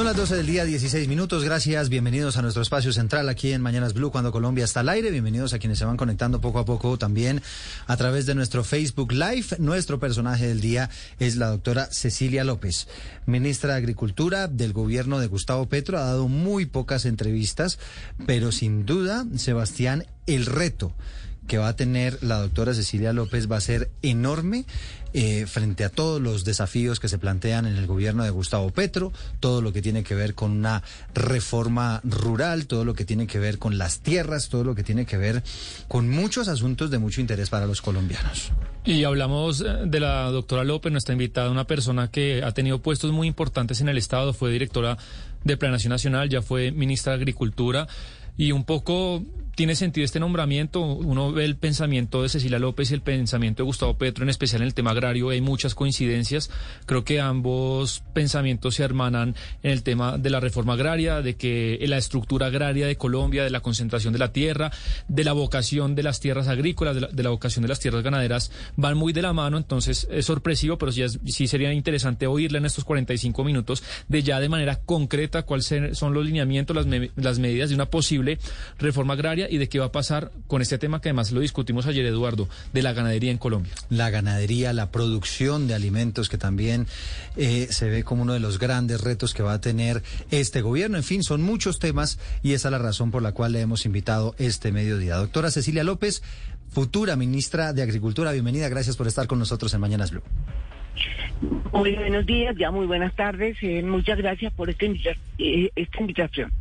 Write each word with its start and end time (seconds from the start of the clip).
Son 0.00 0.06
las 0.06 0.16
12 0.16 0.36
del 0.36 0.46
día, 0.46 0.64
16 0.64 1.08
minutos. 1.08 1.44
Gracias. 1.44 1.90
Bienvenidos 1.90 2.38
a 2.38 2.40
nuestro 2.40 2.62
espacio 2.62 2.90
central 2.90 3.28
aquí 3.28 3.52
en 3.52 3.60
Mañanas 3.60 3.92
Blue, 3.92 4.10
cuando 4.10 4.32
Colombia 4.32 4.64
está 4.64 4.80
al 4.80 4.88
aire. 4.88 5.10
Bienvenidos 5.10 5.52
a 5.52 5.58
quienes 5.58 5.78
se 5.78 5.84
van 5.84 5.98
conectando 5.98 6.40
poco 6.40 6.58
a 6.58 6.64
poco 6.64 6.96
también 6.96 7.42
a 7.86 7.98
través 7.98 8.24
de 8.24 8.34
nuestro 8.34 8.64
Facebook 8.64 9.12
Live. 9.12 9.56
Nuestro 9.58 10.00
personaje 10.00 10.46
del 10.46 10.62
día 10.62 10.88
es 11.18 11.36
la 11.36 11.48
doctora 11.48 11.86
Cecilia 11.92 12.44
López, 12.44 12.88
ministra 13.26 13.74
de 13.74 13.76
Agricultura 13.76 14.48
del 14.48 14.72
gobierno 14.72 15.18
de 15.18 15.26
Gustavo 15.26 15.68
Petro. 15.68 15.98
Ha 15.98 16.04
dado 16.04 16.28
muy 16.28 16.64
pocas 16.64 17.04
entrevistas, 17.04 17.78
pero 18.24 18.52
sin 18.52 18.86
duda, 18.86 19.26
Sebastián, 19.36 20.06
el 20.26 20.46
reto 20.46 20.94
que 21.50 21.58
va 21.58 21.66
a 21.66 21.76
tener 21.76 22.22
la 22.22 22.38
doctora 22.38 22.72
Cecilia 22.74 23.12
López 23.12 23.50
va 23.50 23.56
a 23.56 23.60
ser 23.60 23.90
enorme 24.02 24.64
eh, 25.12 25.46
frente 25.46 25.84
a 25.84 25.88
todos 25.88 26.20
los 26.20 26.44
desafíos 26.44 27.00
que 27.00 27.08
se 27.08 27.18
plantean 27.18 27.66
en 27.66 27.76
el 27.76 27.86
gobierno 27.86 28.24
de 28.24 28.30
Gustavo 28.30 28.70
Petro, 28.70 29.12
todo 29.40 29.60
lo 29.62 29.72
que 29.72 29.82
tiene 29.82 30.04
que 30.04 30.14
ver 30.14 30.34
con 30.34 30.52
una 30.52 30.82
reforma 31.14 32.00
rural, 32.04 32.66
todo 32.66 32.84
lo 32.84 32.94
que 32.94 33.04
tiene 33.04 33.26
que 33.26 33.38
ver 33.38 33.58
con 33.58 33.78
las 33.78 34.00
tierras, 34.00 34.48
todo 34.48 34.64
lo 34.64 34.74
que 34.74 34.84
tiene 34.84 35.06
que 35.06 35.16
ver 35.16 35.42
con 35.88 36.08
muchos 36.08 36.48
asuntos 36.48 36.90
de 36.90 36.98
mucho 36.98 37.20
interés 37.20 37.50
para 37.50 37.66
los 37.66 37.82
colombianos. 37.82 38.52
Y 38.84 39.04
hablamos 39.04 39.60
eh, 39.60 39.64
de 39.84 40.00
la 40.00 40.30
doctora 40.30 40.64
López, 40.64 40.92
nuestra 40.92 41.12
invitada, 41.12 41.50
una 41.50 41.66
persona 41.66 42.10
que 42.10 42.42
ha 42.42 42.52
tenido 42.52 42.80
puestos 42.80 43.12
muy 43.12 43.26
importantes 43.26 43.80
en 43.80 43.88
el 43.88 43.98
Estado, 43.98 44.32
fue 44.32 44.50
directora 44.52 44.96
de 45.44 45.56
Planación 45.56 45.90
Nacional, 45.90 46.28
ya 46.28 46.42
fue 46.42 46.70
ministra 46.70 47.12
de 47.12 47.16
Agricultura 47.16 47.88
y 48.36 48.52
un 48.52 48.64
poco 48.64 49.24
tiene 49.60 49.76
sentido 49.76 50.06
este 50.06 50.20
nombramiento. 50.20 50.80
Uno 50.80 51.32
ve 51.32 51.44
el 51.44 51.54
pensamiento 51.54 52.22
de 52.22 52.30
Cecilia 52.30 52.58
López 52.58 52.90
y 52.90 52.94
el 52.94 53.02
pensamiento 53.02 53.62
de 53.62 53.66
Gustavo 53.66 53.92
Petro, 53.98 54.24
en 54.24 54.30
especial 54.30 54.62
en 54.62 54.68
el 54.68 54.72
tema 54.72 54.92
agrario. 54.92 55.28
Hay 55.28 55.42
muchas 55.42 55.74
coincidencias. 55.74 56.50
Creo 56.86 57.04
que 57.04 57.20
ambos 57.20 58.02
pensamientos 58.14 58.76
se 58.76 58.84
hermanan 58.84 59.34
en 59.62 59.72
el 59.72 59.82
tema 59.82 60.16
de 60.16 60.30
la 60.30 60.40
reforma 60.40 60.72
agraria, 60.72 61.20
de 61.20 61.36
que 61.36 61.78
la 61.86 61.98
estructura 61.98 62.46
agraria 62.46 62.86
de 62.86 62.96
Colombia, 62.96 63.44
de 63.44 63.50
la 63.50 63.60
concentración 63.60 64.14
de 64.14 64.18
la 64.18 64.32
tierra, 64.32 64.72
de 65.08 65.24
la 65.24 65.34
vocación 65.34 65.94
de 65.94 66.04
las 66.04 66.20
tierras 66.20 66.48
agrícolas, 66.48 66.96
de 67.12 67.22
la, 67.22 67.28
vocación 67.28 67.60
de 67.60 67.68
las 67.68 67.80
tierras 67.80 68.02
ganaderas, 68.02 68.50
van 68.76 68.96
muy 68.96 69.12
de 69.12 69.20
la 69.20 69.34
mano. 69.34 69.58
Entonces 69.58 70.08
es 70.10 70.24
sorpresivo, 70.24 70.78
pero 70.78 70.90
sí, 70.90 71.02
sí 71.26 71.46
sería 71.46 71.70
interesante 71.74 72.26
oírle 72.26 72.56
en 72.56 72.64
estos 72.64 72.84
45 72.84 73.44
minutos 73.44 73.82
de 74.08 74.22
ya 74.22 74.40
de 74.40 74.48
manera 74.48 74.76
concreta 74.76 75.42
cuáles 75.42 75.70
son 75.92 76.14
los 76.14 76.24
lineamientos, 76.24 76.74
las, 76.74 76.86
las 77.16 77.38
medidas 77.38 77.68
de 77.68 77.74
una 77.74 77.90
posible 77.90 78.38
reforma 78.78 79.12
agraria 79.12 79.49
y 79.50 79.58
de 79.58 79.68
qué 79.68 79.78
va 79.78 79.86
a 79.86 79.92
pasar 79.92 80.30
con 80.46 80.62
este 80.62 80.78
tema 80.78 81.00
que 81.00 81.08
además 81.08 81.32
lo 81.32 81.40
discutimos 81.40 81.86
ayer, 81.86 82.06
Eduardo, 82.06 82.48
de 82.72 82.82
la 82.82 82.92
ganadería 82.92 83.30
en 83.30 83.38
Colombia. 83.38 83.72
La 83.90 84.10
ganadería, 84.10 84.72
la 84.72 84.90
producción 84.90 85.66
de 85.66 85.74
alimentos, 85.74 86.28
que 86.28 86.38
también 86.38 86.86
eh, 87.36 87.66
se 87.70 87.90
ve 87.90 88.04
como 88.04 88.22
uno 88.22 88.32
de 88.32 88.40
los 88.40 88.58
grandes 88.58 89.00
retos 89.00 89.34
que 89.34 89.42
va 89.42 89.54
a 89.54 89.60
tener 89.60 90.02
este 90.30 90.62
gobierno. 90.62 90.96
En 90.96 91.04
fin, 91.04 91.22
son 91.22 91.42
muchos 91.42 91.78
temas 91.78 92.18
y 92.42 92.52
esa 92.52 92.68
es 92.68 92.72
la 92.72 92.78
razón 92.78 93.10
por 93.10 93.22
la 93.22 93.32
cual 93.32 93.52
le 93.52 93.60
hemos 93.60 93.84
invitado 93.86 94.34
este 94.38 94.72
mediodía. 94.72 95.16
Doctora 95.16 95.50
Cecilia 95.50 95.84
López, 95.84 96.22
futura 96.68 97.16
ministra 97.16 97.72
de 97.72 97.82
Agricultura, 97.82 98.32
bienvenida, 98.32 98.68
gracias 98.68 98.96
por 98.96 99.08
estar 99.08 99.26
con 99.26 99.38
nosotros 99.38 99.74
en 99.74 99.80
Mañanas 99.80 100.12
Blue. 100.12 100.22
Muy 101.72 101.94
buenos 101.94 102.26
días, 102.26 102.54
ya 102.56 102.70
muy 102.70 102.86
buenas 102.86 103.14
tardes. 103.14 103.56
Eh, 103.62 103.82
muchas 103.82 104.18
gracias 104.18 104.52
por 104.52 104.68
esta, 104.68 104.86
eh, 105.38 105.70
esta 105.74 106.00
invitación. 106.00 106.52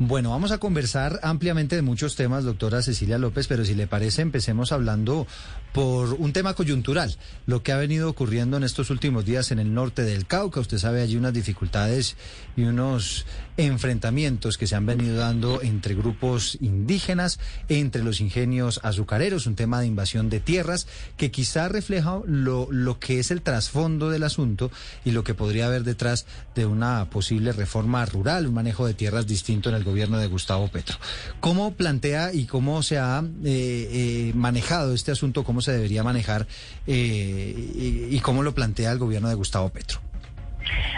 Bueno, 0.00 0.30
vamos 0.30 0.52
a 0.52 0.58
conversar 0.58 1.18
ampliamente 1.24 1.74
de 1.74 1.82
muchos 1.82 2.14
temas, 2.14 2.44
doctora 2.44 2.82
Cecilia 2.82 3.18
López, 3.18 3.48
pero 3.48 3.64
si 3.64 3.74
le 3.74 3.88
parece, 3.88 4.22
empecemos 4.22 4.70
hablando 4.70 5.26
por 5.72 6.14
un 6.14 6.32
tema 6.32 6.54
coyuntural, 6.54 7.16
lo 7.46 7.64
que 7.64 7.72
ha 7.72 7.76
venido 7.78 8.08
ocurriendo 8.08 8.56
en 8.56 8.62
estos 8.62 8.90
últimos 8.90 9.24
días 9.24 9.50
en 9.50 9.58
el 9.58 9.74
norte 9.74 10.02
del 10.02 10.28
Cauca. 10.28 10.60
Usted 10.60 10.78
sabe, 10.78 11.02
allí 11.02 11.16
unas 11.16 11.34
dificultades 11.34 12.16
y 12.56 12.62
unos 12.62 13.26
enfrentamientos 13.56 14.56
que 14.56 14.68
se 14.68 14.76
han 14.76 14.86
venido 14.86 15.16
dando 15.16 15.62
entre 15.62 15.96
grupos 15.96 16.58
indígenas, 16.60 17.40
entre 17.68 18.04
los 18.04 18.20
ingenios 18.20 18.78
azucareros, 18.84 19.48
un 19.48 19.56
tema 19.56 19.80
de 19.80 19.88
invasión 19.88 20.30
de 20.30 20.38
tierras 20.38 20.86
que 21.16 21.32
quizá 21.32 21.68
refleja 21.68 22.20
lo, 22.24 22.68
lo 22.70 23.00
que 23.00 23.18
es 23.18 23.32
el 23.32 23.42
trasfondo 23.42 24.10
del 24.10 24.22
asunto 24.22 24.70
y 25.04 25.10
lo 25.10 25.24
que 25.24 25.34
podría 25.34 25.66
haber 25.66 25.82
detrás 25.82 26.24
de 26.54 26.66
una 26.66 27.10
posible 27.10 27.50
reforma 27.50 28.06
rural, 28.06 28.46
un 28.46 28.54
manejo 28.54 28.86
de 28.86 28.94
tierras 28.94 29.26
distinto 29.26 29.68
en 29.68 29.74
el 29.74 29.87
gobierno 29.88 30.18
de 30.18 30.26
Gustavo 30.26 30.68
Petro. 30.68 30.96
¿Cómo 31.40 31.74
plantea 31.74 32.32
y 32.32 32.46
cómo 32.46 32.82
se 32.82 32.98
ha 32.98 33.22
eh, 33.44 33.88
eh, 33.90 34.32
manejado 34.34 34.94
este 34.94 35.10
asunto, 35.10 35.44
cómo 35.44 35.60
se 35.60 35.72
debería 35.72 36.02
manejar 36.02 36.46
eh, 36.86 38.08
y 38.10 38.18
cómo 38.20 38.42
lo 38.42 38.54
plantea 38.54 38.92
el 38.92 38.98
gobierno 38.98 39.28
de 39.28 39.34
Gustavo 39.34 39.68
Petro? 39.70 40.00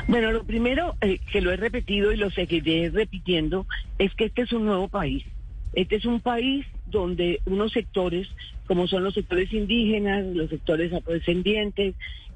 Bueno, 0.09 0.33
lo 0.33 0.45
primero 0.45 0.97
eh, 1.01 1.21
que 1.33 1.41
lo 1.41 1.53
he 1.53 1.57
repetido 1.57 2.13
y 2.13 2.17
lo 2.17 2.31
seguiré 2.31 2.91
repitiendo 2.91 3.67
es 3.99 4.15
que 4.15 4.27
este 4.27 4.43
es 4.43 4.53
un 4.53 4.67
nuevo 4.67 4.89
país. 4.89 5.25
Este 5.73 5.97
es 5.97 6.05
un 6.05 6.21
país 6.21 6.67
donde 6.87 7.41
unos 7.47 7.73
sectores, 7.73 8.29
como 8.67 8.89
son 8.89 9.05
los 9.05 9.15
sectores 9.15 9.53
indígenas, 9.53 10.25
los 10.27 10.51
sectores 10.51 10.93
afrodescendientes, 10.93 11.95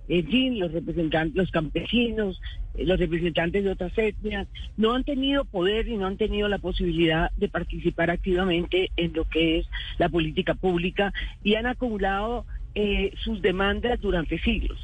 en 0.09 0.27
fin, 0.27 0.59
los 0.59 0.73
representantes, 0.73 1.37
los 1.37 1.51
campesinos, 1.51 2.41
eh, 2.75 2.85
los 2.85 2.99
representantes 2.99 3.65
de 3.65 3.71
otras 3.71 3.97
etnias, 3.97 4.49
no 4.77 4.93
han 4.95 5.05
tenido 5.05 5.45
poder 5.45 5.89
y 5.89 5.97
no 5.97 6.07
han 6.07 6.17
tenido 6.17 6.49
la 6.49 6.59
posibilidad 6.59 7.31
de 7.37 7.49
participar 7.49 8.11
activamente 8.11 8.91
en 8.97 9.13
lo 9.15 9.25
que 9.25 9.59
es 9.59 9.67
la 9.99 10.09
política 10.09 10.55
pública 10.55 11.13
y 11.43 11.55
han 11.55 11.67
acumulado 11.67 12.45
eh, 12.75 13.13
sus 13.23 13.41
demandas 13.41 14.01
durante 14.01 14.39
siglos. 14.41 14.79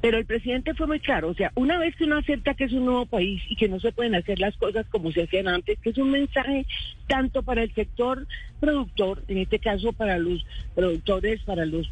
Pero 0.00 0.18
el 0.18 0.26
presidente 0.26 0.74
fue 0.74 0.86
muy 0.86 1.00
claro, 1.00 1.28
o 1.28 1.34
sea, 1.34 1.50
una 1.56 1.76
vez 1.78 1.96
que 1.96 2.04
uno 2.04 2.18
acepta 2.18 2.54
que 2.54 2.64
es 2.64 2.72
un 2.72 2.84
nuevo 2.84 3.06
país 3.06 3.42
y 3.48 3.56
que 3.56 3.68
no 3.68 3.80
se 3.80 3.90
pueden 3.90 4.14
hacer 4.14 4.38
las 4.38 4.56
cosas 4.56 4.86
como 4.86 5.10
se 5.10 5.24
hacían 5.24 5.48
antes, 5.48 5.78
que 5.80 5.90
es 5.90 5.98
un 5.98 6.12
mensaje 6.12 6.66
tanto 7.08 7.42
para 7.42 7.64
el 7.64 7.74
sector 7.74 8.26
productor, 8.60 9.24
en 9.26 9.38
este 9.38 9.58
caso 9.58 9.92
para 9.92 10.18
los 10.18 10.46
productores, 10.76 11.42
para 11.42 11.66
los 11.66 11.90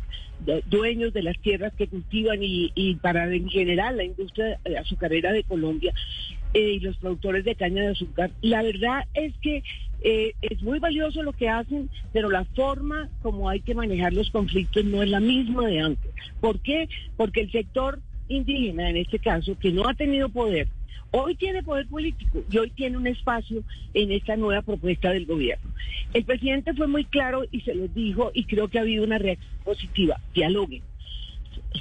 dueños 0.66 1.12
de 1.14 1.22
las 1.22 1.38
tierras 1.38 1.72
que 1.74 1.88
cultivan 1.88 2.42
y, 2.42 2.70
y 2.74 2.96
para 2.96 3.32
en 3.32 3.48
general 3.48 3.96
la 3.96 4.04
industria 4.04 4.60
azucarera 4.78 5.32
de 5.32 5.42
Colombia 5.44 5.94
eh, 5.94 6.35
y 6.58 6.80
los 6.80 6.96
productores 6.96 7.44
de 7.44 7.54
caña 7.54 7.82
de 7.82 7.88
azúcar. 7.88 8.30
La 8.40 8.62
verdad 8.62 9.04
es 9.14 9.34
que 9.38 9.62
eh, 10.02 10.34
es 10.42 10.62
muy 10.62 10.78
valioso 10.78 11.22
lo 11.22 11.32
que 11.32 11.48
hacen, 11.48 11.90
pero 12.12 12.30
la 12.30 12.44
forma 12.44 13.08
como 13.22 13.48
hay 13.48 13.60
que 13.60 13.74
manejar 13.74 14.12
los 14.12 14.30
conflictos 14.30 14.84
no 14.84 15.02
es 15.02 15.08
la 15.08 15.20
misma 15.20 15.66
de 15.66 15.80
antes. 15.80 16.10
¿Por 16.40 16.60
qué? 16.60 16.88
Porque 17.16 17.42
el 17.42 17.52
sector 17.52 18.00
indígena, 18.28 18.90
en 18.90 18.96
este 18.96 19.18
caso, 19.18 19.58
que 19.58 19.70
no 19.70 19.88
ha 19.88 19.94
tenido 19.94 20.28
poder, 20.28 20.68
hoy 21.10 21.34
tiene 21.34 21.62
poder 21.62 21.86
político 21.88 22.42
y 22.50 22.58
hoy 22.58 22.70
tiene 22.70 22.96
un 22.96 23.06
espacio 23.06 23.62
en 23.94 24.12
esta 24.12 24.36
nueva 24.36 24.62
propuesta 24.62 25.10
del 25.10 25.26
gobierno. 25.26 25.70
El 26.12 26.24
presidente 26.24 26.74
fue 26.74 26.86
muy 26.86 27.04
claro 27.04 27.44
y 27.50 27.60
se 27.60 27.74
lo 27.74 27.88
dijo 27.88 28.30
y 28.34 28.44
creo 28.44 28.68
que 28.68 28.78
ha 28.78 28.82
habido 28.82 29.04
una 29.04 29.18
reacción 29.18 29.50
positiva. 29.64 30.20
Dialoguen 30.34 30.82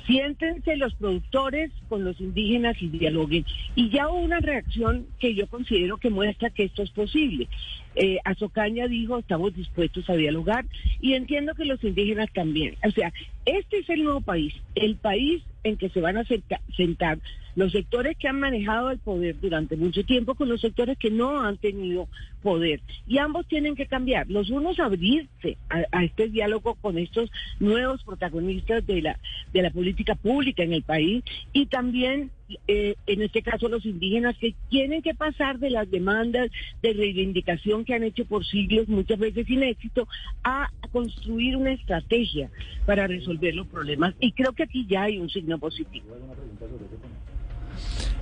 siéntense 0.06 0.78
los 0.78 0.94
productores 0.96 1.72
con 1.88 2.04
los 2.04 2.20
indígenas 2.20 2.76
y 2.82 2.88
dialoguen. 2.88 3.46
Y 3.76 3.90
ya 3.90 4.10
hubo 4.10 4.20
una 4.20 4.40
reacción 4.40 5.08
que 5.20 5.34
yo 5.36 5.48
considero 5.48 5.98
que 5.98 6.10
muestra 6.10 6.50
que 6.50 6.64
esto 6.64 6.84
es 6.84 6.92
posible. 6.92 7.48
Eh, 7.96 8.18
Azocaña 8.26 8.88
dijo, 8.88 9.20
estamos 9.20 9.56
dispuestos 9.56 10.10
a 10.10 10.16
dialogar 10.16 10.66
y 11.02 11.14
entiendo 11.14 11.54
que 11.56 11.66
los 11.66 11.84
indígenas 11.84 12.30
también. 12.34 12.76
O 12.86 12.92
sea, 12.92 13.14
este 13.46 13.80
es 13.80 13.90
el 13.90 14.04
nuevo 14.04 14.22
país, 14.22 14.54
el 14.76 14.96
país 14.96 15.44
en 15.64 15.78
que 15.78 15.90
se 15.90 16.02
van 16.02 16.18
a 16.18 16.26
sentar 16.76 17.20
los 17.56 17.72
sectores 17.72 18.18
que 18.18 18.28
han 18.28 18.40
manejado 18.40 18.92
el 18.92 19.00
poder 19.00 19.40
durante 19.40 19.78
mucho 19.78 20.04
tiempo 20.04 20.36
con 20.36 20.50
los 20.50 20.62
sectores 20.62 20.98
que 20.98 21.10
no 21.10 21.42
han 21.42 21.58
tenido 21.58 22.08
poder. 22.44 22.82
Y 23.08 23.18
ambos 23.18 23.48
tienen 23.48 23.76
que 23.76 23.88
cambiar. 23.88 24.30
Los 24.30 24.50
unos 24.50 24.80
abrirse 24.80 25.58
a, 25.70 26.04
este 26.04 26.28
diálogo 26.28 26.76
con 26.76 26.98
estos 26.98 27.32
nuevos 27.60 28.04
protagonistas 28.04 28.86
de 28.86 29.02
la, 29.02 29.20
de 29.54 29.62
la 29.62 29.72
política 29.72 30.16
pública 30.16 30.64
en 30.64 30.74
el 30.74 30.84
país 30.84 31.24
y 31.54 31.68
también 31.68 32.30
eh, 32.68 32.96
en 33.08 33.22
este 33.22 33.42
caso 33.42 33.68
los 33.68 33.86
indígenas 33.86 34.36
que 34.38 34.56
tienen 34.70 35.02
que 35.02 35.14
pasar 35.14 35.60
de 35.60 35.70
las 35.70 35.90
demandas 35.90 36.50
de 36.82 36.94
reivindicación 36.94 37.86
que 37.86 37.94
han 37.94 38.04
hecho 38.04 38.26
por 38.26 38.46
siglos, 38.46 38.88
muchas 38.88 39.20
veces 39.20 39.48
sin 39.48 39.64
éxito, 39.64 40.08
a 40.44 40.70
construir 40.92 41.58
una 41.58 41.74
estrategia 41.74 42.50
para 42.86 43.08
resolver 43.08 43.54
los 43.56 43.68
problemas. 43.68 44.14
Y 44.20 44.32
creo 44.32 44.54
que 44.54 44.64
aquí 44.64 44.86
ya 44.88 45.04
hay 45.04 45.18
un 45.18 45.30
signo 45.30 45.58
positivo. 45.58 46.06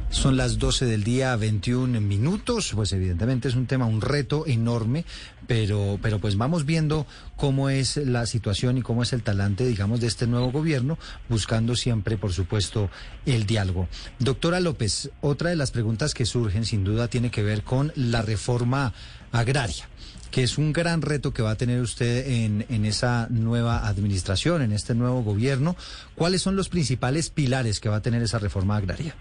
Son 0.09 0.37
las 0.37 0.59
12 0.59 0.85
del 0.85 1.03
día, 1.03 1.35
21 1.35 1.99
minutos. 1.99 2.71
Pues 2.75 2.93
evidentemente 2.93 3.47
es 3.47 3.55
un 3.55 3.65
tema, 3.65 3.85
un 3.85 3.99
reto 3.99 4.45
enorme, 4.45 5.05
pero, 5.47 5.99
pero 6.01 6.19
pues 6.19 6.37
vamos 6.37 6.65
viendo 6.65 7.05
cómo 7.35 7.69
es 7.69 7.97
la 7.97 8.25
situación 8.25 8.77
y 8.77 8.81
cómo 8.81 9.03
es 9.03 9.13
el 9.13 9.23
talante, 9.23 9.65
digamos, 9.65 9.99
de 9.99 10.07
este 10.07 10.27
nuevo 10.27 10.51
gobierno, 10.51 10.97
buscando 11.29 11.75
siempre, 11.75 12.17
por 12.17 12.33
supuesto, 12.33 12.89
el 13.25 13.45
diálogo. 13.45 13.87
Doctora 14.19 14.59
López, 14.59 15.11
otra 15.21 15.49
de 15.49 15.55
las 15.55 15.71
preguntas 15.71 16.13
que 16.13 16.25
surgen, 16.25 16.65
sin 16.65 16.83
duda, 16.83 17.07
tiene 17.07 17.31
que 17.31 17.43
ver 17.43 17.63
con 17.63 17.91
la 17.95 18.21
reforma 18.21 18.93
agraria 19.31 19.87
que 20.33 20.41
es 20.41 20.57
un 20.57 20.73
gran 20.73 21.03
reto 21.03 21.31
que 21.31 21.43
va 21.43 21.51
a 21.51 21.57
tener 21.57 21.79
usted 21.79 22.27
en, 22.27 22.65
en 22.67 22.85
esa 22.85 23.27
nueva 23.29 23.87
administración, 23.87 24.63
en 24.63 24.71
este 24.71 24.95
nuevo 24.95 25.21
gobierno. 25.21 25.75
¿Cuáles 26.15 26.41
son 26.41 26.55
los 26.55 26.69
principales 26.69 27.29
pilares 27.29 27.79
que 27.79 27.87
va 27.87 27.97
a 27.97 28.01
tener 28.01 28.23
esa 28.23 28.39
reforma 28.39 28.75
agraria? 28.75 29.13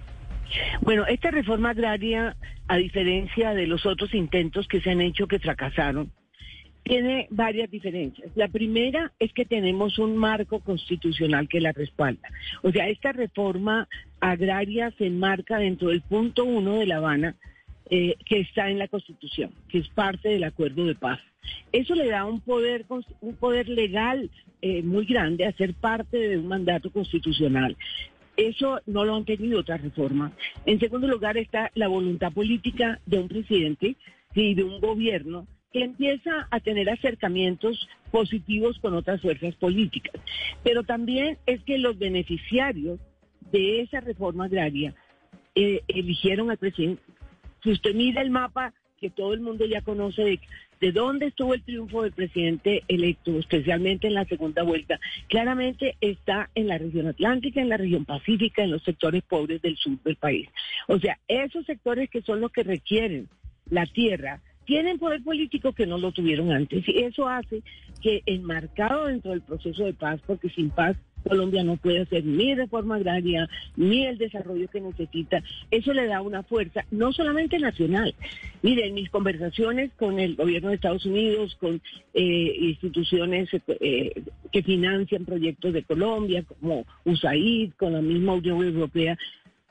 Bueno, 0.80 1.06
esta 1.06 1.30
reforma 1.30 1.70
agraria, 1.70 2.34
a 2.72 2.78
diferencia 2.78 3.52
de 3.52 3.66
los 3.66 3.84
otros 3.84 4.14
intentos 4.14 4.66
que 4.66 4.80
se 4.80 4.88
han 4.88 5.02
hecho 5.02 5.26
que 5.26 5.38
fracasaron, 5.38 6.10
tiene 6.82 7.26
varias 7.28 7.70
diferencias. 7.70 8.30
La 8.34 8.48
primera 8.48 9.12
es 9.18 9.30
que 9.34 9.44
tenemos 9.44 9.98
un 9.98 10.16
marco 10.16 10.58
constitucional 10.60 11.48
que 11.50 11.60
la 11.60 11.72
respalda. 11.72 12.30
O 12.62 12.70
sea, 12.72 12.88
esta 12.88 13.12
reforma 13.12 13.90
agraria 14.20 14.90
se 14.96 15.04
enmarca 15.04 15.58
dentro 15.58 15.90
del 15.90 16.00
punto 16.00 16.46
uno 16.46 16.76
de 16.76 16.86
La 16.86 16.96
Habana, 16.96 17.36
eh, 17.90 18.16
que 18.24 18.40
está 18.40 18.70
en 18.70 18.78
la 18.78 18.88
Constitución, 18.88 19.52
que 19.68 19.76
es 19.76 19.88
parte 19.90 20.30
del 20.30 20.44
acuerdo 20.44 20.86
de 20.86 20.94
paz. 20.94 21.20
Eso 21.72 21.94
le 21.94 22.08
da 22.08 22.24
un 22.24 22.40
poder, 22.40 22.86
un 23.20 23.36
poder 23.36 23.68
legal 23.68 24.30
eh, 24.62 24.82
muy 24.82 25.04
grande 25.04 25.44
a 25.44 25.52
ser 25.52 25.74
parte 25.74 26.16
de 26.16 26.38
un 26.38 26.48
mandato 26.48 26.90
constitucional. 26.90 27.76
Eso 28.36 28.80
no 28.86 29.04
lo 29.04 29.14
han 29.14 29.24
tenido 29.24 29.60
otras 29.60 29.82
reformas. 29.82 30.32
En 30.64 30.80
segundo 30.80 31.06
lugar 31.06 31.36
está 31.36 31.70
la 31.74 31.88
voluntad 31.88 32.32
política 32.32 33.00
de 33.06 33.18
un 33.18 33.28
presidente 33.28 33.96
y 34.34 34.54
de 34.54 34.64
un 34.64 34.80
gobierno 34.80 35.46
que 35.72 35.84
empieza 35.84 36.48
a 36.50 36.60
tener 36.60 36.88
acercamientos 36.90 37.88
positivos 38.10 38.78
con 38.78 38.94
otras 38.94 39.20
fuerzas 39.20 39.54
políticas. 39.56 40.20
Pero 40.62 40.82
también 40.82 41.38
es 41.46 41.62
que 41.64 41.78
los 41.78 41.98
beneficiarios 41.98 43.00
de 43.50 43.80
esa 43.80 44.00
reforma 44.00 44.44
agraria 44.44 44.94
eh, 45.54 45.82
eligieron 45.88 46.50
al 46.50 46.58
presidente. 46.58 47.02
Si 47.62 47.70
usted 47.70 47.94
mira 47.94 48.22
el 48.22 48.30
mapa 48.30 48.72
que 48.98 49.10
todo 49.10 49.34
el 49.34 49.40
mundo 49.40 49.66
ya 49.66 49.82
conoce 49.82 50.22
de, 50.22 50.40
de 50.82 50.90
dónde 50.90 51.26
estuvo 51.26 51.54
el 51.54 51.62
triunfo 51.62 52.02
del 52.02 52.10
presidente 52.10 52.82
electo, 52.88 53.38
especialmente 53.38 54.08
en 54.08 54.14
la 54.14 54.24
segunda 54.24 54.64
vuelta, 54.64 54.98
claramente 55.28 55.94
está 56.00 56.50
en 56.56 56.66
la 56.66 56.76
región 56.76 57.06
atlántica, 57.06 57.60
en 57.60 57.68
la 57.68 57.76
región 57.76 58.04
pacífica, 58.04 58.64
en 58.64 58.72
los 58.72 58.82
sectores 58.82 59.22
pobres 59.22 59.62
del 59.62 59.76
sur 59.76 59.96
del 60.02 60.16
país. 60.16 60.48
O 60.88 60.98
sea, 60.98 61.20
esos 61.28 61.64
sectores 61.66 62.10
que 62.10 62.22
son 62.22 62.40
los 62.40 62.50
que 62.50 62.64
requieren 62.64 63.28
la 63.70 63.86
tierra, 63.86 64.40
tienen 64.64 64.98
poder 64.98 65.22
político 65.22 65.72
que 65.72 65.86
no 65.86 65.98
lo 65.98 66.10
tuvieron 66.10 66.50
antes. 66.50 66.82
Y 66.88 67.04
eso 67.04 67.28
hace 67.28 67.62
que 68.00 68.22
enmarcado 68.26 69.06
dentro 69.06 69.30
del 69.30 69.42
proceso 69.42 69.84
de 69.84 69.92
paz, 69.92 70.20
porque 70.26 70.48
sin 70.50 70.70
paz 70.70 70.96
Colombia 71.22 71.64
no 71.64 71.76
puede 71.76 72.02
hacer 72.02 72.24
ni 72.24 72.54
reforma 72.54 72.96
agraria, 72.96 73.48
ni 73.76 74.06
el 74.06 74.18
desarrollo 74.18 74.68
que 74.68 74.80
necesita. 74.80 75.42
Eso 75.70 75.92
le 75.92 76.06
da 76.06 76.20
una 76.20 76.42
fuerza, 76.42 76.84
no 76.90 77.12
solamente 77.12 77.58
nacional. 77.58 78.14
Mire, 78.62 78.86
en 78.86 78.94
mis 78.94 79.10
conversaciones 79.10 79.90
con 79.96 80.18
el 80.18 80.36
gobierno 80.36 80.68
de 80.68 80.76
Estados 80.76 81.06
Unidos, 81.06 81.56
con 81.60 81.80
eh, 82.14 82.56
instituciones 82.60 83.48
eh, 83.52 84.22
que 84.52 84.62
financian 84.62 85.24
proyectos 85.24 85.72
de 85.72 85.82
Colombia, 85.82 86.44
como 86.44 86.84
USAID, 87.04 87.72
con 87.74 87.92
la 87.92 88.02
misma 88.02 88.34
Unión 88.34 88.62
Europea, 88.62 89.16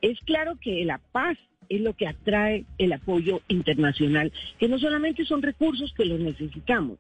es 0.02 0.20
claro 0.22 0.58
que 0.60 0.84
la 0.84 1.00
paz 1.12 1.38
es 1.70 1.82
lo 1.82 1.94
que 1.94 2.08
atrae 2.08 2.66
el 2.78 2.92
apoyo 2.92 3.42
internacional, 3.48 4.32
que 4.60 4.68
no 4.68 4.78
solamente 4.78 5.24
son 5.26 5.42
recursos 5.42 5.94
que 5.94 6.06
los 6.06 6.20
necesitamos, 6.20 6.98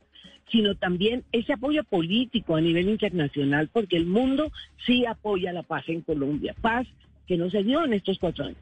sino 0.50 0.76
también 0.76 1.24
ese 1.32 1.54
apoyo 1.54 1.84
político 1.84 2.56
a 2.56 2.62
nivel 2.62 2.90
internacional, 2.90 3.70
porque 3.72 3.98
el 3.98 4.06
mundo 4.06 4.52
sí 4.86 5.06
apoya 5.06 5.54
la 5.54 5.64
paz 5.64 5.88
en 5.88 6.02
Colombia, 6.02 6.56
paz 6.62 6.88
que 7.28 7.38
no 7.38 7.50
se 7.50 7.64
dio 7.64 7.86
en 7.86 7.94
estos 7.94 8.20
cuatro 8.20 8.46
años, 8.46 8.58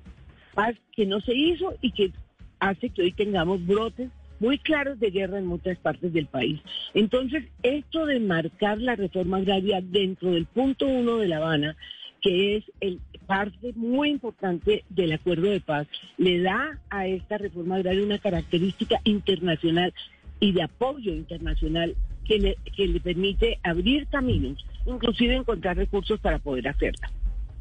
paz 0.53 0.75
que 0.91 1.05
no 1.05 1.19
se 1.21 1.35
hizo 1.35 1.73
y 1.81 1.91
que 1.91 2.11
hace 2.59 2.89
que 2.89 3.01
hoy 3.03 3.11
tengamos 3.11 3.65
brotes 3.65 4.09
muy 4.39 4.57
claros 4.57 4.99
de 4.99 5.11
guerra 5.11 5.39
en 5.39 5.47
muchas 5.47 5.77
partes 5.79 6.13
del 6.13 6.27
país. 6.27 6.61
Entonces, 6.93 7.45
esto 7.61 8.05
de 8.05 8.19
marcar 8.19 8.79
la 8.79 8.95
reforma 8.95 9.37
agraria 9.37 9.81
dentro 9.81 10.31
del 10.31 10.45
punto 10.45 10.87
uno 10.87 11.17
de 11.17 11.27
La 11.27 11.37
Habana, 11.37 11.75
que 12.21 12.57
es 12.57 12.63
el 12.79 12.99
parte 13.29 13.73
muy 13.75 14.09
importante 14.09 14.83
del 14.89 15.11
acuerdo 15.11 15.51
de 15.51 15.61
paz, 15.61 15.87
le 16.17 16.41
da 16.41 16.79
a 16.89 17.05
esta 17.05 17.37
reforma 17.37 17.75
agraria 17.75 18.03
una 18.03 18.17
característica 18.17 18.99
internacional 19.03 19.93
y 20.39 20.51
de 20.53 20.63
apoyo 20.63 21.13
internacional 21.13 21.95
que 22.25 22.39
le, 22.39 22.57
que 22.75 22.87
le 22.87 22.99
permite 22.99 23.59
abrir 23.63 24.07
caminos, 24.07 24.63
inclusive 24.85 25.35
encontrar 25.35 25.77
recursos 25.77 26.19
para 26.19 26.39
poder 26.39 26.67
hacerla. 26.67 27.11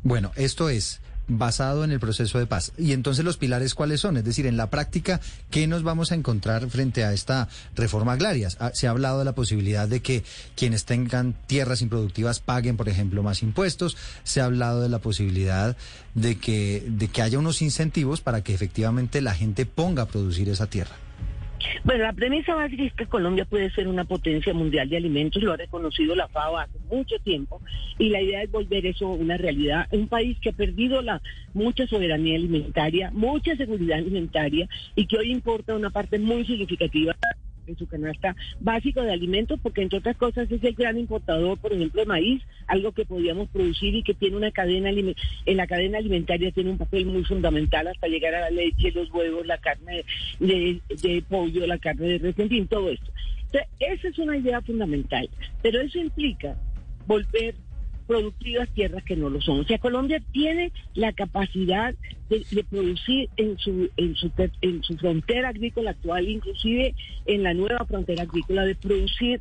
Bueno, 0.02 0.30
esto 0.36 0.68
es 0.68 1.00
basado 1.28 1.84
en 1.84 1.92
el 1.92 2.00
proceso 2.00 2.38
de 2.38 2.46
paz. 2.46 2.72
Y 2.78 2.92
entonces 2.92 3.24
los 3.24 3.36
pilares 3.36 3.74
cuáles 3.74 4.00
son? 4.00 4.16
Es 4.16 4.24
decir, 4.24 4.46
en 4.46 4.56
la 4.56 4.70
práctica, 4.70 5.20
¿qué 5.50 5.66
nos 5.66 5.82
vamos 5.82 6.10
a 6.10 6.14
encontrar 6.14 6.68
frente 6.70 7.04
a 7.04 7.12
esta 7.12 7.48
reforma 7.76 8.14
agraria? 8.14 8.48
Ah, 8.58 8.70
se 8.74 8.86
ha 8.86 8.90
hablado 8.90 9.18
de 9.18 9.24
la 9.24 9.34
posibilidad 9.34 9.86
de 9.86 10.00
que 10.00 10.24
quienes 10.56 10.84
tengan 10.84 11.34
tierras 11.46 11.82
improductivas 11.82 12.40
paguen, 12.40 12.76
por 12.76 12.88
ejemplo, 12.88 13.22
más 13.22 13.42
impuestos. 13.42 13.96
Se 14.24 14.40
ha 14.40 14.46
hablado 14.46 14.80
de 14.80 14.88
la 14.88 14.98
posibilidad 14.98 15.76
de 16.14 16.38
que, 16.38 16.84
de 16.88 17.08
que 17.08 17.22
haya 17.22 17.38
unos 17.38 17.62
incentivos 17.62 18.20
para 18.20 18.42
que 18.42 18.54
efectivamente 18.54 19.20
la 19.20 19.34
gente 19.34 19.66
ponga 19.66 20.04
a 20.04 20.08
producir 20.08 20.48
esa 20.48 20.68
tierra. 20.68 20.96
Bueno, 21.84 22.04
la 22.04 22.12
premisa 22.12 22.54
básica 22.54 22.84
es 22.84 22.92
que 22.94 23.06
Colombia 23.06 23.44
puede 23.44 23.70
ser 23.70 23.88
una 23.88 24.04
potencia 24.04 24.52
mundial 24.54 24.88
de 24.88 24.96
alimentos, 24.96 25.42
lo 25.42 25.52
ha 25.52 25.56
reconocido 25.56 26.14
la 26.14 26.28
FAO 26.28 26.58
hace 26.58 26.78
mucho 26.90 27.18
tiempo, 27.18 27.60
y 27.98 28.10
la 28.10 28.20
idea 28.20 28.42
es 28.42 28.50
volver 28.50 28.86
eso 28.86 29.08
una 29.08 29.36
realidad. 29.36 29.86
Un 29.90 30.08
país 30.08 30.38
que 30.40 30.50
ha 30.50 30.52
perdido 30.52 31.02
la 31.02 31.20
mucha 31.54 31.86
soberanía 31.86 32.36
alimentaria, 32.36 33.10
mucha 33.12 33.56
seguridad 33.56 33.98
alimentaria, 33.98 34.68
y 34.94 35.06
que 35.06 35.18
hoy 35.18 35.30
importa 35.30 35.74
una 35.74 35.90
parte 35.90 36.18
muy 36.18 36.44
significativa 36.44 37.16
en 37.68 37.76
su 37.76 37.86
canasta 37.86 38.34
básico 38.60 39.02
de 39.02 39.12
alimentos, 39.12 39.60
porque 39.62 39.82
entre 39.82 39.98
otras 39.98 40.16
cosas 40.16 40.50
es 40.50 40.62
el 40.62 40.74
gran 40.74 40.98
importador, 40.98 41.58
por 41.58 41.72
ejemplo, 41.72 42.00
de 42.00 42.06
maíz, 42.06 42.42
algo 42.66 42.92
que 42.92 43.04
podíamos 43.04 43.48
producir 43.48 43.94
y 43.94 44.02
que 44.02 44.14
tiene 44.14 44.36
una 44.36 44.50
cadena 44.50 44.90
en 44.90 45.56
la 45.56 45.66
cadena 45.66 45.98
alimentaria 45.98 46.50
tiene 46.50 46.70
un 46.70 46.78
papel 46.78 47.06
muy 47.06 47.24
fundamental 47.24 47.86
hasta 47.86 48.08
llegar 48.08 48.34
a 48.34 48.40
la 48.40 48.50
leche, 48.50 48.90
los 48.92 49.10
huevos, 49.12 49.46
la 49.46 49.58
carne 49.58 50.04
de, 50.40 51.24
pollo, 51.28 51.66
la 51.66 51.78
carne 51.78 52.08
de 52.08 52.18
res, 52.18 52.38
en 52.38 52.66
todo 52.66 52.90
esto. 52.90 53.12
Entonces, 53.46 53.68
esa 53.78 54.08
es 54.08 54.18
una 54.18 54.36
idea 54.36 54.60
fundamental, 54.62 55.28
pero 55.62 55.80
eso 55.80 55.98
implica 55.98 56.56
volver 57.06 57.54
productivas 58.08 58.68
tierras 58.70 59.04
que 59.04 59.14
no 59.14 59.30
lo 59.30 59.40
son. 59.40 59.60
O 59.60 59.64
sea, 59.64 59.78
Colombia 59.78 60.20
tiene 60.32 60.72
la 60.94 61.12
capacidad 61.12 61.94
de, 62.28 62.64
producir 62.68 63.28
en 63.36 63.56
su, 63.58 63.90
en, 63.96 64.16
su, 64.16 64.32
en 64.62 64.82
su 64.82 64.96
frontera 64.96 65.50
agrícola 65.50 65.90
actual, 65.90 66.26
inclusive 66.26 66.94
en 67.26 67.42
la 67.44 67.54
nueva 67.54 67.84
frontera 67.84 68.24
agrícola, 68.24 68.64
de 68.64 68.74
producir 68.74 69.40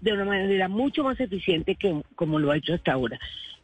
de 0.00 0.12
una 0.12 0.26
manera 0.26 0.68
mucho 0.68 1.02
más 1.02 1.18
eficiente 1.18 1.74
que 1.74 2.02
como 2.14 2.38
lo 2.38 2.52
ha 2.52 2.58
hecho 2.58 2.74
hasta 2.74 2.92
ahora. 2.92 3.18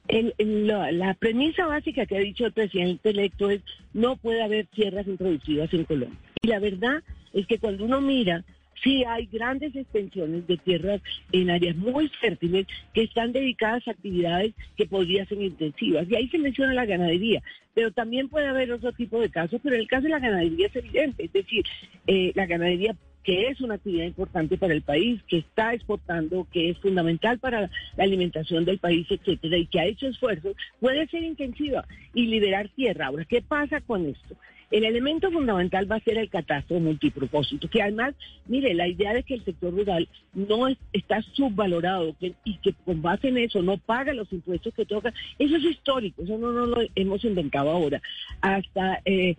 la, 0.08 1.14
premisa 1.14 1.66
básica 1.66 2.06
que 2.06 2.16
ha 2.16 2.20
dicho 2.20 2.46
el 2.46 2.52
presidente 2.52 3.10
electo 3.10 3.50
es 3.50 3.60
no 3.92 4.16
puede 4.16 4.42
haber 4.42 4.66
tierras 4.66 5.06
improductivas 5.06 5.72
en 5.74 5.84
Colombia. 5.84 6.18
Y 6.42 6.48
la 6.48 6.58
verdad 6.58 7.02
es 7.34 7.46
que 7.46 7.58
cuando 7.58 7.84
uno 7.84 8.00
mira 8.00 8.44
sí 8.82 9.04
hay 9.06 9.26
grandes 9.26 9.74
extensiones 9.74 10.46
de 10.46 10.56
tierras 10.56 11.00
en 11.32 11.50
áreas 11.50 11.76
muy 11.76 12.08
fértiles 12.20 12.66
que 12.94 13.02
están 13.02 13.32
dedicadas 13.32 13.86
a 13.86 13.92
actividades 13.92 14.54
que 14.76 14.86
podrían 14.86 15.26
ser 15.26 15.40
intensivas. 15.40 16.06
Y 16.08 16.16
ahí 16.16 16.28
se 16.28 16.38
menciona 16.38 16.74
la 16.74 16.86
ganadería, 16.86 17.42
pero 17.74 17.90
también 17.92 18.28
puede 18.28 18.46
haber 18.46 18.72
otro 18.72 18.92
tipo 18.92 19.20
de 19.20 19.30
casos, 19.30 19.60
pero 19.62 19.74
en 19.74 19.82
el 19.82 19.88
caso 19.88 20.04
de 20.04 20.10
la 20.10 20.18
ganadería 20.18 20.66
es 20.66 20.76
evidente, 20.76 21.24
es 21.24 21.32
decir, 21.32 21.64
eh, 22.06 22.32
la 22.34 22.46
ganadería 22.46 22.96
que 23.28 23.48
es 23.48 23.60
una 23.60 23.74
actividad 23.74 24.06
importante 24.06 24.56
para 24.56 24.72
el 24.72 24.80
país, 24.80 25.20
que 25.28 25.36
está 25.36 25.74
exportando, 25.74 26.46
que 26.50 26.70
es 26.70 26.78
fundamental 26.78 27.38
para 27.38 27.70
la 27.96 28.04
alimentación 28.04 28.64
del 28.64 28.78
país, 28.78 29.06
etcétera, 29.10 29.58
y 29.58 29.66
que 29.66 29.80
ha 29.80 29.84
hecho 29.84 30.06
esfuerzos, 30.06 30.56
puede 30.80 31.06
ser 31.08 31.22
intensiva 31.22 31.84
y 32.14 32.24
liberar 32.24 32.70
tierra. 32.70 33.08
Ahora, 33.08 33.26
¿qué 33.26 33.42
pasa 33.42 33.82
con 33.82 34.06
esto? 34.06 34.34
El 34.70 34.84
elemento 34.84 35.30
fundamental 35.30 35.90
va 35.90 35.96
a 35.96 36.00
ser 36.00 36.18
el 36.18 36.28
catastro 36.28 36.78
multipropósito, 36.78 37.70
que 37.70 37.82
además, 37.82 38.14
mire, 38.46 38.74
la 38.74 38.86
idea 38.86 39.14
de 39.14 39.22
que 39.22 39.34
el 39.34 39.44
sector 39.44 39.72
rural 39.72 40.08
no 40.34 40.68
está 40.92 41.22
subvalorado 41.32 42.14
y 42.44 42.58
que 42.58 42.74
con 42.84 43.00
base 43.00 43.28
en 43.28 43.38
eso 43.38 43.62
no 43.62 43.78
paga 43.78 44.12
los 44.12 44.30
impuestos 44.32 44.74
que 44.74 44.84
toca, 44.84 45.12
eso 45.38 45.56
es 45.56 45.64
histórico, 45.64 46.22
eso 46.22 46.36
no, 46.36 46.52
no 46.52 46.66
lo 46.66 46.76
hemos 46.94 47.24
inventado 47.24 47.70
ahora. 47.70 48.02
Hasta 48.40 49.00
eh, 49.04 49.36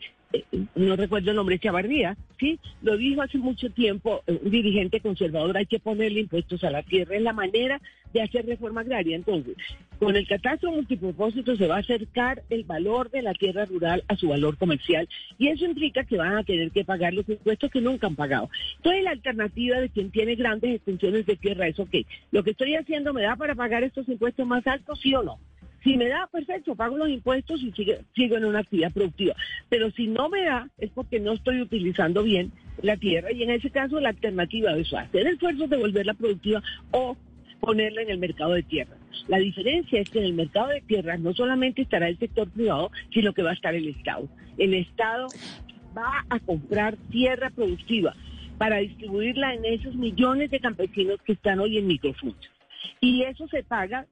no 0.75 0.95
recuerdo 0.95 1.31
el 1.31 1.35
nombre, 1.35 1.57
Chavardía, 1.57 2.15
¿sí? 2.39 2.59
Lo 2.81 2.97
dijo 2.97 3.21
hace 3.21 3.37
mucho 3.39 3.69
tiempo 3.71 4.21
eh, 4.27 4.39
un 4.43 4.51
dirigente 4.51 4.99
conservador, 4.99 5.57
hay 5.57 5.65
que 5.65 5.79
ponerle 5.79 6.21
impuestos 6.21 6.63
a 6.63 6.69
la 6.69 6.83
tierra, 6.83 7.15
es 7.15 7.21
la 7.21 7.33
manera 7.33 7.81
de 8.13 8.21
hacer 8.21 8.45
reforma 8.45 8.81
agraria. 8.81 9.15
Entonces, 9.15 9.55
con 9.97 10.15
el 10.15 10.27
catastro 10.27 10.71
multipropósito 10.71 11.55
se 11.55 11.67
va 11.67 11.77
a 11.77 11.79
acercar 11.79 12.43
el 12.49 12.63
valor 12.63 13.09
de 13.09 13.23
la 13.23 13.33
tierra 13.33 13.65
rural 13.65 14.03
a 14.07 14.15
su 14.15 14.29
valor 14.29 14.57
comercial 14.57 15.09
y 15.37 15.47
eso 15.47 15.65
implica 15.65 16.03
que 16.03 16.17
van 16.17 16.37
a 16.37 16.43
tener 16.43 16.71
que 16.71 16.85
pagar 16.85 17.13
los 17.13 17.27
impuestos 17.27 17.71
que 17.71 17.81
nunca 17.81 18.07
han 18.07 18.15
pagado. 18.15 18.49
Entonces, 18.77 19.03
la 19.03 19.11
alternativa 19.11 19.79
de 19.79 19.89
quien 19.89 20.11
tiene 20.11 20.35
grandes 20.35 20.75
extensiones 20.75 21.25
de 21.25 21.37
tierra 21.37 21.67
es, 21.67 21.79
ok, 21.79 21.95
lo 22.31 22.43
que 22.43 22.51
estoy 22.51 22.75
haciendo 22.75 23.13
me 23.13 23.23
da 23.23 23.35
para 23.35 23.55
pagar 23.55 23.83
estos 23.83 24.07
impuestos 24.07 24.45
más 24.45 24.65
altos, 24.67 24.99
sí 25.01 25.13
o 25.15 25.23
no. 25.23 25.39
Si 25.83 25.95
me 25.97 26.07
da, 26.07 26.27
perfecto, 26.27 26.75
pago 26.75 26.97
los 26.97 27.09
impuestos 27.09 27.61
y 27.61 27.71
sigo 27.71 28.37
en 28.37 28.45
una 28.45 28.59
actividad 28.59 28.91
productiva. 28.91 29.35
Pero 29.69 29.91
si 29.91 30.07
no 30.07 30.29
me 30.29 30.43
da, 30.43 30.69
es 30.77 30.89
porque 30.91 31.19
no 31.19 31.33
estoy 31.33 31.61
utilizando 31.61 32.23
bien 32.23 32.51
la 32.81 32.97
tierra 32.97 33.31
y 33.31 33.43
en 33.43 33.51
ese 33.51 33.69
caso 33.69 33.99
la 33.99 34.09
alternativa 34.09 34.75
es 34.77 34.93
hacer 34.93 35.27
esfuerzos 35.27 35.69
de 35.69 35.77
volverla 35.77 36.13
productiva 36.13 36.61
o 36.91 37.15
ponerla 37.59 38.01
en 38.01 38.09
el 38.09 38.17
mercado 38.17 38.53
de 38.53 38.63
tierra. 38.63 38.95
La 39.27 39.37
diferencia 39.37 39.99
es 39.99 40.09
que 40.09 40.19
en 40.19 40.25
el 40.25 40.33
mercado 40.33 40.69
de 40.69 40.81
tierra 40.81 41.17
no 41.17 41.33
solamente 41.33 41.81
estará 41.81 42.07
el 42.07 42.17
sector 42.17 42.49
privado, 42.49 42.91
sino 43.13 43.33
que 43.33 43.43
va 43.43 43.51
a 43.51 43.53
estar 43.53 43.75
el 43.75 43.87
Estado. 43.87 44.29
El 44.57 44.73
Estado 44.73 45.27
va 45.97 46.25
a 46.29 46.39
comprar 46.39 46.95
tierra 47.09 47.49
productiva 47.49 48.15
para 48.57 48.77
distribuirla 48.77 49.53
en 49.53 49.65
esos 49.65 49.95
millones 49.95 50.51
de 50.51 50.59
campesinos 50.59 51.21
que 51.23 51.33
están 51.33 51.59
hoy 51.59 51.77
en 51.77 51.87
microfundos. 51.87 52.49
Y 53.01 53.23
eso 53.23 53.47
se 53.47 53.63
paga 53.63 54.05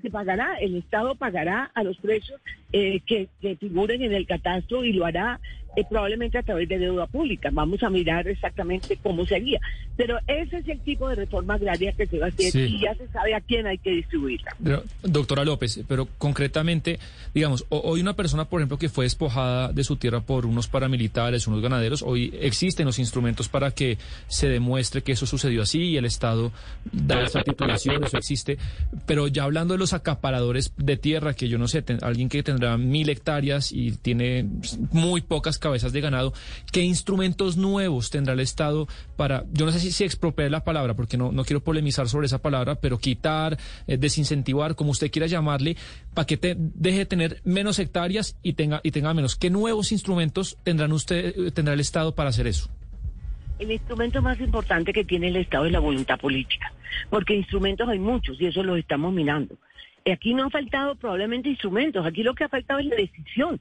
se 0.00 0.10
pagará, 0.10 0.58
el 0.60 0.76
Estado 0.76 1.14
pagará 1.16 1.70
a 1.74 1.82
los 1.82 1.96
precios 1.98 2.40
eh, 2.72 3.00
que, 3.06 3.28
figuren 3.56 4.02
en 4.02 4.12
el 4.12 4.26
catastro 4.26 4.84
y 4.84 4.92
lo 4.92 5.06
hará 5.06 5.40
eh, 5.76 5.84
probablemente 5.88 6.38
a 6.38 6.42
través 6.42 6.68
de 6.68 6.78
deuda 6.78 7.06
pública. 7.06 7.50
Vamos 7.52 7.82
a 7.82 7.90
mirar 7.90 8.26
exactamente 8.26 8.98
cómo 9.02 9.24
sería. 9.24 9.60
Pero 9.96 10.18
ese 10.26 10.58
es 10.58 10.68
el 10.68 10.80
tipo 10.80 11.08
de 11.08 11.14
reforma 11.14 11.54
agraria 11.54 11.92
que 11.92 12.06
se 12.06 12.18
va 12.18 12.26
a 12.26 12.28
hacer 12.30 12.54
y 12.54 12.80
ya 12.80 12.94
se 12.94 13.06
sabe 13.08 13.34
a 13.34 13.40
quién 13.40 13.66
hay 13.66 13.78
que 13.78 13.90
distribuirla. 13.90 14.54
doctora 15.02 15.44
López, 15.44 15.80
pero 15.86 16.08
concretamente, 16.18 16.98
digamos, 17.32 17.64
hoy 17.68 18.00
una 18.00 18.14
persona, 18.14 18.44
por 18.44 18.60
ejemplo, 18.60 18.78
que 18.78 18.88
fue 18.88 19.04
despojada 19.04 19.72
de 19.72 19.84
su 19.84 19.96
tierra 19.96 20.20
por 20.20 20.46
unos 20.46 20.68
paramilitares, 20.68 21.46
unos 21.46 21.62
ganaderos, 21.62 22.02
hoy 22.02 22.32
existen 22.40 22.86
los 22.86 22.98
instrumentos 22.98 23.48
para 23.48 23.70
que 23.70 23.98
se 24.26 24.48
demuestre 24.48 25.02
que 25.02 25.12
eso 25.12 25.26
sucedió 25.26 25.62
así 25.62 25.80
y 25.80 25.96
el 25.96 26.06
Estado 26.06 26.50
da 26.92 27.22
esa 27.22 27.42
titulación, 27.42 28.02
eso 28.02 28.18
existe. 28.18 28.58
Pero 29.06 29.28
ya 29.28 29.44
hablando 29.44 29.74
de 29.74 29.78
los 29.78 29.92
acaparadores 29.92 30.72
de 30.76 30.96
tierra, 30.96 31.34
que 31.34 31.48
yo 31.48 31.58
no 31.58 31.68
sé, 31.68 31.84
alguien 32.02 32.28
que 32.28 32.42
tendrá 32.42 32.57
mil 32.78 33.08
hectáreas 33.08 33.72
y 33.72 33.92
tiene 33.92 34.46
muy 34.92 35.20
pocas 35.20 35.58
cabezas 35.58 35.92
de 35.92 36.00
ganado, 36.00 36.32
¿qué 36.72 36.82
instrumentos 36.82 37.56
nuevos 37.56 38.10
tendrá 38.10 38.34
el 38.34 38.40
Estado 38.40 38.88
para, 39.16 39.44
yo 39.52 39.66
no 39.66 39.72
sé 39.72 39.80
si, 39.80 39.92
si 39.92 40.04
expropiar 40.04 40.50
la 40.50 40.64
palabra, 40.64 40.94
porque 40.94 41.16
no, 41.16 41.32
no 41.32 41.44
quiero 41.44 41.60
polemizar 41.60 42.08
sobre 42.08 42.26
esa 42.26 42.38
palabra, 42.38 42.76
pero 42.76 42.98
quitar, 42.98 43.58
eh, 43.86 43.96
desincentivar, 43.96 44.74
como 44.74 44.90
usted 44.90 45.10
quiera 45.10 45.26
llamarle, 45.26 45.76
para 46.14 46.26
que 46.26 46.36
te, 46.36 46.56
deje 46.58 46.98
de 46.98 47.06
tener 47.06 47.40
menos 47.44 47.78
hectáreas 47.78 48.36
y 48.42 48.54
tenga, 48.54 48.80
y 48.82 48.90
tenga 48.90 49.14
menos? 49.14 49.36
¿Qué 49.36 49.50
nuevos 49.50 49.92
instrumentos 49.92 50.56
tendrán 50.64 50.92
usted, 50.92 51.34
eh, 51.36 51.50
tendrá 51.50 51.74
el 51.74 51.80
Estado 51.80 52.14
para 52.14 52.30
hacer 52.30 52.46
eso? 52.46 52.70
El 53.58 53.72
instrumento 53.72 54.22
más 54.22 54.38
importante 54.40 54.92
que 54.92 55.04
tiene 55.04 55.28
el 55.28 55.36
Estado 55.36 55.66
es 55.66 55.72
la 55.72 55.80
voluntad 55.80 56.18
política, 56.18 56.72
porque 57.10 57.34
instrumentos 57.34 57.88
hay 57.88 57.98
muchos 57.98 58.40
y 58.40 58.46
eso 58.46 58.62
los 58.62 58.78
estamos 58.78 59.12
mirando. 59.12 59.56
Aquí 60.10 60.34
no 60.34 60.44
han 60.44 60.50
faltado 60.50 60.94
probablemente 60.96 61.48
instrumentos, 61.48 62.04
aquí 62.04 62.22
lo 62.22 62.34
que 62.34 62.44
ha 62.44 62.48
faltado 62.48 62.80
es 62.80 62.86
la 62.86 62.96
decisión 62.96 63.60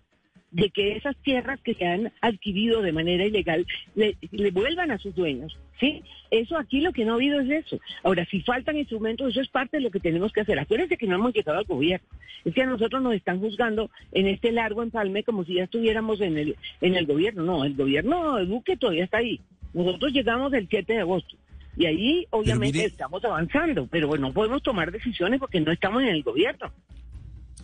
de 0.51 0.70
que 0.70 0.94
esas 0.94 1.16
tierras 1.18 1.60
que 1.62 1.74
se 1.74 1.86
han 1.86 2.12
adquirido 2.22 2.82
de 2.82 2.94
manera 2.94 3.25
ilegal 3.25 3.66
le, 3.96 4.16
vuelvan 4.51 4.92
a 4.92 4.98
sus 4.98 5.13
dueños. 5.13 5.58
¿sí? 5.80 6.04
Eso 6.32 6.58
aquí 6.58 6.82
lo 6.82 6.94
que 6.94 7.06
no 7.06 7.13
ha 7.13 7.16
habido 7.16 7.39
es 7.42 7.66
eso. 7.66 7.80
Ahora, 8.04 8.25
si 8.25 8.42
faltan 8.42 8.77
instrumentos, 8.77 9.30
eso 9.30 9.42
es 9.42 9.50
parte 9.50 9.77
de 9.77 9.84
lo 9.84 9.92
que 9.92 10.00
tenemos 10.00 10.32
que 10.32 10.42
hacer. 10.42 10.58
Acuérdense 10.58 10.98
que 10.98 11.08
no 11.08 11.16
hemos 11.16 11.34
llegado 11.34 11.60
al 11.60 11.66
gobierno. 11.66 12.08
Es 12.46 12.54
que 12.54 12.62
a 12.62 12.66
nosotros 12.66 13.01
nos 13.01 13.13
están 13.13 13.39
juzgando 13.39 13.92
en 14.12 14.27
este 14.27 14.51
largo 14.51 14.84
empalme 14.84 15.24
como 15.24 15.44
si 15.44 15.56
ya 15.56 15.66
estuviéramos 15.66 16.22
en 16.22 16.38
el, 16.38 16.56
en 16.82 16.96
el 16.96 17.06
gobierno. 17.06 17.44
No, 17.44 17.66
el 17.66 17.75
gobierno 17.75 18.38
de 18.38 18.46
Duque 18.46 18.77
todavía 18.77 19.04
está 19.04 19.18
ahí. 19.18 19.42
Nosotros 19.74 20.13
llegamos 20.13 20.54
el 20.54 20.68
7 20.70 20.94
de 20.94 21.00
agosto. 21.00 21.36
Y 21.77 21.86
ahí 21.86 22.27
obviamente 22.31 22.86
estamos 22.86 23.24
avanzando, 23.24 23.88
pero 23.88 24.07
bueno, 24.07 24.27
no 24.27 24.34
podemos 24.34 24.63
tomar 24.63 24.91
decisiones 24.91 25.39
porque 25.39 25.60
no 25.62 25.72
estamos 25.72 26.01
en 26.01 26.10
el 26.10 26.24
gobierno. 26.24 26.72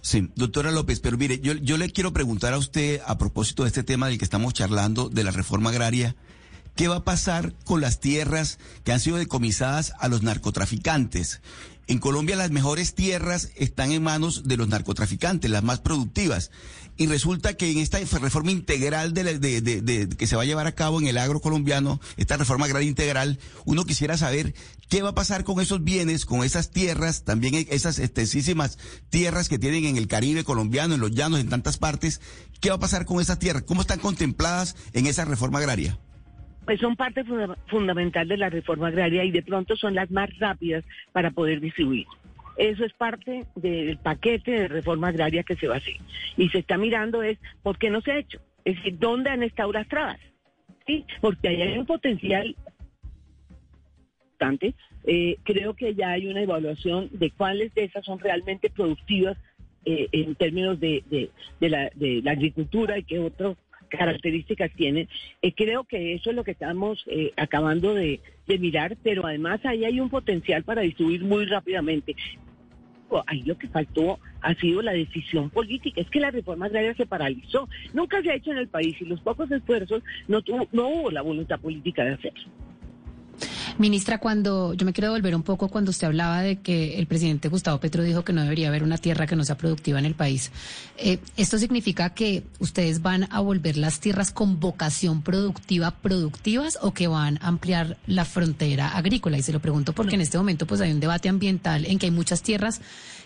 Sí, 0.02 0.30
doctora 0.36 0.72
López, 0.72 1.00
pero 1.00 1.18
mire, 1.18 1.40
yo, 1.40 1.54
yo 1.54 1.78
le 1.78 1.90
quiero 1.90 2.14
preguntar 2.14 2.54
a 2.54 2.58
usted 2.58 3.00
a 3.06 3.18
propósito 3.18 3.64
de 3.64 3.70
este 3.70 3.84
tema 3.84 4.08
del 4.08 4.18
que 4.18 4.26
estamos 4.26 4.54
charlando, 4.54 5.10
de 5.10 5.24
la 5.24 5.32
reforma 5.32 5.70
agraria, 5.70 6.16
¿qué 6.76 6.90
va 6.90 6.98
a 6.98 7.04
pasar 7.04 7.54
con 7.64 7.82
las 7.82 8.00
tierras 8.00 8.60
que 8.84 8.92
han 8.92 9.00
sido 9.00 9.18
decomisadas 9.18 9.94
a 10.00 10.10
los 10.10 10.22
narcotraficantes? 10.22 11.42
En 11.88 12.00
Colombia 12.00 12.36
las 12.36 12.52
mejores 12.52 12.96
tierras 12.96 13.52
están 13.56 13.92
en 13.92 14.04
manos 14.04 14.44
de 14.48 14.58
los 14.58 14.68
narcotraficantes, 14.68 15.50
las 15.50 15.64
más 15.64 15.80
productivas. 15.80 16.52
Y 16.96 17.08
resulta 17.08 17.56
que 17.56 17.72
en 17.72 17.80
esta 17.80 17.98
reforma 18.20 18.52
integral 18.52 19.14
de, 19.14 20.10
que 20.18 20.28
se 20.28 20.36
va 20.36 20.44
a 20.44 20.46
llevar 20.46 20.68
a 20.68 20.76
cabo 20.76 21.02
en 21.02 21.08
el 21.08 21.18
agro 21.18 21.40
colombiano, 21.40 22.00
esta 22.18 22.38
reforma 22.38 22.66
agraria 22.66 22.88
integral, 22.88 23.40
uno 23.66 23.84
quisiera 23.84 24.16
saber 24.16 24.54
qué 24.90 25.02
va 25.02 25.10
a 25.10 25.16
pasar 25.16 25.44
con 25.44 25.60
esos 25.60 25.84
bienes, 25.84 26.26
con 26.26 26.44
esas 26.44 26.70
tierras, 26.70 27.24
también 27.24 27.56
esas 27.70 27.98
extensísimas 27.98 28.78
tierras 29.10 29.50
que 29.50 29.58
tienen 29.58 29.86
en 29.86 29.98
el 29.98 30.08
Caribe 30.08 30.44
colombiano, 30.44 30.94
en 30.94 31.02
los 31.02 31.12
llanos, 31.12 31.40
en 31.40 31.50
tantas 31.50 31.78
partes. 31.78 32.22
¿Qué 32.62 32.70
va 32.70 32.76
a 32.76 32.80
pasar 32.80 33.06
con 33.06 33.20
esas 33.20 33.40
tierras? 33.40 33.64
¿Cómo 33.64 33.82
están 33.82 34.00
contempladas 34.00 34.76
en 34.94 35.08
esa 35.08 35.26
reforma 35.26 35.60
agraria? 35.60 35.98
pues 36.66 36.80
son 36.80 36.96
parte 36.96 37.24
fundamental 37.68 38.28
de 38.28 38.38
la 38.38 38.50
reforma 38.50 38.88
agraria 38.88 39.24
y 39.24 39.32
de 39.32 39.44
pronto 39.44 39.76
son 39.76 39.96
las 39.96 40.10
más 40.12 40.30
rápidas 40.40 40.84
para 41.12 41.32
poder 41.32 41.60
distribuir. 41.60 42.06
Eso 42.58 42.86
es 42.86 42.94
parte 42.94 43.46
del 43.56 43.98
paquete 43.98 44.52
de 44.52 44.68
reforma 44.68 45.08
agraria 45.08 45.44
que 45.44 45.56
se 45.56 45.68
va 45.68 45.76
a 45.76 45.78
hacer. 45.78 45.96
Y 46.38 46.50
se 46.50 46.60
está 46.60 46.78
mirando 46.78 47.24
es 47.24 47.38
por 47.62 47.78
qué 47.78 47.90
no 47.90 48.02
se 48.02 48.12
ha 48.12 48.20
hecho. 48.20 48.40
Es 48.64 48.76
decir, 48.78 48.98
¿dónde 49.00 49.30
han 49.30 49.44
estado 49.44 49.72
las 49.72 49.88
trabas? 49.88 50.20
¿Sí? 50.86 51.06
Porque 51.22 51.48
ahí 51.48 51.62
hay 51.62 51.78
un 51.78 51.86
potencial 51.86 52.56
importante. 54.24 54.76
Eh, 55.06 55.38
creo 55.44 55.74
que 55.74 55.96
ya 55.96 56.12
hay 56.12 56.28
una 56.28 56.42
evaluación 56.42 57.10
de 57.12 57.32
cuáles 57.32 57.74
de 57.74 57.86
esas 57.86 58.06
son 58.06 58.20
realmente 58.20 58.70
productivas 58.70 59.38
eh, 59.86 60.08
en 60.12 60.36
términos 60.36 60.80
de, 60.80 61.04
de, 61.60 61.70
la, 61.70 61.90
de 61.96 62.22
la 62.24 62.32
agricultura 62.32 62.98
y 62.98 63.04
qué 63.04 63.20
otros 63.20 63.58
características 63.98 64.72
tienen. 64.76 65.08
Eh, 65.42 65.54
creo 65.54 65.84
que 65.84 66.14
eso 66.14 66.30
es 66.30 66.36
lo 66.36 66.44
que 66.44 66.52
estamos 66.52 67.04
eh, 67.08 67.32
acabando 67.38 67.94
de, 67.94 68.20
mirar, 68.60 68.98
pero 69.02 69.26
además 69.26 69.62
ahí 69.66 69.84
hay 69.84 70.00
un 70.00 70.10
potencial 70.10 70.64
para 70.64 70.82
distribuir 70.82 71.24
muy 71.24 71.46
rápidamente. 71.46 72.16
Ahí 73.28 73.42
lo 73.44 73.58
que 73.58 73.68
faltó 73.68 74.20
ha 74.42 74.54
sido 74.56 74.82
la 74.82 74.92
decisión 74.92 75.50
política. 75.50 76.02
Es 76.02 76.10
que 76.10 76.20
la 76.20 76.32
reforma 76.32 76.66
agraria 76.66 76.96
se 76.96 77.06
paralizó. 77.06 77.70
Nunca 77.94 78.22
se 78.22 78.32
ha 78.32 78.36
hecho 78.36 78.52
en 78.52 78.58
el 78.58 78.68
país 78.68 79.00
y 79.00 79.06
los 79.06 79.22
pocos 79.22 79.52
esfuerzos 79.52 80.04
no, 80.28 80.42
tuvo, 80.42 80.68
no 80.72 80.88
hubo 80.88 81.12
la 81.12 81.22
voluntad 81.22 81.60
política 81.60 82.04
de 82.04 82.14
hacerlo. 82.14 82.44
Ministra, 83.80 84.20
cuando 84.20 84.74
yo 84.76 84.86
me 84.86 84.94
quiero 84.94 85.08
devolver 85.08 85.36
un 85.36 85.42
poco 85.42 85.68
cuando 85.68 85.90
usted 85.90 86.08
hablaba 86.08 86.42
de 86.42 86.58
que 86.58 87.00
el 87.00 87.08
presidente 87.08 87.48
Gustavo 87.48 87.80
Petro 87.80 88.04
dijo 88.04 88.24
que 88.24 88.32
no 88.32 88.44
debería 88.44 88.68
haber 88.68 88.84
una 88.84 88.98
tierra 88.98 89.26
que 89.26 89.36
no 89.36 89.44
sea 89.44 89.58
productiva 89.58 89.98
en 89.98 90.06
el 90.06 90.14
país, 90.14 90.52
eh, 90.98 91.20
¿esto 91.38 91.58
significa 91.58 92.12
que 92.12 92.44
ustedes 92.60 93.02
van 93.02 93.28
a 93.32 93.40
volver 93.40 93.78
las 93.78 94.00
tierras 94.00 94.32
con 94.32 94.60
vocación 94.60 95.24
productiva 95.24 95.92
productivas 95.92 96.78
o 96.82 96.94
que 96.94 97.08
van 97.08 97.40
a 97.42 97.48
ampliar 97.48 97.98
la 98.06 98.26
frontera 98.26 98.90
agrícola? 98.90 99.40
Y 99.40 99.42
se 99.42 99.54
lo 99.54 99.60
pregunto 99.60 99.94
porque 99.94 100.16
en 100.16 100.22
este 100.22 100.38
momento 100.38 100.68
pues 100.68 100.80
hay 100.82 100.92
un 100.92 101.00
debate 101.00 101.30
ambiental 101.30 101.86
en 101.86 101.98
que 101.98 102.06
hay 102.06 102.12
muchas 102.12 102.44
tierras 102.44 102.80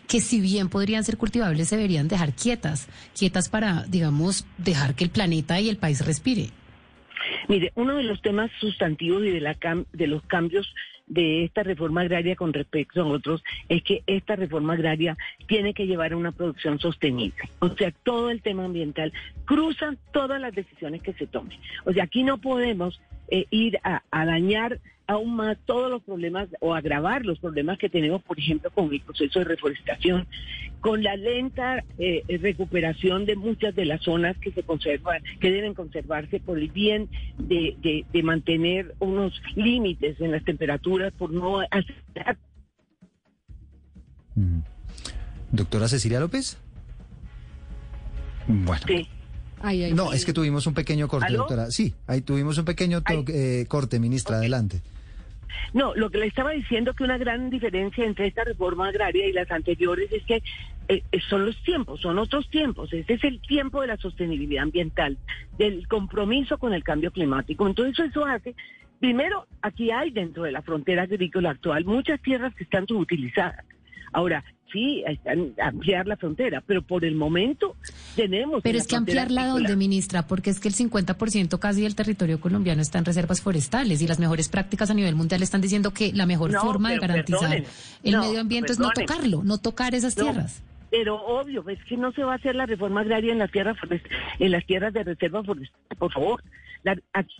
que 0.07 0.21
si 0.21 0.39
bien 0.39 0.69
podrían 0.69 1.03
ser 1.03 1.17
cultivables, 1.17 1.67
se 1.67 1.75
deberían 1.75 2.07
dejar 2.07 2.33
quietas, 2.33 2.87
quietas 3.17 3.49
para, 3.49 3.83
digamos, 3.89 4.45
dejar 4.57 4.95
que 4.95 5.03
el 5.03 5.09
planeta 5.09 5.59
y 5.59 5.67
el 5.67 5.77
país 5.77 6.05
respire. 6.05 6.51
Mire, 7.47 7.71
uno 7.75 7.95
de 7.95 8.03
los 8.03 8.21
temas 8.21 8.51
sustantivos 8.59 9.23
y 9.23 9.31
de, 9.31 9.41
la 9.41 9.55
de 9.93 10.07
los 10.07 10.21
cambios 10.23 10.73
de 11.07 11.45
esta 11.45 11.63
reforma 11.63 12.01
agraria 12.01 12.35
con 12.35 12.53
respecto 12.53 13.01
a 13.01 13.05
otros 13.05 13.41
es 13.69 13.81
que 13.83 14.03
esta 14.07 14.35
reforma 14.35 14.73
agraria 14.73 15.17
tiene 15.47 15.73
que 15.73 15.87
llevar 15.87 16.11
a 16.11 16.17
una 16.17 16.33
producción 16.33 16.79
sostenible. 16.79 17.49
O 17.59 17.69
sea, 17.69 17.91
todo 18.03 18.29
el 18.29 18.41
tema 18.41 18.65
ambiental 18.65 19.13
cruza 19.45 19.95
todas 20.11 20.39
las 20.39 20.53
decisiones 20.53 21.01
que 21.01 21.13
se 21.13 21.27
tomen. 21.27 21.57
O 21.85 21.93
sea, 21.93 22.03
aquí 22.03 22.23
no 22.23 22.37
podemos 22.37 22.99
eh, 23.29 23.45
ir 23.49 23.79
a, 23.83 24.01
dañar 24.11 24.79
aún 25.07 25.35
más 25.35 25.57
todos 25.65 25.89
los 25.89 26.03
problemas 26.03 26.49
o 26.59 26.75
agravar 26.75 27.25
los 27.25 27.39
problemas 27.39 27.77
que 27.77 27.89
tenemos, 27.89 28.21
por 28.21 28.39
ejemplo, 28.39 28.69
con 28.71 28.93
el 28.93 29.01
proceso 29.01 29.39
de 29.39 29.45
reforestación, 29.45 30.27
con 30.81 31.01
la 31.01 31.15
lenta 31.15 31.83
eh, 31.97 32.23
recuperación 32.41 33.25
de 33.25 33.35
muchas 33.35 33.73
de 33.75 33.85
las 33.85 34.01
zonas 34.01 34.37
que 34.37 34.51
se 34.51 34.63
conservan, 34.63 35.23
que 35.39 35.51
deben 35.51 35.73
conservarse 35.73 36.39
por 36.39 36.59
el 36.59 36.69
bien 36.69 37.09
de, 37.37 38.05
de, 38.11 38.23
mantener 38.23 38.93
unos 38.99 39.41
límites 39.55 40.19
en 40.19 40.31
las 40.31 40.43
temperaturas, 40.43 41.13
por 41.13 41.31
no 41.31 41.61
hacer. 41.61 42.37
Mm. 44.35 44.59
Doctora 45.51 45.87
Cecilia 45.87 46.19
López. 46.19 46.57
Bueno. 48.47 48.81
Sí 48.85 49.07
no, 49.93 50.13
es 50.13 50.25
que 50.25 50.33
tuvimos 50.33 50.67
un 50.67 50.73
pequeño 50.73 51.07
corte, 51.07 51.33
doctora. 51.33 51.71
Sí, 51.71 51.95
ahí 52.05 52.21
tuvimos 52.21 52.57
un 52.57 52.65
pequeño 52.65 53.01
eh, 53.27 53.65
corte, 53.67 53.99
ministra. 53.99 54.37
Adelante. 54.37 54.81
No, 55.73 55.93
lo 55.95 56.09
que 56.09 56.17
le 56.17 56.27
estaba 56.27 56.51
diciendo 56.51 56.93
que 56.93 57.03
una 57.03 57.17
gran 57.17 57.49
diferencia 57.49 58.05
entre 58.05 58.27
esta 58.27 58.43
reforma 58.43 58.87
agraria 58.87 59.27
y 59.27 59.33
las 59.33 59.49
anteriores 59.51 60.11
es 60.11 60.23
que 60.23 60.41
eh, 60.89 61.03
son 61.29 61.45
los 61.45 61.61
tiempos, 61.63 62.01
son 62.01 62.17
otros 62.17 62.49
tiempos. 62.49 62.93
Este 62.93 63.15
es 63.15 63.23
el 63.23 63.41
tiempo 63.41 63.81
de 63.81 63.87
la 63.87 63.97
sostenibilidad 63.97 64.63
ambiental, 64.63 65.17
del 65.57 65.87
compromiso 65.87 66.57
con 66.57 66.73
el 66.73 66.83
cambio 66.83 67.11
climático. 67.11 67.67
Entonces 67.67 68.07
eso 68.09 68.25
hace, 68.25 68.55
primero, 68.99 69.47
aquí 69.61 69.91
hay 69.91 70.11
dentro 70.11 70.43
de 70.43 70.51
la 70.51 70.61
frontera 70.61 71.03
agrícola 71.03 71.51
actual 71.51 71.85
muchas 71.85 72.21
tierras 72.21 72.55
que 72.55 72.63
están 72.63 72.87
subutilizadas. 72.87 73.65
Ahora, 74.17 74.43
sí, 74.73 75.03
ampliar 75.61 76.07
la 76.07 76.17
frontera, 76.17 76.63
pero 76.65 76.81
por 76.81 77.05
el 77.05 77.13
momento 77.13 77.75
tenemos... 78.15 78.63
Pero 78.63 78.79
es 78.79 78.87
que 78.87 78.95
ampliarla 78.95 79.45
dónde, 79.45 79.75
ministra, 79.75 80.25
porque 80.25 80.49
es 80.49 80.59
que 80.59 80.69
el 80.69 80.73
50% 80.73 81.59
casi 81.59 81.83
del 81.83 81.93
territorio 81.93 82.41
colombiano 82.41 82.81
está 82.81 82.97
en 82.97 83.05
reservas 83.05 83.41
forestales 83.41 84.01
y 84.01 84.07
las 84.07 84.17
mejores 84.17 84.49
prácticas 84.49 84.89
a 84.89 84.95
nivel 84.95 85.13
mundial 85.13 85.43
están 85.43 85.61
diciendo 85.61 85.93
que 85.93 86.13
la 86.13 86.25
mejor 86.25 86.51
forma 86.53 86.89
de 86.89 86.97
garantizar 86.97 87.63
el 88.01 88.17
medio 88.17 88.41
ambiente 88.41 88.71
es 88.71 88.79
no 88.79 88.89
tocarlo, 88.89 89.43
no 89.43 89.59
tocar 89.59 89.93
esas 89.93 90.15
tierras. 90.15 90.63
Pero 90.89 91.23
obvio, 91.23 91.63
es 91.69 91.83
que 91.83 91.95
no 91.95 92.11
se 92.11 92.23
va 92.23 92.33
a 92.33 92.37
hacer 92.37 92.55
la 92.55 92.65
reforma 92.65 93.01
agraria 93.01 93.31
en 93.31 93.37
las 93.37 93.51
tierras 93.51 93.77
en 94.39 94.51
las 94.51 94.65
tierras 94.65 94.93
de 94.93 95.03
reserva 95.03 95.43
forestal, 95.43 95.97
por 95.99 96.11
favor. 96.11 96.41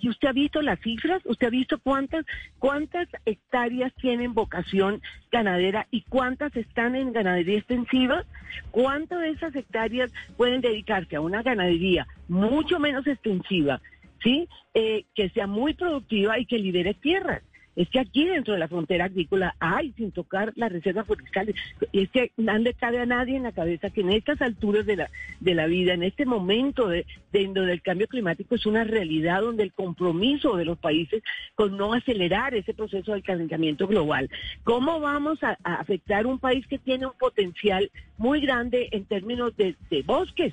Usted 0.03 0.27
ha 0.27 0.31
visto 0.31 0.61
las 0.61 0.79
cifras, 0.79 1.21
usted 1.25 1.47
ha 1.47 1.51
visto 1.51 1.79
cuántas 1.79 2.25
cuántas 2.59 3.07
hectáreas 3.25 3.93
tienen 3.95 4.33
vocación 4.33 5.01
ganadera 5.31 5.87
y 5.91 6.01
cuántas 6.03 6.55
están 6.55 6.95
en 6.95 7.13
ganadería 7.13 7.57
extensiva, 7.57 8.25
cuántas 8.71 9.19
de 9.19 9.29
esas 9.29 9.55
hectáreas 9.55 10.11
pueden 10.35 10.61
dedicarse 10.61 11.15
a 11.15 11.21
una 11.21 11.43
ganadería 11.43 12.07
mucho 12.27 12.79
menos 12.79 13.07
extensiva, 13.07 13.81
sí, 14.23 14.47
eh, 14.73 15.05
que 15.15 15.29
sea 15.29 15.47
muy 15.47 15.73
productiva 15.73 16.39
y 16.39 16.45
que 16.45 16.59
libere 16.59 16.93
tierras 16.93 17.41
es 17.77 17.87
que 17.89 17.99
aquí 17.99 18.25
dentro 18.25 18.55
de 18.55 18.59
la 18.59 18.67
frontera 18.67 19.05
agrícola 19.05 19.55
hay, 19.59 19.93
sin 19.93 20.11
tocar 20.11 20.51
las 20.55 20.71
reservas 20.71 21.05
forestales, 21.05 21.55
es 21.93 22.09
que 22.09 22.31
no 22.35 22.57
le 22.57 22.73
cabe 22.73 22.99
a 22.99 23.05
nadie 23.05 23.37
en 23.37 23.43
la 23.43 23.51
cabeza 23.51 23.91
que 23.91 24.01
en 24.01 24.11
estas 24.11 24.41
alturas 24.41 24.87
de 24.87 24.95
la, 24.95 25.11
de 25.39 25.53
la 25.53 25.67
vida, 25.67 25.93
en 25.93 26.01
este 26.01 26.25
momento 26.25 26.87
de, 26.87 27.05
donde 27.31 27.71
el 27.71 27.83
cambio 27.83 28.07
climático 28.07 28.55
es 28.55 28.65
una 28.65 28.83
realidad, 28.83 29.41
donde 29.41 29.61
el 29.61 29.73
compromiso 29.73 30.57
de 30.57 30.65
los 30.65 30.79
países 30.79 31.21
con 31.53 31.77
no 31.77 31.93
acelerar 31.93 32.55
ese 32.55 32.73
proceso 32.73 33.11
del 33.11 33.21
calentamiento 33.21 33.87
global, 33.87 34.27
¿cómo 34.63 34.99
vamos 34.99 35.43
a, 35.43 35.55
afectar 35.63 36.25
un 36.25 36.39
país 36.39 36.65
que 36.65 36.79
tiene 36.79 37.05
un 37.05 37.13
potencial 37.13 37.91
muy 38.17 38.41
grande 38.41 38.89
en 38.91 39.05
términos 39.05 39.55
de 39.55 39.75
bosques? 40.03 40.51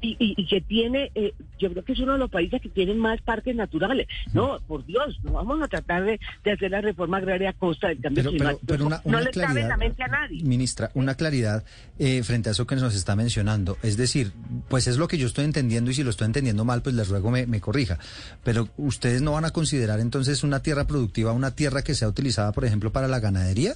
Y, 0.00 0.16
y, 0.18 0.46
que 0.46 0.60
tiene, 0.60 1.10
eh, 1.14 1.34
yo 1.58 1.70
creo 1.70 1.84
que 1.84 1.92
es 1.92 2.00
uno 2.00 2.12
de 2.12 2.18
los 2.18 2.30
países 2.30 2.60
que 2.60 2.68
tienen 2.68 2.98
más 2.98 3.20
parques 3.22 3.54
naturales. 3.54 4.06
No, 4.32 4.58
por 4.66 4.84
Dios, 4.86 5.18
no 5.22 5.32
vamos 5.32 5.62
a 5.62 5.68
tratar 5.68 6.04
de, 6.04 6.20
hacer 6.50 6.70
la 6.70 6.80
reforma 6.80 7.18
agraria 7.18 7.50
a 7.50 7.52
costa 7.52 7.88
del 7.88 8.00
cambio 8.00 8.30
climático. 8.30 8.62
Pero, 8.66 8.88
no 9.04 9.20
le 9.20 9.30
cabe 9.30 9.62
en 9.62 9.68
la 9.68 9.76
mente 9.76 10.02
a 10.02 10.08
nadie. 10.08 10.42
Ministra, 10.42 10.90
una 10.94 11.14
claridad 11.14 11.64
eh, 11.98 12.22
frente 12.22 12.48
a 12.48 12.52
eso 12.52 12.66
que 12.66 12.76
nos 12.76 12.94
está 12.94 13.16
mencionando. 13.16 13.76
Es 13.82 13.96
decir, 13.96 14.32
pues 14.68 14.86
es 14.86 14.98
lo 14.98 15.08
que 15.08 15.18
yo 15.18 15.26
estoy 15.26 15.44
entendiendo 15.44 15.90
y 15.90 15.94
si 15.94 16.02
lo 16.02 16.10
estoy 16.10 16.26
entendiendo 16.26 16.64
mal, 16.64 16.82
pues 16.82 16.94
les 16.94 17.08
ruego 17.08 17.30
me, 17.30 17.46
me 17.46 17.60
corrija. 17.60 17.98
Pero 18.44 18.68
ustedes 18.76 19.22
no 19.22 19.32
van 19.32 19.44
a 19.44 19.50
considerar 19.50 20.00
entonces 20.00 20.42
una 20.42 20.62
tierra 20.62 20.86
productiva 20.86 21.32
una 21.32 21.54
tierra 21.54 21.82
que 21.82 21.94
sea 21.94 22.08
utilizada, 22.08 22.52
por 22.52 22.64
ejemplo, 22.64 22.92
para 22.92 23.08
la 23.08 23.20
ganadería? 23.20 23.74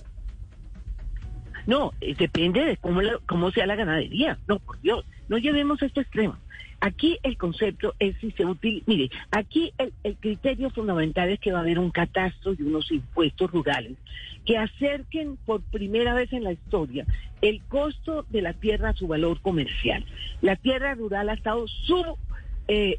No, 1.67 1.93
eh, 2.01 2.15
depende 2.19 2.65
de 2.65 2.77
cómo, 2.77 3.01
cómo 3.27 3.51
sea 3.51 3.67
la 3.67 3.77
ganadería. 3.77 4.39
No, 4.49 4.59
por 4.59 4.81
Dios, 4.81 5.05
no 5.29 5.39
llevemos 5.39 5.83
esto 5.83 6.01
extremo. 6.01 6.37
Aquí 6.81 7.19
el 7.23 7.37
concepto 7.37 7.95
es 8.01 8.17
si 8.21 8.33
se 8.33 8.45
utiliza, 8.45 8.85
mire, 8.89 9.11
aquí 9.31 9.73
el, 9.79 9.93
el, 10.03 10.17
criterio 10.17 10.69
fundamental 10.71 11.29
es 11.29 11.39
que 11.39 11.53
va 11.53 11.59
a 11.59 11.63
haber 11.63 11.79
un 11.79 11.93
catastro 11.93 12.55
y 12.59 12.63
unos 12.63 12.91
impuestos 12.91 13.53
rurales 13.53 13.93
que 14.45 14.59
acerquen 14.59 15.37
por 15.47 15.63
primera 15.63 16.13
vez 16.15 16.33
en 16.33 16.43
la 16.43 16.53
historia 16.53 17.07
el 17.41 17.63
costo 17.69 18.25
de 18.31 18.43
la 18.43 18.55
tierra 18.55 18.91
a 18.91 18.95
su 18.95 19.07
valor 19.07 19.41
comercial. 19.41 20.05
La 20.41 20.57
tierra 20.57 20.95
rural 20.95 21.29
ha 21.29 21.35
estado 21.35 21.67
sub, 21.69 22.19
eh, 22.69 22.97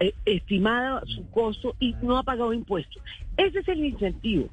eh 0.00 0.14
estimada 0.24 1.02
su 1.06 1.28
costo 1.30 1.74
y 1.80 1.94
no 2.02 2.18
ha 2.18 2.22
pagado 2.22 2.52
impuestos. 2.52 3.02
Ese 3.36 3.60
es 3.60 3.68
el 3.68 3.84
incentivo. 3.84 4.48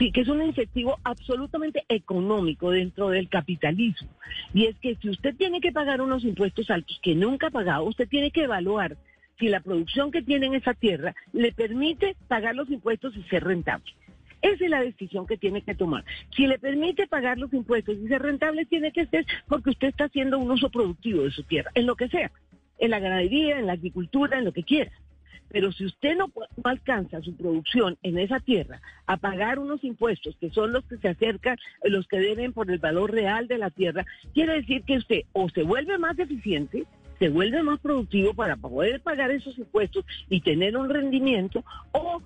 Sí, 0.00 0.12
que 0.12 0.22
es 0.22 0.28
un 0.28 0.42
incentivo 0.42 0.98
absolutamente 1.04 1.84
económico 1.90 2.70
dentro 2.70 3.10
del 3.10 3.28
capitalismo. 3.28 4.08
Y 4.54 4.64
es 4.64 4.74
que 4.78 4.96
si 4.96 5.10
usted 5.10 5.36
tiene 5.36 5.60
que 5.60 5.72
pagar 5.72 6.00
unos 6.00 6.24
impuestos 6.24 6.70
altos 6.70 6.98
que 7.02 7.14
nunca 7.14 7.48
ha 7.48 7.50
pagado, 7.50 7.84
usted 7.84 8.08
tiene 8.08 8.30
que 8.30 8.44
evaluar 8.44 8.96
si 9.38 9.48
la 9.48 9.60
producción 9.60 10.10
que 10.10 10.22
tiene 10.22 10.46
en 10.46 10.54
esa 10.54 10.72
tierra 10.72 11.14
le 11.34 11.52
permite 11.52 12.16
pagar 12.28 12.54
los 12.54 12.70
impuestos 12.70 13.14
y 13.14 13.22
ser 13.24 13.44
rentable. 13.44 13.92
Esa 14.40 14.64
es 14.64 14.70
la 14.70 14.80
decisión 14.80 15.26
que 15.26 15.36
tiene 15.36 15.60
que 15.60 15.74
tomar. 15.74 16.02
Si 16.34 16.46
le 16.46 16.58
permite 16.58 17.06
pagar 17.06 17.36
los 17.36 17.52
impuestos 17.52 17.98
y 17.98 18.08
ser 18.08 18.22
rentable, 18.22 18.64
tiene 18.64 18.92
que 18.92 19.04
ser 19.04 19.26
porque 19.48 19.68
usted 19.68 19.88
está 19.88 20.04
haciendo 20.04 20.38
un 20.38 20.50
uso 20.50 20.70
productivo 20.70 21.24
de 21.24 21.30
su 21.30 21.42
tierra, 21.42 21.72
en 21.74 21.84
lo 21.84 21.94
que 21.94 22.08
sea, 22.08 22.32
en 22.78 22.90
la 22.90 23.00
ganadería, 23.00 23.58
en 23.58 23.66
la 23.66 23.74
agricultura, 23.74 24.38
en 24.38 24.46
lo 24.46 24.52
que 24.52 24.62
quiera. 24.62 24.92
Pero 25.50 25.72
si 25.72 25.84
usted 25.84 26.16
no, 26.16 26.30
alcanza 26.64 27.20
su 27.20 27.36
producción 27.36 27.98
en 28.02 28.18
esa 28.18 28.40
tierra 28.40 28.80
a 29.06 29.16
pagar 29.16 29.58
unos 29.58 29.82
impuestos 29.84 30.36
que 30.40 30.50
son 30.50 30.72
los 30.72 30.84
que 30.84 30.96
se 30.98 31.08
acercan, 31.08 31.58
los 31.84 32.06
que 32.06 32.18
deben 32.18 32.52
por 32.52 32.70
el 32.70 32.78
valor 32.78 33.12
real 33.12 33.48
de 33.48 33.58
la 33.58 33.70
tierra, 33.70 34.06
quiere 34.32 34.54
decir 34.54 34.82
que 34.84 34.98
usted 34.98 35.22
o 35.32 35.48
se 35.48 35.62
vuelve 35.62 35.98
más 35.98 36.18
eficiente, 36.18 36.84
se 37.18 37.28
vuelve 37.28 37.62
más 37.62 37.80
productivo 37.80 38.32
para 38.32 38.56
poder 38.56 39.00
pagar 39.00 39.30
esos 39.30 39.58
impuestos 39.58 40.04
y 40.28 40.40
tener 40.40 40.76
un 40.76 40.88
rendimiento, 40.88 41.64
o 41.92 42.22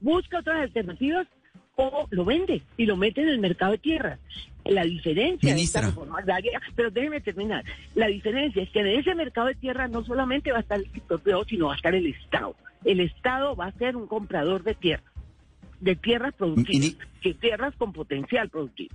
busca 0.00 0.40
otras 0.40 0.60
alternativas 0.60 1.26
o 1.76 2.06
lo 2.10 2.24
vende 2.24 2.62
y 2.76 2.86
lo 2.86 2.96
mete 2.96 3.22
en 3.22 3.28
el 3.28 3.38
mercado 3.38 3.72
de 3.72 3.78
tierras. 3.78 4.18
La 4.64 4.84
diferencia 4.84 5.54
pero 6.74 6.90
déjeme 6.90 7.20
terminar, 7.20 7.64
la 7.94 8.06
diferencia 8.06 8.62
es 8.62 8.70
que 8.70 8.80
en 8.80 8.86
ese 8.86 9.14
mercado 9.14 9.48
de 9.48 9.54
tierra 9.54 9.88
no 9.88 10.02
solamente 10.04 10.52
va 10.52 10.58
a 10.58 10.60
estar 10.62 10.78
el 10.78 10.90
sector 10.90 11.20
privado, 11.20 11.44
sino 11.44 11.66
va 11.66 11.74
a 11.74 11.76
estar 11.76 11.94
el 11.94 12.06
Estado. 12.06 12.56
El 12.84 13.00
Estado 13.00 13.54
va 13.54 13.66
a 13.66 13.72
ser 13.72 13.96
un 13.96 14.06
comprador 14.06 14.62
de 14.62 14.74
tierra, 14.74 15.04
de 15.80 15.96
tierras 15.96 16.32
productivas, 16.34 16.96
de 17.22 17.34
tierras 17.34 17.74
con 17.76 17.92
potencial 17.92 18.48
productivo. 18.48 18.94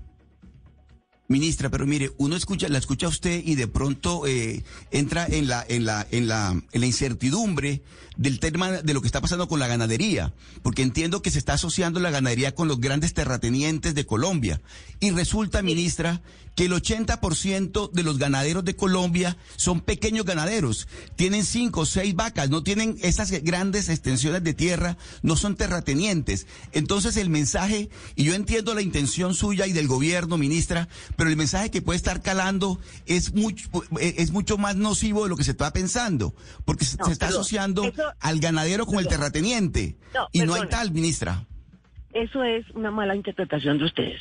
Ministra, 1.29 1.69
pero 1.69 1.85
mire, 1.85 2.11
uno 2.17 2.35
escucha, 2.35 2.67
la 2.69 2.79
escucha 2.79 3.05
a 3.05 3.09
usted 3.09 3.43
y 3.45 3.53
de 3.53 3.67
pronto 3.67 4.25
eh, 4.25 4.63
entra 4.89 5.27
en 5.27 5.47
la, 5.47 5.63
en 5.69 5.85
la, 5.85 6.07
en 6.09 6.27
la, 6.27 6.59
en 6.71 6.81
la 6.81 6.87
incertidumbre 6.87 7.83
del 8.17 8.39
tema 8.39 8.71
de 8.71 8.93
lo 8.95 9.01
que 9.01 9.07
está 9.07 9.21
pasando 9.21 9.47
con 9.47 9.59
la 9.59 9.67
ganadería, 9.67 10.33
porque 10.63 10.81
entiendo 10.81 11.21
que 11.21 11.29
se 11.29 11.37
está 11.37 11.53
asociando 11.53 11.99
la 11.99 12.09
ganadería 12.09 12.55
con 12.55 12.67
los 12.67 12.81
grandes 12.81 13.13
terratenientes 13.13 13.93
de 13.93 14.07
Colombia. 14.07 14.59
Y 14.99 15.11
resulta, 15.11 15.61
ministra, 15.61 16.23
que 16.59 16.65
el 16.65 16.73
80% 16.73 17.89
de 17.89 18.03
los 18.03 18.17
ganaderos 18.17 18.65
de 18.65 18.75
Colombia 18.75 19.37
son 19.55 19.79
pequeños 19.79 20.25
ganaderos. 20.25 20.89
Tienen 21.15 21.45
cinco 21.45 21.79
o 21.81 21.85
seis 21.85 22.13
vacas, 22.15 22.49
no 22.49 22.63
tienen 22.63 22.97
esas 23.01 23.31
grandes 23.31 23.87
extensiones 23.87 24.43
de 24.43 24.53
tierra, 24.53 24.97
no 25.21 25.37
son 25.37 25.55
terratenientes. 25.55 26.47
Entonces 26.73 27.15
el 27.15 27.29
mensaje, 27.29 27.89
y 28.17 28.25
yo 28.25 28.33
entiendo 28.33 28.75
la 28.75 28.81
intención 28.81 29.35
suya 29.35 29.67
y 29.67 29.71
del 29.71 29.87
gobierno, 29.87 30.37
ministra, 30.37 30.89
pero 31.15 31.29
el 31.29 31.37
mensaje 31.37 31.71
que 31.71 31.81
puede 31.81 31.95
estar 31.95 32.21
calando 32.21 32.77
es 33.05 33.33
mucho, 33.33 33.69
es 34.01 34.31
mucho 34.31 34.57
más 34.57 34.75
nocivo 34.75 35.23
de 35.23 35.29
lo 35.29 35.37
que 35.37 35.45
se 35.45 35.51
está 35.51 35.71
pensando, 35.71 36.35
porque 36.65 36.83
se 36.83 36.97
está 37.09 37.29
asociando 37.29 37.89
al 38.19 38.41
ganadero 38.41 38.85
con 38.85 38.99
el 38.99 39.07
terrateniente. 39.07 39.95
y 40.33 40.41
no 40.41 40.55
hay 40.55 40.67
tal, 40.67 40.91
ministra. 40.91 41.45
Eso 42.11 42.43
es 42.43 42.69
una 42.71 42.91
mala 42.91 43.15
interpretación 43.15 43.77
de 43.77 43.85
ustedes. 43.85 44.19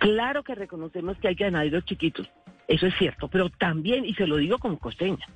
Claro 0.00 0.42
que 0.42 0.54
reconocemos 0.54 1.16
que 1.18 1.28
hay 1.28 1.34
ganaderos 1.34 1.84
chiquitos, 1.84 2.28
eso 2.66 2.86
es 2.86 2.94
cierto, 2.98 3.28
pero 3.28 3.48
también, 3.50 4.04
y 4.04 4.14
se 4.14 4.26
lo 4.26 4.36
digo 4.36 4.58
como 4.58 4.78
costeña, 4.78 5.26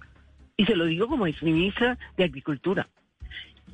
y 0.56 0.64
se 0.64 0.74
lo 0.74 0.86
digo 0.86 1.06
como 1.06 1.26
ministra 1.42 1.96
de 2.16 2.24
Agricultura, 2.24 2.88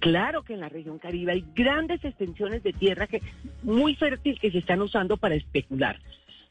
Claro 0.01 0.43
que 0.43 0.55
en 0.55 0.61
la 0.61 0.71
región 0.71 0.99
Caribe 0.99 1.33
hay 1.33 1.45
grandes 1.55 2.03
extensiones 2.03 2.63
de 2.63 2.73
tierra 2.73 3.07
que 3.07 3.21
muy 3.63 3.95
fértil 3.95 4.41
que 4.41 4.51
se 4.51 4.59
están 4.59 4.81
usando 4.81 5.19
para 5.19 5.35
especular. 5.35 6.01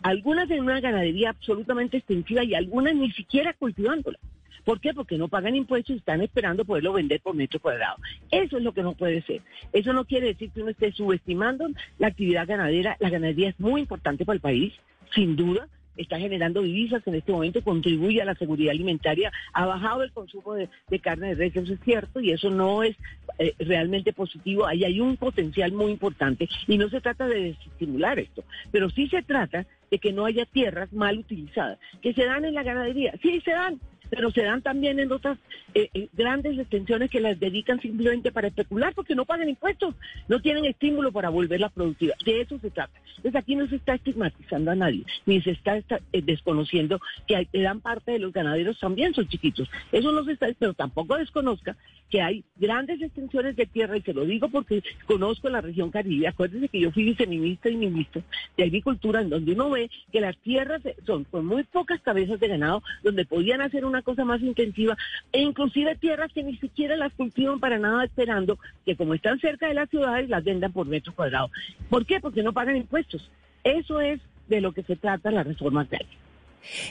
Algunas 0.04 0.50
en 0.52 0.62
una 0.62 0.80
ganadería 0.80 1.32
absolutamente 1.32 1.98
extensiva 1.98 2.44
y 2.44 2.54
algunas 2.54 2.96
ni 2.96 3.12
siquiera 3.12 3.54
cultivándola. 3.54 4.20
¿Por 4.64 4.80
qué? 4.80 4.94
Porque 4.94 5.18
no 5.18 5.28
pagan 5.28 5.56
impuestos 5.56 5.96
y 5.96 6.00
están 6.00 6.22
esperando 6.22 6.66
poderlo 6.66 6.94
vender 6.94 7.22
por 7.22 7.36
metro 7.36 7.60
cuadrado. 7.60 7.98
Eso 8.32 8.58
es 8.58 8.64
lo 8.64 8.74
que 8.74 8.84
no 8.84 8.94
puede 8.94 9.22
ser. 9.24 9.42
Eso 9.74 9.94
no 9.94 10.06
quiere 10.06 10.28
decir 10.28 10.52
que 10.52 10.62
uno 10.62 10.72
esté 10.72 10.92
subestimando 10.92 11.68
la 11.98 12.08
actividad 12.08 12.48
ganadera. 12.48 12.98
La 13.00 13.10
ganadería 13.10 13.50
es 13.50 13.60
muy 13.60 13.82
importante 13.82 14.26
para 14.26 14.36
el 14.36 14.42
país, 14.42 14.74
sin 15.14 15.36
duda 15.36 15.68
está 16.02 16.18
generando 16.18 16.62
divisas 16.62 17.06
en 17.06 17.16
este 17.16 17.32
momento, 17.32 17.62
contribuye 17.62 18.22
a 18.22 18.26
la 18.26 18.36
seguridad 18.36 18.72
alimentaria, 18.72 19.32
ha 19.54 19.66
bajado 19.66 20.04
el 20.04 20.12
consumo 20.12 20.54
de, 20.54 20.70
carne 21.00 21.30
de 21.30 21.36
res, 21.36 21.56
eso 21.56 21.74
es 21.74 21.80
cierto, 21.82 22.20
y 22.20 22.32
eso 22.32 22.50
no 22.50 22.84
es 22.84 22.96
eh, 23.38 23.54
realmente 23.60 24.14
positivo, 24.14 24.66
ahí 24.66 24.84
hay 24.84 25.00
un 25.02 25.18
potencial 25.18 25.72
muy 25.74 25.92
importante, 25.92 26.48
y 26.68 26.78
no 26.78 26.90
se 26.90 27.02
trata 27.02 27.28
de 27.28 27.42
desestimular 27.42 28.18
esto, 28.20 28.44
pero 28.72 28.90
sí 28.90 29.08
se 29.10 29.22
trata 29.24 29.66
de 29.92 30.00
que 30.00 30.14
no 30.14 30.26
haya 30.26 30.46
tierras 30.46 30.92
mal 30.94 31.20
utilizadas, 31.20 31.80
que 32.02 32.14
se 32.14 32.26
dan 32.26 32.46
en 32.46 32.54
la 32.54 32.64
ganadería, 32.64 33.14
sí 33.22 33.42
se 33.42 33.52
dan, 33.52 33.80
pero 34.10 34.32
se 34.32 34.44
dan 34.44 34.62
también 34.62 35.00
en 35.00 35.12
otras 35.12 35.38
eh, 35.74 35.90
eh, 35.94 36.08
grandes 36.14 36.58
extensiones 36.58 37.10
que 37.10 37.20
las 37.20 37.40
dedican 37.40 37.80
simplemente 37.80 38.32
para 38.32 38.48
especular 38.48 38.94
porque 38.94 39.16
no 39.16 39.26
pagan 39.26 39.50
impuestos, 39.50 39.96
no 40.28 40.42
tienen 40.42 40.66
estímulo 40.66 41.12
para 41.12 41.30
volverlas 41.30 41.72
productivas. 41.72 42.18
De 42.26 42.42
eso 42.42 42.60
se 42.60 42.72
trata. 42.72 43.00
Entonces 43.18 43.36
aquí 43.36 43.56
no 43.56 43.68
se 43.68 43.76
está 43.76 43.96
estigmatizando 43.96 44.72
a 44.72 44.76
nadie, 44.76 45.04
ni 45.26 45.42
se 45.42 45.52
está, 45.52 45.78
eh, 45.78 46.22
desconociendo 46.24 47.00
que 47.28 47.36
hay, 47.36 47.48
parte 47.84 48.14
de 48.14 48.20
los 48.20 48.34
ganaderos 48.34 48.80
también 48.80 49.14
son 49.14 49.28
chiquitos. 49.28 49.70
Eso 49.92 50.12
no 50.12 50.24
se 50.24 50.34
está, 50.34 50.48
pero 50.58 50.74
tampoco 50.74 51.18
desconozca 51.18 51.76
que 52.10 52.22
hay 52.22 52.44
grandes 52.58 53.02
extensiones 53.02 53.56
de 53.56 53.66
tierra, 53.66 53.98
y 53.98 54.02
se 54.02 54.14
lo 54.14 54.26
digo 54.26 54.50
porque 54.50 54.84
conozco 55.06 55.50
la 55.50 55.62
región 55.62 55.92
Caribe. 55.92 56.28
Acuérdense 56.28 56.68
que 56.68 56.80
yo 56.80 56.92
fui 56.92 57.04
viceministra 57.04 57.70
y 57.70 57.78
ministra 57.78 58.22
de 58.58 58.64
Agricultura, 58.64 59.22
en 59.22 59.30
donde 59.30 59.54
uno 59.54 59.70
ve 59.70 59.90
que 60.12 60.22
las 60.22 60.38
tierras 60.38 60.82
son 61.06 61.26
con 61.26 61.46
muy 61.46 61.64
pocas 61.64 62.02
cabezas 62.02 62.40
de 62.40 62.48
ganado, 62.48 62.82
donde 63.04 63.26
podían 63.26 63.62
hacer 63.62 63.86
una 63.86 63.99
cosa 64.02 64.26
más 64.26 64.42
intensiva, 64.42 64.98
e 65.32 65.42
inclusive 65.42 65.96
tierras 65.96 66.32
que 66.34 66.44
ni 66.44 66.58
siquiera 66.58 66.96
las 66.96 67.14
cultivan 67.14 67.60
para 67.60 67.80
nada, 67.80 68.06
esperando 68.06 68.58
que 68.86 68.96
como 68.96 69.14
están 69.14 69.40
cerca 69.40 69.68
de 69.68 69.74
las 69.74 69.90
ciudades, 69.90 70.30
las 70.30 70.44
vendan 70.44 70.72
por 70.72 70.88
metro 70.88 71.14
cuadrado. 71.14 71.50
¿Por 71.90 72.06
qué? 72.06 72.20
Porque 72.20 72.44
no 72.44 72.54
pagan 72.54 72.78
impuestos. 72.78 73.30
Eso 73.64 74.02
es 74.02 74.20
de 74.48 74.62
lo 74.62 74.72
que 74.72 74.84
se 74.84 74.96
trata 74.96 75.32
la 75.32 75.44
reforma 75.44 75.82
agraria. 75.82 76.08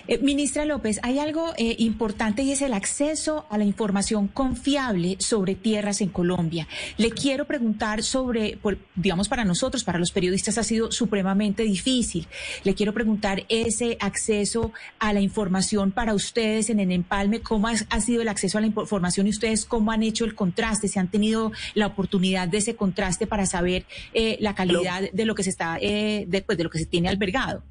Eh, 0.07 0.19
ministra 0.19 0.65
López, 0.65 0.99
hay 1.03 1.19
algo 1.19 1.53
eh, 1.57 1.77
importante 1.79 2.43
y 2.43 2.53
es 2.53 2.63
el 2.63 2.73
acceso 2.73 3.47
a 3.51 3.59
la 3.59 3.65
información 3.65 4.29
confiable 4.29 5.17
sobre 5.21 5.55
tierras 5.55 6.01
en 6.01 6.09
Colombia. 6.09 6.67
Le 6.97 7.11
quiero 7.11 7.47
preguntar 7.47 8.03
sobre, 8.03 8.59
digamos, 8.95 9.29
para 9.29 9.45
nosotros, 9.45 9.85
para 9.85 9.99
los 9.99 10.13
periodistas 10.13 10.59
ha 10.59 10.65
sido 10.65 10.91
supremamente 10.91 11.63
difícil. 11.63 12.27
Le 12.65 12.75
quiero 12.75 12.93
preguntar 12.93 13.45
ese 13.49 13.97
acceso 14.01 14.73
a 14.99 15.13
la 15.13 15.21
información 15.21 15.93
para 15.93 16.15
ustedes 16.15 16.71
en 16.71 16.81
el 16.81 16.93
empalme, 16.93 17.41
cómo 17.41 17.69
ha, 17.69 18.01
sido 18.01 18.23
el 18.23 18.29
acceso 18.29 18.59
a 18.59 18.61
la 18.61 18.67
información 18.67 19.27
y 19.27 19.31
ustedes 19.31 19.65
cómo 19.65 19.93
han 19.93 20.03
hecho 20.03 20.25
el 20.25 20.35
contraste, 20.35 20.89
si 20.89 20.99
han 20.99 21.11
tenido 21.11 21.53
la 21.75 21.87
oportunidad 21.87 22.49
de 22.49 22.59
ese 22.59 22.77
contraste 22.77 23.27
para 23.27 23.47
saber 23.47 23.87
eh, 24.15 24.37
la 24.41 24.55
calidad 24.55 25.11
de 25.13 25.25
lo 25.25 25.35
que 25.35 25.43
se 25.43 25.51
está, 25.51 25.79
después 25.79 26.59
de 26.59 26.65
lo 26.65 26.71
que 26.71 26.79
se 26.79 26.87
tiene 26.87 27.09
albergado. 27.09 27.63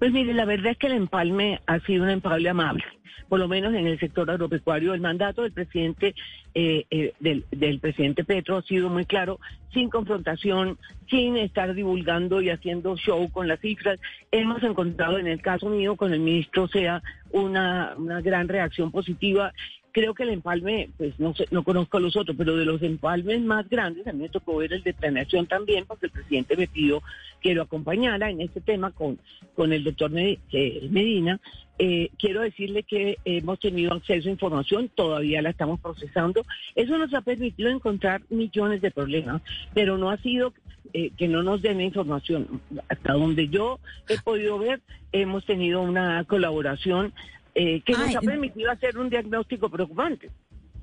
Pues 0.00 0.12
mire, 0.12 0.32
la 0.32 0.46
verdad 0.46 0.72
es 0.72 0.78
que 0.78 0.86
el 0.86 0.94
empalme 0.94 1.60
ha 1.66 1.78
sido 1.80 2.04
un 2.04 2.08
empalme 2.08 2.48
amable, 2.48 2.82
por 3.28 3.38
lo 3.38 3.48
menos 3.48 3.74
en 3.74 3.86
el 3.86 4.00
sector 4.00 4.30
agropecuario. 4.30 4.94
El 4.94 5.02
mandato 5.02 5.42
del 5.42 5.52
presidente, 5.52 6.14
eh, 6.54 6.86
eh, 6.90 7.12
del, 7.20 7.78
presidente 7.80 8.24
Petro 8.24 8.56
ha 8.56 8.62
sido 8.62 8.88
muy 8.88 9.04
claro, 9.04 9.38
sin 9.74 9.90
confrontación, 9.90 10.78
sin 11.10 11.36
estar 11.36 11.74
divulgando 11.74 12.40
y 12.40 12.48
haciendo 12.48 12.96
show 12.96 13.30
con 13.30 13.46
las 13.46 13.60
cifras. 13.60 14.00
Hemos 14.32 14.62
encontrado 14.62 15.18
en 15.18 15.26
el 15.26 15.42
caso 15.42 15.68
mío 15.68 15.96
con 15.96 16.14
el 16.14 16.20
ministro 16.20 16.66
sea 16.66 17.02
una, 17.30 17.92
una 17.98 18.22
gran 18.22 18.48
reacción 18.48 18.90
positiva 18.90 19.52
creo 19.92 20.14
que 20.14 20.22
el 20.22 20.30
empalme, 20.30 20.90
pues 20.96 21.18
no 21.18 21.34
sé, 21.34 21.46
no 21.50 21.62
conozco 21.62 21.96
a 21.96 22.00
los 22.00 22.16
otros, 22.16 22.36
pero 22.36 22.56
de 22.56 22.64
los 22.64 22.82
empalmes 22.82 23.40
más 23.40 23.68
grandes, 23.68 24.06
a 24.06 24.12
mí 24.12 24.22
me 24.22 24.28
tocó 24.28 24.56
ver 24.56 24.72
el 24.72 24.82
de 24.82 24.94
planeación 24.94 25.46
también, 25.46 25.84
porque 25.86 26.06
el 26.06 26.12
presidente 26.12 26.56
me 26.56 26.66
pidió 26.66 27.02
que 27.40 27.54
lo 27.54 27.62
acompañara 27.62 28.30
en 28.30 28.40
este 28.40 28.60
tema 28.60 28.90
con, 28.90 29.18
con 29.54 29.72
el 29.72 29.84
doctor 29.84 30.10
eh, 30.16 30.88
Medina. 30.90 31.40
Eh, 31.78 32.10
quiero 32.18 32.42
decirle 32.42 32.82
que 32.82 33.16
hemos 33.24 33.58
tenido 33.58 33.94
acceso 33.94 34.28
a 34.28 34.32
información, 34.32 34.90
todavía 34.94 35.42
la 35.42 35.50
estamos 35.50 35.80
procesando. 35.80 36.44
Eso 36.74 36.98
nos 36.98 37.12
ha 37.14 37.22
permitido 37.22 37.70
encontrar 37.70 38.22
millones 38.28 38.82
de 38.82 38.90
problemas, 38.90 39.42
pero 39.72 39.96
no 39.96 40.10
ha 40.10 40.18
sido 40.18 40.52
eh, 40.92 41.10
que 41.16 41.28
no 41.28 41.42
nos 41.42 41.62
den 41.62 41.80
información. 41.80 42.60
Hasta 42.88 43.12
donde 43.12 43.48
yo 43.48 43.78
he 44.08 44.18
podido 44.18 44.58
ver, 44.58 44.80
hemos 45.12 45.44
tenido 45.46 45.80
una 45.80 46.24
colaboración 46.24 47.12
eh, 47.54 47.80
que 47.82 47.92
nos 47.92 48.14
ha 48.16 48.20
permitido 48.20 48.70
hacer 48.70 48.96
un 48.98 49.10
diagnóstico 49.10 49.68
preocupante. 49.68 50.30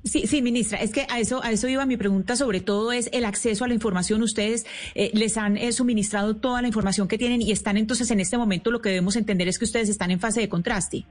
Sí, 0.04 0.26
sí, 0.26 0.42
ministra, 0.42 0.78
es 0.78 0.92
que 0.92 1.06
a 1.10 1.18
eso, 1.18 1.42
a 1.42 1.50
eso 1.50 1.68
iba 1.68 1.84
mi 1.84 1.96
pregunta, 1.96 2.36
sobre 2.36 2.60
todo 2.60 2.92
es 2.92 3.10
el 3.12 3.24
acceso 3.24 3.64
a 3.64 3.68
la 3.68 3.74
información. 3.74 4.22
Ustedes 4.22 4.64
eh, 4.94 5.10
les 5.12 5.36
han 5.36 5.56
eh, 5.56 5.72
suministrado 5.72 6.36
toda 6.36 6.62
la 6.62 6.68
información 6.68 7.08
que 7.08 7.18
tienen 7.18 7.42
y 7.42 7.50
están 7.50 7.76
entonces 7.76 8.10
en 8.10 8.20
este 8.20 8.38
momento 8.38 8.70
lo 8.70 8.80
que 8.80 8.90
debemos 8.90 9.16
entender 9.16 9.48
es 9.48 9.58
que 9.58 9.64
ustedes 9.64 9.88
están 9.88 10.10
en 10.10 10.20
fase 10.20 10.40
de 10.40 10.48
contraste. 10.48 11.04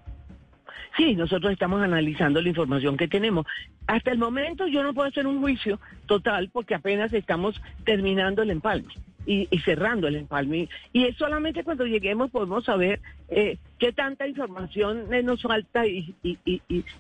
Sí, 0.96 1.16
nosotros 1.16 1.52
estamos 1.52 1.82
analizando 1.82 2.42
la 2.42 2.50
información 2.50 2.98
que 2.98 3.08
tenemos. 3.08 3.46
Hasta 3.86 4.12
el 4.12 4.18
momento 4.18 4.66
yo 4.68 4.82
no 4.82 4.94
puedo 4.94 5.10
hacer 5.10 5.28
un 5.28 5.42
juicio 5.42 5.80
total 6.08 6.50
porque 6.52 6.74
apenas 6.74 7.14
estamos 7.14 7.62
terminando 7.84 8.42
el 8.42 8.50
empalme 8.50 8.94
y, 9.28 9.48
cerrando 9.60 10.08
el 10.08 10.16
empalme. 10.16 10.70
Y 10.94 11.04
es 11.04 11.18
solamente 11.18 11.64
cuando 11.64 11.86
lleguemos 11.86 12.32
podemos 12.32 12.64
saber 12.64 13.02
eh, 13.30 13.58
qué 13.78 13.92
tanta 13.92 14.26
información 14.28 15.06
nos 15.24 15.42
falta 15.42 15.86
y, 15.86 16.16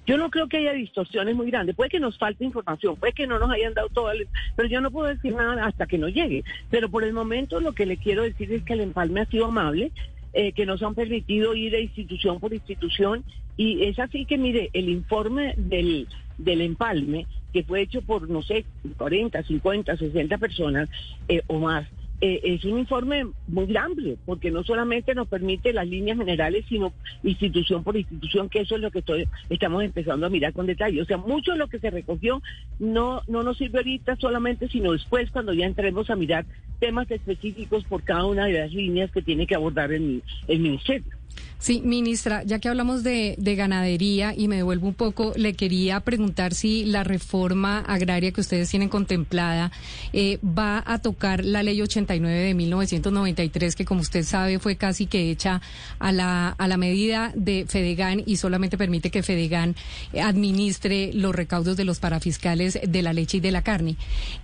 yo 0.06 0.18
no 0.18 0.30
creo 0.30 0.48
que 0.48 0.58
haya 0.58 0.74
distorsiones 0.74 1.36
muy 1.36 1.50
grandes. 1.50 1.76
Puede 1.76 1.90
que 1.90 2.00
nos 2.00 2.18
falte 2.18 2.44
información, 2.44 2.98
puede 2.98 3.14
que 3.14 3.28
no 3.28 3.40
nos 3.40 3.50
hayan 3.50 3.74
dado 3.74 3.88
todo, 3.90 4.12
pero 4.56 4.68
yo 4.68 4.82
no 4.82 4.92
puedo 4.92 5.08
decir 5.08 5.34
nada 5.34 5.66
hasta 5.66 5.88
que 5.88 5.98
no 5.98 6.10
llegue. 6.10 6.44
Pero 6.70 6.90
por 6.90 7.06
el 7.06 7.14
momento 7.14 7.62
lo 7.62 7.72
que 7.72 7.86
le 7.86 7.98
quiero 7.98 8.24
decir 8.24 8.52
es 8.52 8.64
que 8.64 8.74
el 8.74 8.82
empalme 8.82 9.22
ha 9.22 9.26
sido 9.26 9.46
amable. 9.46 9.92
Eh, 10.34 10.52
que 10.52 10.66
nos 10.68 10.84
han 10.84 10.94
permitido 10.94 11.56
ir 11.56 11.72
de 11.72 11.82
institución 11.82 12.40
por 12.40 12.54
institución 12.54 13.24
y 13.56 13.86
es 13.86 13.98
así 13.98 14.26
que 14.26 14.38
mire 14.38 14.70
el 14.74 14.90
informe 14.90 15.56
del, 15.58 16.06
del 16.38 16.62
empalme 16.62 17.26
que 17.54 17.64
fue 17.64 17.82
hecho 17.82 18.02
por 18.02 18.30
no 18.30 18.44
sé 18.44 18.66
40, 18.98 19.42
50, 19.42 19.98
60 19.98 20.38
personas 20.38 20.90
eh, 21.28 21.42
o 21.48 21.60
más 21.60 21.88
eh, 22.20 22.40
es 22.44 22.66
un 22.66 22.80
informe 22.80 23.28
muy 23.48 23.76
amplio, 23.78 24.18
porque 24.26 24.50
no 24.50 24.64
solamente 24.64 25.14
nos 25.14 25.28
permite 25.28 25.72
las 25.74 25.88
líneas 25.88 26.18
generales, 26.18 26.66
sino 26.68 26.94
institución 27.24 27.84
por 27.84 27.96
institución, 27.96 28.50
que 28.50 28.62
eso 28.62 28.76
es 28.76 28.82
lo 28.82 28.90
que 28.90 29.00
estoy, 29.00 29.28
estamos 29.50 29.84
empezando 29.84 30.26
a 30.26 30.30
mirar 30.30 30.54
con 30.54 30.66
detalle. 30.66 31.02
O 31.02 31.06
sea, 31.06 31.18
mucho 31.18 31.52
de 31.52 31.60
lo 31.60 31.68
que 31.68 31.80
se 31.80 31.92
recogió 31.92 32.42
no, 32.80 33.22
no 33.28 33.44
nos 33.44 33.58
sirve 33.58 33.80
ahorita 33.80 34.16
solamente, 34.16 34.68
sino 34.68 34.94
después 34.94 35.30
cuando 35.32 35.54
ya 35.54 35.66
entremos 35.66 36.10
a 36.10 36.16
mirar 36.16 36.46
temas 36.80 37.10
específicos 37.12 37.84
por 37.84 38.04
cada 38.04 38.26
una 38.26 38.46
de 38.46 38.54
las 38.54 38.74
líneas 38.74 39.12
que 39.12 39.22
tiene 39.22 39.46
que 39.46 39.56
abordar 39.56 39.92
el, 39.92 40.24
el 40.48 40.60
ministerio. 40.60 41.17
Sí, 41.60 41.82
ministra, 41.84 42.44
ya 42.44 42.60
que 42.60 42.70
hablamos 42.70 43.04
de, 43.04 43.36
ganadería 43.40 44.34
y 44.38 44.48
me 44.48 44.58
devuelvo 44.58 44.88
un 44.88 44.94
poco, 44.94 45.34
le 45.36 45.56
quería 45.56 46.00
preguntar 46.02 46.54
si 46.54 46.86
la 46.86 47.04
reforma 47.04 47.80
agraria 47.80 48.32
que 48.32 48.42
ustedes 48.42 48.70
tienen 48.70 48.90
contemplada 48.90 49.72
eh, 50.14 50.38
va 50.44 50.84
a 50.86 51.00
tocar 51.00 51.44
la 51.44 51.64
ley 51.64 51.82
89 51.82 52.38
de 52.38 52.54
1993, 52.54 53.76
que 53.76 53.86
como 53.86 54.02
usted 54.02 54.24
sabe 54.24 54.60
fue 54.60 54.76
casi 54.76 55.08
que 55.08 55.32
hecha 55.32 55.62
a 55.98 56.12
la, 56.12 56.50
a 56.50 56.68
la 56.68 56.78
medida 56.78 57.32
de 57.36 57.66
Fedegan 57.68 58.22
y 58.24 58.38
solamente 58.38 58.78
permite 58.78 59.10
que 59.10 59.24
Fedegan 59.24 59.76
administre 60.24 61.12
los 61.14 61.34
recaudos 61.34 61.76
de 61.76 61.86
los 61.86 61.98
parafiscales 61.98 62.80
de 62.88 63.02
la 63.02 63.14
leche 63.14 63.38
y 63.38 63.42
de 63.42 63.52
la 63.52 63.64
carne. 63.64 63.96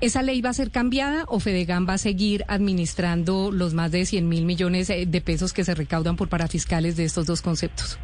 ¿Esa 0.01 0.23
ley 0.23 0.41
va 0.41 0.49
a 0.49 0.53
ser 0.53 0.71
cambiada 0.71 1.25
o 1.27 1.39
Fedegan 1.39 1.87
va 1.87 1.93
a 1.93 1.99
seguir 1.99 2.43
administrando 2.47 3.51
los 3.51 3.75
más 3.75 3.91
de 3.91 4.07
100 4.07 4.27
mil 4.27 4.45
millones 4.45 4.89
eh, 4.89 5.05
de 5.05 5.21
pesos 5.21 5.53
que 5.53 5.63
se 5.63 5.75
recaudan 5.75 6.15
por 6.15 6.27
parafiscales 6.27 6.72
de 6.81 7.05
estos 7.05 7.27
dos 7.27 7.41
conceptos? 7.41 7.99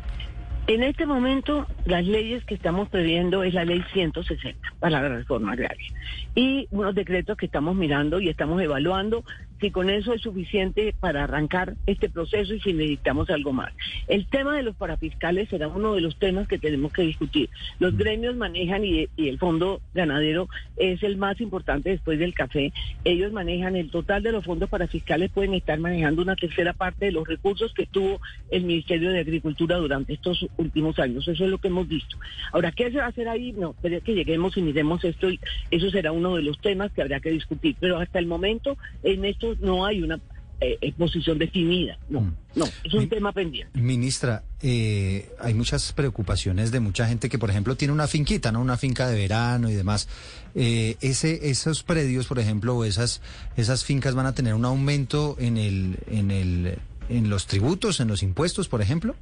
En 0.67 0.83
este 0.83 1.07
momento, 1.07 1.65
las 1.85 2.05
leyes 2.05 2.45
que 2.45 2.53
estamos 2.53 2.87
previendo 2.89 3.43
es 3.43 3.55
la 3.55 3.65
ley 3.65 3.83
160 3.91 4.75
para 4.79 5.01
la 5.01 5.09
reforma 5.09 5.53
agraria 5.53 5.91
y 6.35 6.67
unos 6.69 6.93
decretos 6.93 7.35
que 7.37 7.47
estamos 7.47 7.75
mirando 7.75 8.19
y 8.19 8.29
estamos 8.29 8.61
evaluando 8.61 9.23
si 9.59 9.71
con 9.71 9.89
eso 9.89 10.13
es 10.13 10.21
suficiente 10.21 10.93
para 10.99 11.23
arrancar 11.23 11.75
este 11.85 12.09
proceso 12.09 12.53
y 12.53 12.59
si 12.61 12.73
necesitamos 12.73 13.29
algo 13.29 13.53
más. 13.53 13.73
El 14.07 14.25
tema 14.27 14.55
de 14.55 14.63
los 14.63 14.75
parafiscales 14.75 15.49
será 15.49 15.67
uno 15.67 15.95
de 15.95 16.01
los 16.01 16.17
temas 16.17 16.47
que 16.47 16.57
tenemos 16.57 16.93
que 16.93 17.03
discutir. 17.03 17.49
Los 17.79 17.97
gremios 17.97 18.35
manejan 18.35 18.85
y, 18.85 19.07
el 19.17 19.37
fondo 19.37 19.81
ganadero 19.93 20.49
es 20.77 21.03
el 21.03 21.17
más 21.17 21.39
importante 21.41 21.89
después 21.89 22.19
del 22.19 22.33
café. 22.33 22.71
Ellos 23.03 23.31
manejan 23.31 23.75
el 23.75 23.89
total 23.89 24.23
de 24.23 24.31
los 24.31 24.45
fondos 24.45 24.69
parafiscales, 24.69 25.31
pueden 25.31 25.53
estar 25.53 25.79
manejando 25.79 26.21
una 26.21 26.35
tercera 26.35 26.73
parte 26.73 27.05
de 27.05 27.11
los 27.11 27.27
recursos 27.27 27.73
que 27.73 27.85
tuvo 27.85 28.19
el 28.49 28.63
Ministerio 28.63 29.11
de 29.11 29.19
Agricultura 29.19 29.77
durante 29.77 30.13
estos 30.13 30.45
últimos 30.57 30.99
años. 30.99 31.27
Eso 31.27 31.43
es 31.43 31.49
lo 31.49 31.57
que 31.57 31.67
hemos 31.67 31.87
visto. 31.87 32.17
Ahora, 32.51 32.71
¿qué 32.71 32.91
se 32.91 32.97
va 32.97 33.05
a 33.05 33.09
hacer 33.09 33.27
ahí? 33.27 33.51
No, 33.51 33.75
pero 33.81 34.01
que 34.01 34.13
lleguemos 34.13 34.55
y 34.57 34.61
miremos 34.61 35.03
esto 35.03 35.29
y 35.29 35.39
eso 35.71 35.89
será 35.91 36.11
uno 36.11 36.35
de 36.35 36.43
los 36.43 36.59
temas 36.59 36.91
que 36.91 37.01
habrá 37.01 37.19
que 37.19 37.31
discutir. 37.31 37.75
Pero 37.79 37.97
hasta 37.97 38.19
el 38.19 38.25
momento 38.25 38.77
en 39.03 39.25
no 39.59 39.85
hay 39.85 40.01
una 40.01 40.19
eh, 40.61 40.93
posición 40.97 41.37
definida. 41.37 41.97
No, 42.09 42.21
mm. 42.21 42.33
no, 42.55 42.65
es 42.83 42.93
un 42.93 43.07
tema 43.07 43.31
pendiente. 43.31 43.79
Ministra, 43.79 44.43
eh, 44.61 45.29
hay 45.39 45.53
muchas 45.53 45.93
preocupaciones 45.93 46.71
de 46.71 46.81
mucha 46.81 47.07
gente 47.07 47.29
que, 47.29 47.39
por 47.39 47.49
ejemplo, 47.49 47.75
tiene 47.75 47.93
una 47.93 48.07
finquita, 48.07 48.51
¿no? 48.51 48.59
Una 48.59 48.75
finca 48.75 49.07
de 49.07 49.17
verano 49.17 49.69
y 49.69 49.73
demás. 49.73 50.09
Eh, 50.55 50.97
ese, 50.99 51.49
esos 51.49 51.83
predios, 51.83 52.27
por 52.27 52.39
ejemplo, 52.39 52.75
o 52.75 52.83
esas, 52.83 53.21
esas 53.55 53.85
fincas 53.85 54.15
van 54.15 54.25
a 54.25 54.35
tener 54.35 54.53
un 54.53 54.65
aumento 54.65 55.37
en 55.39 55.57
el, 55.57 55.97
en 56.07 56.29
el, 56.29 56.77
en 57.07 57.29
los 57.29 57.47
tributos, 57.47 58.01
en 58.01 58.09
los 58.09 58.21
impuestos, 58.21 58.67
por 58.67 58.81
ejemplo. 58.81 59.15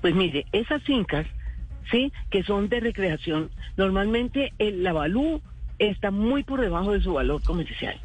Pues 0.00 0.14
mire, 0.16 0.44
esas 0.50 0.82
fincas, 0.82 1.26
sí, 1.90 2.12
que 2.30 2.42
son 2.42 2.68
de 2.68 2.80
recreación, 2.80 3.50
normalmente 3.76 4.52
el 4.58 4.84
avalú 4.84 5.40
está 5.78 6.10
muy 6.10 6.42
por 6.42 6.60
debajo 6.60 6.92
de 6.92 7.00
su 7.00 7.12
valor 7.12 7.42
comercial. 7.44 8.00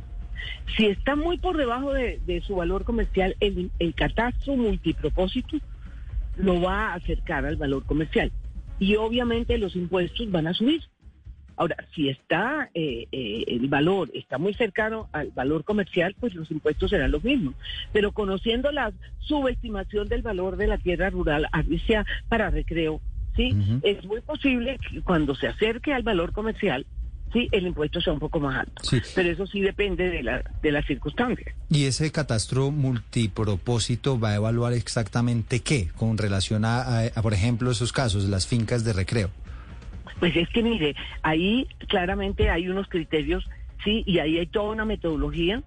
Si 0.75 0.87
está 0.87 1.15
muy 1.15 1.37
por 1.37 1.57
debajo 1.57 1.93
de, 1.93 2.41
su 2.45 2.55
valor 2.55 2.83
comercial, 2.83 3.35
el, 3.39 3.71
catastro 3.95 4.55
multipropósito 4.55 5.57
lo 6.37 6.61
va 6.61 6.87
a 6.87 6.93
acercar 6.95 7.45
al 7.45 7.57
valor 7.57 7.85
comercial. 7.85 8.31
Y 8.79 8.95
obviamente 8.95 9.57
los 9.57 9.75
impuestos 9.75 10.31
van 10.31 10.47
a 10.47 10.53
subir. 10.53 10.81
Ahora, 11.55 11.75
si 11.93 12.09
está 12.09 12.71
eh, 12.73 13.05
eh, 13.11 13.43
el 13.47 13.67
valor 13.67 14.09
está 14.15 14.39
muy 14.39 14.55
cercano 14.55 15.07
al 15.11 15.29
valor 15.29 15.63
comercial, 15.63 16.15
pues 16.19 16.33
los 16.33 16.49
impuestos 16.49 16.89
serán 16.89 17.11
los 17.11 17.23
mismos. 17.23 17.53
Pero 17.91 18.11
conociendo 18.11 18.71
la 18.71 18.91
subestimación 19.19 20.07
del 20.07 20.23
valor 20.23 20.57
de 20.57 20.67
la 20.67 20.79
tierra 20.79 21.11
rural, 21.11 21.47
así 21.51 21.77
sea 21.79 22.05
para 22.27 22.49
recreo, 22.49 23.01
sí, 23.35 23.55
es 23.83 24.03
muy 24.05 24.21
posible 24.21 24.79
que 24.79 25.01
cuando 25.01 25.35
se 25.35 25.47
acerque 25.47 25.93
al 25.93 26.01
valor 26.01 26.31
comercial, 26.31 26.87
sí, 27.33 27.49
el 27.51 27.67
impuesto 27.67 27.99
sea 27.99 28.13
un 28.13 28.19
poco 28.19 28.39
más 28.39 28.59
alto. 28.59 28.81
Pero 29.15 29.29
eso 29.29 29.45
sí 29.47 29.59
depende 29.59 30.09
de, 30.09 30.23
la, 30.23 30.43
de 30.61 30.71
las 30.71 30.85
circunstancias. 30.85 31.53
¿Y 31.69 31.85
ese 31.85 32.11
catastro 32.11 32.71
multipropósito 32.71 34.19
va 34.19 34.29
a 34.29 34.35
evaluar 34.35 34.73
exactamente 34.73 35.61
qué 35.61 35.89
con 35.97 36.17
relación 36.17 36.63
a, 36.63 37.09
por 37.21 37.33
ejemplo, 37.33 37.71
esos 37.71 37.91
casos, 37.91 38.25
las 38.25 38.47
fincas 38.47 38.85
de 38.85 38.93
recreo? 38.93 39.29
Pues 40.19 40.35
es 40.35 40.47
que 40.49 40.63
mire, 40.63 40.95
ahí 41.23 41.67
claramente 41.89 42.49
hay 42.49 42.69
unos 42.69 42.87
criterios, 42.87 43.43
sí, 43.83 44.03
y 44.05 44.19
ahí 44.19 44.37
hay 44.37 44.45
toda 44.45 44.71
una 44.71 44.85
metodología 44.85 45.63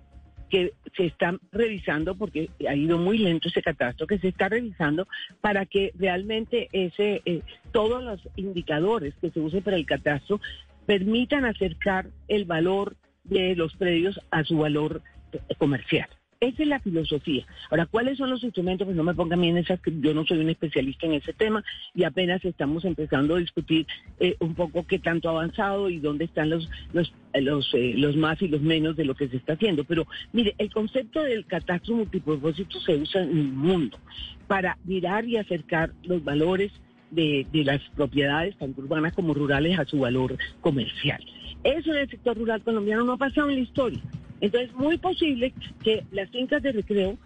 que 0.48 0.74
se 0.96 1.06
está 1.06 1.34
revisando 1.50 2.14
porque 2.14 2.50
ha 2.68 2.74
ido 2.74 2.98
muy 2.98 3.18
lento 3.18 3.48
ese 3.48 3.62
catastro 3.62 4.06
que 4.06 4.18
se 4.18 4.28
está 4.28 4.48
revisando 4.48 5.08
para 5.40 5.66
que 5.66 5.92
realmente 5.98 6.68
ese 6.72 7.20
eh, 7.24 7.42
todos 7.72 8.02
los 8.02 8.20
indicadores 8.36 9.14
que 9.20 9.30
se 9.30 9.40
usen 9.40 9.62
para 9.62 9.76
el 9.76 9.84
catastro 9.84 10.40
permitan 10.86 11.44
acercar 11.44 12.08
el 12.28 12.44
valor 12.44 12.96
de 13.24 13.56
los 13.56 13.74
predios 13.76 14.20
a 14.30 14.44
su 14.44 14.58
valor 14.58 15.02
comercial. 15.58 16.08
Esa 16.38 16.62
es 16.62 16.68
la 16.68 16.80
filosofía. 16.80 17.46
Ahora, 17.70 17.86
¿cuáles 17.86 18.18
son 18.18 18.28
los 18.28 18.44
instrumentos? 18.44 18.84
Pues 18.84 18.96
no 18.96 19.04
me 19.04 19.14
pongan 19.14 19.40
bien 19.40 19.56
esas, 19.56 19.80
yo 19.86 20.12
no 20.12 20.26
soy 20.26 20.38
un 20.38 20.50
especialista 20.50 21.06
en 21.06 21.14
ese 21.14 21.32
tema 21.32 21.64
y 21.94 22.04
apenas 22.04 22.44
estamos 22.44 22.84
empezando 22.84 23.36
a 23.36 23.38
discutir 23.38 23.86
eh, 24.20 24.36
un 24.40 24.54
poco 24.54 24.86
qué 24.86 24.98
tanto 24.98 25.28
ha 25.28 25.32
avanzado 25.32 25.88
y 25.88 25.98
dónde 25.98 26.26
están 26.26 26.50
los, 26.50 26.68
los, 26.92 27.12
los, 27.34 27.72
eh, 27.72 27.94
los 27.96 28.16
más 28.16 28.40
y 28.42 28.48
los 28.48 28.60
menos 28.60 28.96
de 28.96 29.06
lo 29.06 29.14
que 29.14 29.28
se 29.28 29.38
está 29.38 29.54
haciendo. 29.54 29.84
Pero 29.84 30.06
mire, 30.32 30.54
el 30.58 30.70
concepto 30.70 31.22
del 31.22 31.46
catastro 31.46 31.96
multipropósito 31.96 32.80
se 32.80 32.96
usa 32.96 33.22
en 33.22 33.30
el 33.30 33.52
mundo 33.52 33.98
para 34.46 34.76
mirar 34.84 35.24
y 35.26 35.38
acercar 35.38 35.92
los 36.02 36.22
valores 36.22 36.70
de, 37.10 37.46
las 37.52 37.80
propiedades, 37.94 38.56
tanto 38.56 38.82
urbanas 38.82 39.14
como 39.14 39.34
rurales, 39.34 39.78
a 39.78 39.84
su 39.84 40.00
valor 40.00 40.36
comercial. 40.60 41.24
Eso 41.64 41.92
en 41.92 41.98
el 41.98 42.10
sector 42.10 42.36
rural 42.36 42.62
colombiano 42.62 43.04
no 43.04 43.12
ha 43.12 43.16
pasado 43.16 43.48
en 43.48 43.56
la 43.56 43.62
historia. 43.62 44.00
Entonces, 44.40 44.70
es 44.70 44.76
muy 44.76 44.98
posible 44.98 45.52
que 45.82 46.04
las 46.12 46.30
fincas 46.30 46.62
de 46.62 46.72
recreo, 46.72 47.18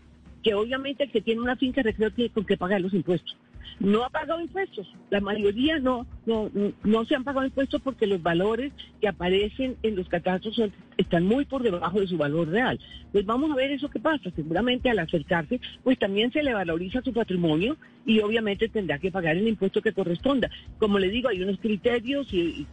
que 0.42 0.54
obviamente 0.54 1.04
el 1.04 1.10
que 1.10 1.20
tiene 1.20 1.40
una 1.40 1.56
finca 1.56 1.82
de 1.82 1.90
recreo 1.90 2.10
tiene 2.10 2.30
con 2.30 2.44
qué 2.44 2.56
pagar 2.56 2.80
los 2.80 2.94
impuestos, 2.94 3.36
no 3.78 4.04
ha 4.04 4.10
pagado 4.10 4.40
impuestos. 4.40 4.92
La 5.10 5.20
mayoría 5.20 5.78
no, 5.78 6.06
no, 6.26 6.50
no 6.84 7.04
se 7.04 7.14
han 7.14 7.24
pagado 7.24 7.46
impuestos 7.46 7.80
porque 7.82 8.06
los 8.06 8.22
valores 8.22 8.72
que 9.00 9.08
aparecen 9.08 9.76
en 9.82 9.96
los 9.96 10.08
catastros 10.08 10.60
están 10.96 11.24
muy 11.24 11.44
por 11.44 11.62
debajo 11.62 12.00
de 12.00 12.06
su 12.06 12.16
valor 12.16 12.48
real. 12.48 12.78
Pues 13.12 13.24
vamos 13.24 13.50
a 13.50 13.56
ver 13.56 13.70
eso 13.70 13.88
que 13.88 14.00
pasa. 14.00 14.30
Seguramente 14.34 14.90
al 14.90 14.98
acercarse, 14.98 15.60
pues 15.82 15.98
también 15.98 16.32
se 16.32 16.42
le 16.42 16.54
valoriza 16.54 17.02
su 17.02 17.12
patrimonio 17.12 17.76
y 18.04 18.20
obviamente 18.20 18.68
tendrá 18.68 18.98
que 18.98 19.10
pagar 19.10 19.36
el 19.36 19.48
impuesto 19.48 19.82
que 19.82 19.92
corresponda. 19.92 20.50
Como 20.78 20.98
le 20.98 21.08
digo, 21.08 21.28
hay 21.28 21.42
unos 21.42 21.58
criterios 21.58 22.32
y, 22.32 22.66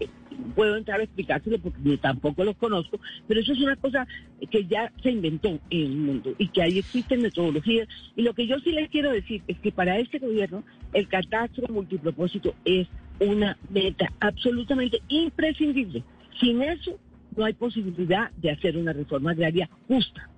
puedo 0.56 0.76
entrar 0.76 1.00
a 1.00 1.04
explicárselo 1.04 1.60
porque 1.60 1.98
tampoco 1.98 2.44
los 2.44 2.56
conozco, 2.58 3.00
pero 3.28 3.40
eso 3.40 3.54
es 3.54 3.60
una 3.60 3.76
cosa 3.76 4.08
que 4.50 4.66
ya 4.66 4.92
se 5.02 5.12
inventó 5.12 5.50
en 5.50 5.62
el 5.72 5.98
mundo 5.98 6.34
y 6.38 6.48
que 6.50 6.62
ahí 6.62 6.80
existen 6.80 7.22
metodologías. 7.22 7.88
Y 8.16 8.22
lo 8.22 8.34
que 8.34 8.48
yo 8.48 8.60
sí 8.60 8.72
les 8.72 8.90
quiero 8.90 9.12
decir 9.12 9.42
es 9.48 9.58
que 9.60 9.72
para 9.72 9.98
este 10.00 10.20
gobierno 10.20 10.64
el 10.94 11.08
catastro 11.08 11.68
multipropósito 11.70 12.56
es 12.66 12.88
una 13.20 13.58
meta 13.70 14.12
absolutamente 14.20 15.02
imprescindible. 15.10 16.04
Sin 16.40 16.62
eso 16.62 17.00
no 17.36 17.46
hay 17.46 17.54
posibilidad 17.54 18.32
de 18.32 18.52
hacer 18.52 18.78
una 18.78 18.94
reforma 18.94 19.32
agraria 19.32 19.70
justa. 19.88 20.30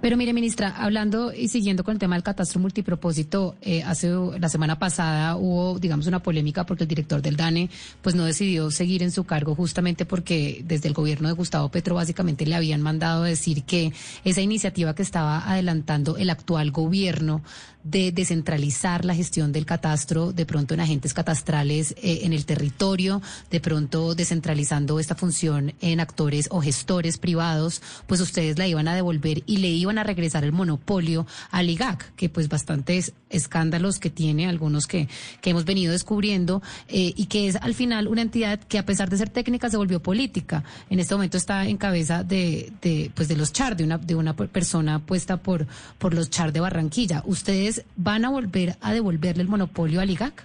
Pero 0.00 0.16
mire, 0.16 0.32
ministra, 0.32 0.74
hablando 0.76 1.32
y 1.32 1.48
siguiendo 1.48 1.84
con 1.84 1.92
el 1.92 1.98
tema 1.98 2.16
del 2.16 2.22
catastro 2.22 2.60
multipropósito, 2.60 3.56
eh, 3.62 3.82
hace 3.82 4.10
la 4.38 4.48
semana 4.48 4.78
pasada 4.78 5.36
hubo, 5.36 5.78
digamos, 5.78 6.06
una 6.06 6.22
polémica 6.22 6.64
porque 6.66 6.84
el 6.84 6.88
director 6.88 7.22
del 7.22 7.36
DANE, 7.36 7.70
pues 8.02 8.14
no 8.14 8.24
decidió 8.24 8.70
seguir 8.70 9.02
en 9.02 9.10
su 9.10 9.24
cargo 9.24 9.54
justamente 9.54 10.04
porque 10.04 10.62
desde 10.64 10.88
el 10.88 10.94
gobierno 10.94 11.28
de 11.28 11.34
Gustavo 11.34 11.68
Petro 11.70 11.94
básicamente 11.94 12.46
le 12.46 12.54
habían 12.54 12.82
mandado 12.82 13.22
decir 13.22 13.64
que 13.64 13.92
esa 14.24 14.40
iniciativa 14.40 14.94
que 14.94 15.02
estaba 15.02 15.50
adelantando 15.50 16.16
el 16.16 16.30
actual 16.30 16.70
gobierno 16.70 17.42
de 17.84 18.12
descentralizar 18.12 19.04
la 19.04 19.14
gestión 19.14 19.52
del 19.52 19.66
catastro, 19.66 20.32
de 20.32 20.46
pronto 20.46 20.74
en 20.74 20.80
agentes 20.80 21.14
catastrales 21.14 21.92
eh, 22.02 22.20
en 22.22 22.32
el 22.32 22.46
territorio, 22.46 23.22
de 23.50 23.60
pronto 23.60 24.14
descentralizando 24.14 24.98
esta 24.98 25.14
función 25.14 25.74
en 25.80 26.00
actores 26.00 26.48
o 26.50 26.60
gestores 26.60 27.18
privados, 27.18 27.82
pues 28.06 28.20
ustedes 28.20 28.58
la 28.58 28.66
iban 28.66 28.88
a 28.88 28.94
devolver 28.94 29.42
y 29.46 29.58
le 29.58 29.68
iban 29.68 29.98
a 29.98 30.02
regresar 30.02 30.44
el 30.44 30.52
monopolio 30.52 31.26
al 31.50 31.68
IGAC, 31.68 32.14
que 32.16 32.28
pues 32.28 32.48
bastantes 32.48 33.12
escándalos 33.28 33.98
que 33.98 34.10
tiene, 34.10 34.48
algunos 34.48 34.86
que, 34.86 35.08
que 35.40 35.50
hemos 35.50 35.64
venido 35.64 35.92
descubriendo, 35.92 36.62
eh, 36.88 37.12
y 37.16 37.26
que 37.26 37.48
es 37.48 37.56
al 37.56 37.74
final 37.74 38.08
una 38.08 38.22
entidad 38.22 38.60
que 38.60 38.78
a 38.78 38.86
pesar 38.86 39.10
de 39.10 39.18
ser 39.18 39.28
técnica 39.28 39.68
se 39.68 39.76
volvió 39.76 40.02
política. 40.02 40.64
En 40.88 41.00
este 41.00 41.14
momento 41.14 41.36
está 41.36 41.66
en 41.66 41.76
cabeza 41.76 42.24
de, 42.24 42.72
de, 42.80 43.10
pues 43.14 43.28
de 43.28 43.36
los 43.36 43.52
char, 43.52 43.76
de 43.76 43.84
una, 43.84 43.98
de 43.98 44.14
una 44.14 44.34
persona 44.34 45.04
puesta 45.04 45.36
por, 45.36 45.66
por 45.98 46.14
los 46.14 46.30
char 46.30 46.52
de 46.52 46.60
Barranquilla. 46.60 47.22
Ustedes 47.26 47.73
van 47.96 48.24
a 48.24 48.30
volver 48.30 48.74
a 48.80 48.92
devolverle 48.92 49.42
el 49.42 49.48
monopolio 49.48 50.00
al 50.00 50.10
IGAC? 50.10 50.44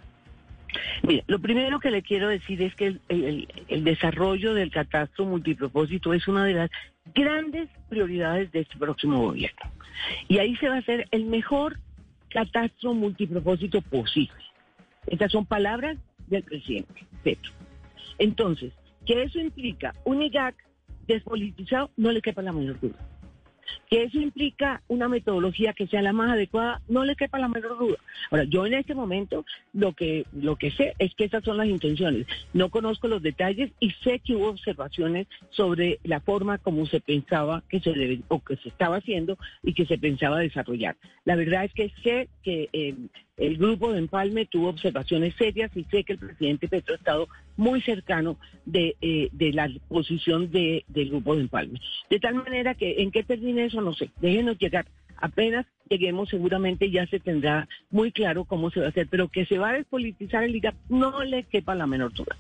Mira, 1.04 1.24
lo 1.28 1.40
primero 1.40 1.80
que 1.80 1.92
le 1.92 2.02
quiero 2.02 2.28
decir 2.28 2.62
es 2.62 2.76
que 2.76 2.98
el, 3.08 3.84
desarrollo 3.84 4.54
del 4.54 4.72
catastro 4.72 5.26
multipropósito 5.26 6.14
es 6.14 6.28
una 6.28 6.46
de 6.46 6.54
las 6.54 6.70
grandes 7.14 7.70
prioridades 7.90 8.52
de 8.52 8.62
este 8.62 8.78
próximo 8.78 9.20
gobierno. 9.20 9.72
Y 10.28 10.38
ahí 10.38 10.56
se 10.58 10.70
va 10.70 10.76
a 10.76 10.80
hacer 10.80 11.08
el 11.12 11.26
mejor 11.26 11.80
catastro 12.30 12.94
multipropósito 12.94 13.82
posible. 13.82 14.44
Estas 15.08 15.32
son 15.32 15.46
palabras 15.46 15.98
del 16.28 16.44
presidente 16.44 17.06
Petro. 17.24 17.52
Entonces, 18.20 18.74
que 19.06 19.24
eso 19.24 19.40
implica 19.40 19.96
un 20.06 20.22
IGAC 20.22 20.56
despolitizado, 21.08 21.90
no 21.98 22.12
le 22.12 22.22
quepa 22.22 22.44
la 22.44 22.52
menor 22.52 22.80
duda 22.80 23.09
que 23.90 24.04
eso 24.04 24.20
implica 24.20 24.82
una 24.88 25.10
metodología 25.10 25.74
que 25.74 25.88
sea 25.88 26.04
la 26.04 26.14
más 26.14 26.32
adecuada, 26.32 26.82
no 26.88 27.04
le 27.04 27.16
quepa 27.16 27.40
la 27.40 27.48
menor 27.48 27.78
duda. 27.80 27.98
Ahora, 28.30 28.44
yo 28.44 28.66
en 28.66 28.76
este 28.76 28.94
momento 28.94 29.46
lo 29.74 29.94
que, 29.94 30.26
lo 30.32 30.56
que 30.58 30.70
sé 30.72 30.94
es 31.00 31.16
que 31.16 31.26
esas 31.26 31.44
son 31.44 31.58
las 31.58 31.68
intenciones. 31.68 32.28
No 32.54 32.70
conozco 32.70 33.08
los 33.08 33.24
detalles 33.24 33.72
y 33.80 33.90
sé 34.04 34.20
que 34.20 34.36
hubo 34.36 34.50
observaciones 34.50 35.28
sobre 35.50 36.00
la 36.04 36.20
forma 36.20 36.60
como 36.60 36.86
se 36.86 37.02
pensaba 37.02 37.64
que 37.68 37.80
se 37.80 37.92
debe, 37.92 38.22
o 38.28 38.44
que 38.44 38.58
se 38.58 38.70
estaba 38.70 38.98
haciendo 38.98 39.38
y 39.64 39.74
que 39.74 39.88
se 39.88 39.98
pensaba 39.98 40.40
desarrollar. 40.40 40.96
La 41.26 41.36
verdad 41.36 41.66
es 41.66 41.74
que 41.74 41.92
sé 42.04 42.30
que 42.44 42.70
eh, 42.72 42.96
el 43.40 43.58
grupo 43.58 43.92
de 43.92 44.00
Empalme 44.00 44.46
tuvo 44.46 44.70
observaciones 44.70 45.34
serias 45.36 45.72
y 45.76 45.84
sé 45.86 46.04
que 46.04 46.14
el 46.14 46.20
presidente 46.20 46.68
Petro 46.68 46.94
ha 46.94 46.98
estado 46.98 47.28
muy 47.58 47.82
cercano 47.82 48.38
de, 48.66 48.96
eh, 49.02 49.30
la 49.54 49.70
posición 49.88 50.52
de, 50.52 50.84
del 50.88 51.10
grupo 51.10 51.36
de 51.36 51.42
Empalme. 51.42 51.80
De 52.10 52.20
tal 52.20 52.36
manera 52.36 52.76
que 52.76 53.02
en 53.02 53.12
qué 53.12 53.24
termine 53.24 53.66
eso 53.66 53.82
no 53.82 53.94
sé. 53.94 54.10
Déjenos 54.22 54.58
llegar 54.60 54.86
apenas 55.22 55.66
lleguemos 55.90 56.30
seguramente 56.30 56.92
ya 56.92 57.06
se 57.08 57.20
tendrá 57.20 57.68
muy 57.90 58.12
claro 58.12 58.46
cómo 58.46 58.70
se 58.70 58.80
va 58.80 58.88
a 58.88 58.90
hacer, 58.90 59.08
pero 59.10 59.28
que 59.28 59.46
se 59.46 59.58
va 59.58 59.70
a 59.70 59.74
despolitizar 59.74 60.44
el 60.44 60.56
IGAP 60.56 60.76
no 60.90 61.24
le 61.24 61.44
quepa 61.44 61.76
la 61.76 61.88
menor 61.88 62.14
duda. 62.14 62.38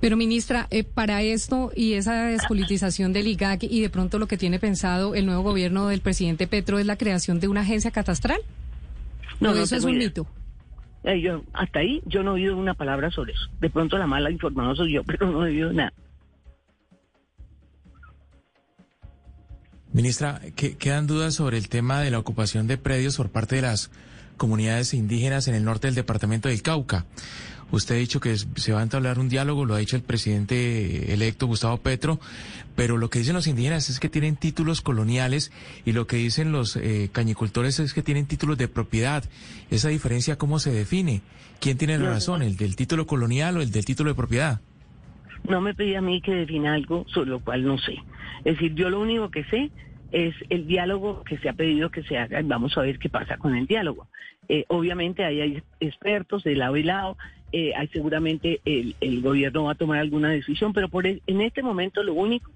Pero 0.00 0.16
ministra, 0.16 0.68
eh, 0.70 0.84
para 0.84 1.22
esto 1.22 1.72
y 1.74 1.94
esa 1.94 2.26
despolitización 2.26 3.12
del 3.12 3.26
IGAC 3.26 3.64
y 3.64 3.80
de 3.80 3.90
pronto 3.90 4.20
lo 4.20 4.28
que 4.28 4.36
tiene 4.36 4.60
pensado 4.60 5.16
el 5.16 5.26
nuevo 5.26 5.42
gobierno 5.42 5.88
del 5.88 6.00
presidente 6.00 6.46
Petro 6.46 6.78
es 6.78 6.86
la 6.86 6.96
creación 6.96 7.40
de 7.40 7.48
una 7.48 7.62
agencia 7.62 7.90
catastral. 7.90 8.40
No, 9.40 9.54
eso 9.54 9.76
es 9.76 9.84
un 9.84 9.98
mito. 9.98 10.26
Eh, 11.04 11.20
yo, 11.20 11.44
hasta 11.52 11.78
ahí 11.80 12.02
yo 12.06 12.22
no 12.22 12.32
he 12.32 12.34
oído 12.40 12.56
una 12.56 12.74
palabra 12.74 13.10
sobre 13.10 13.32
eso. 13.32 13.48
De 13.60 13.70
pronto 13.70 13.96
la 13.98 14.06
mala 14.06 14.30
informada 14.30 14.74
soy 14.74 14.92
yo, 14.92 15.02
pero 15.06 15.30
no 15.30 15.46
he 15.46 15.50
oído 15.50 15.72
nada. 15.72 15.92
Ministra, 19.92 20.40
quedan 20.54 21.06
dudas 21.06 21.34
sobre 21.34 21.56
el 21.56 21.68
tema 21.68 22.00
de 22.00 22.10
la 22.10 22.18
ocupación 22.18 22.66
de 22.66 22.76
predios 22.76 23.16
por 23.16 23.30
parte 23.30 23.56
de 23.56 23.62
las 23.62 23.90
comunidades 24.36 24.94
indígenas 24.94 25.48
en 25.48 25.54
el 25.54 25.64
norte 25.64 25.88
del 25.88 25.94
departamento 25.94 26.48
del 26.48 26.62
Cauca. 26.62 27.06
Usted 27.70 27.96
ha 27.96 27.98
dicho 27.98 28.20
que 28.20 28.36
se 28.36 28.72
va 28.72 28.80
a 28.80 28.82
entablar 28.82 29.18
un 29.18 29.28
diálogo, 29.28 29.66
lo 29.66 29.74
ha 29.74 29.78
dicho 29.78 29.96
el 29.96 30.02
presidente 30.02 31.12
electo 31.12 31.46
Gustavo 31.46 31.76
Petro, 31.76 32.18
pero 32.74 32.96
lo 32.96 33.10
que 33.10 33.18
dicen 33.18 33.34
los 33.34 33.46
indígenas 33.46 33.90
es 33.90 34.00
que 34.00 34.08
tienen 34.08 34.36
títulos 34.36 34.80
coloniales 34.80 35.52
y 35.84 35.92
lo 35.92 36.06
que 36.06 36.16
dicen 36.16 36.50
los 36.50 36.76
eh, 36.76 37.10
cañicultores 37.12 37.78
es 37.80 37.92
que 37.92 38.02
tienen 38.02 38.26
títulos 38.26 38.56
de 38.56 38.68
propiedad. 38.68 39.24
¿Esa 39.70 39.88
diferencia 39.88 40.36
cómo 40.36 40.58
se 40.58 40.72
define? 40.72 41.20
¿Quién 41.60 41.76
tiene 41.76 41.98
la 41.98 42.10
razón, 42.10 42.42
el 42.42 42.56
del 42.56 42.76
título 42.76 43.06
colonial 43.06 43.56
o 43.56 43.60
el 43.60 43.70
del 43.70 43.84
título 43.84 44.10
de 44.10 44.14
propiedad? 44.14 44.60
No 45.48 45.60
me 45.60 45.74
pedí 45.74 45.94
a 45.94 46.00
mí 46.00 46.20
que 46.20 46.34
defina 46.34 46.74
algo 46.74 47.04
sobre 47.08 47.30
lo 47.30 47.40
cual 47.40 47.64
no 47.64 47.78
sé. 47.78 47.94
Es 48.44 48.54
decir, 48.54 48.74
yo 48.74 48.90
lo 48.90 49.00
único 49.00 49.30
que 49.30 49.44
sé 49.44 49.70
es 50.12 50.34
el 50.48 50.66
diálogo 50.66 51.22
que 51.24 51.36
se 51.38 51.48
ha 51.48 51.52
pedido 51.52 51.90
que 51.90 52.02
se 52.02 52.16
haga. 52.16 52.40
Vamos 52.44 52.78
a 52.78 52.82
ver 52.82 52.98
qué 52.98 53.08
pasa 53.08 53.36
con 53.36 53.56
el 53.56 53.66
diálogo. 53.66 54.06
Eh, 54.48 54.64
obviamente 54.68 55.24
ahí 55.24 55.40
hay 55.40 55.62
expertos 55.80 56.44
de 56.44 56.56
lado 56.56 56.76
y 56.76 56.82
lado. 56.82 57.16
Eh, 57.52 57.72
hay 57.74 57.88
seguramente 57.88 58.60
el, 58.64 58.94
el, 59.00 59.22
gobierno 59.22 59.64
va 59.64 59.72
a 59.72 59.76
tomar 59.76 59.98
alguna 59.98 60.30
decisión, 60.30 60.72
pero 60.72 60.88
por 60.88 61.06
en 61.06 61.40
este 61.40 61.62
momento 61.62 62.02
lo 62.02 62.12
único, 62.12 62.50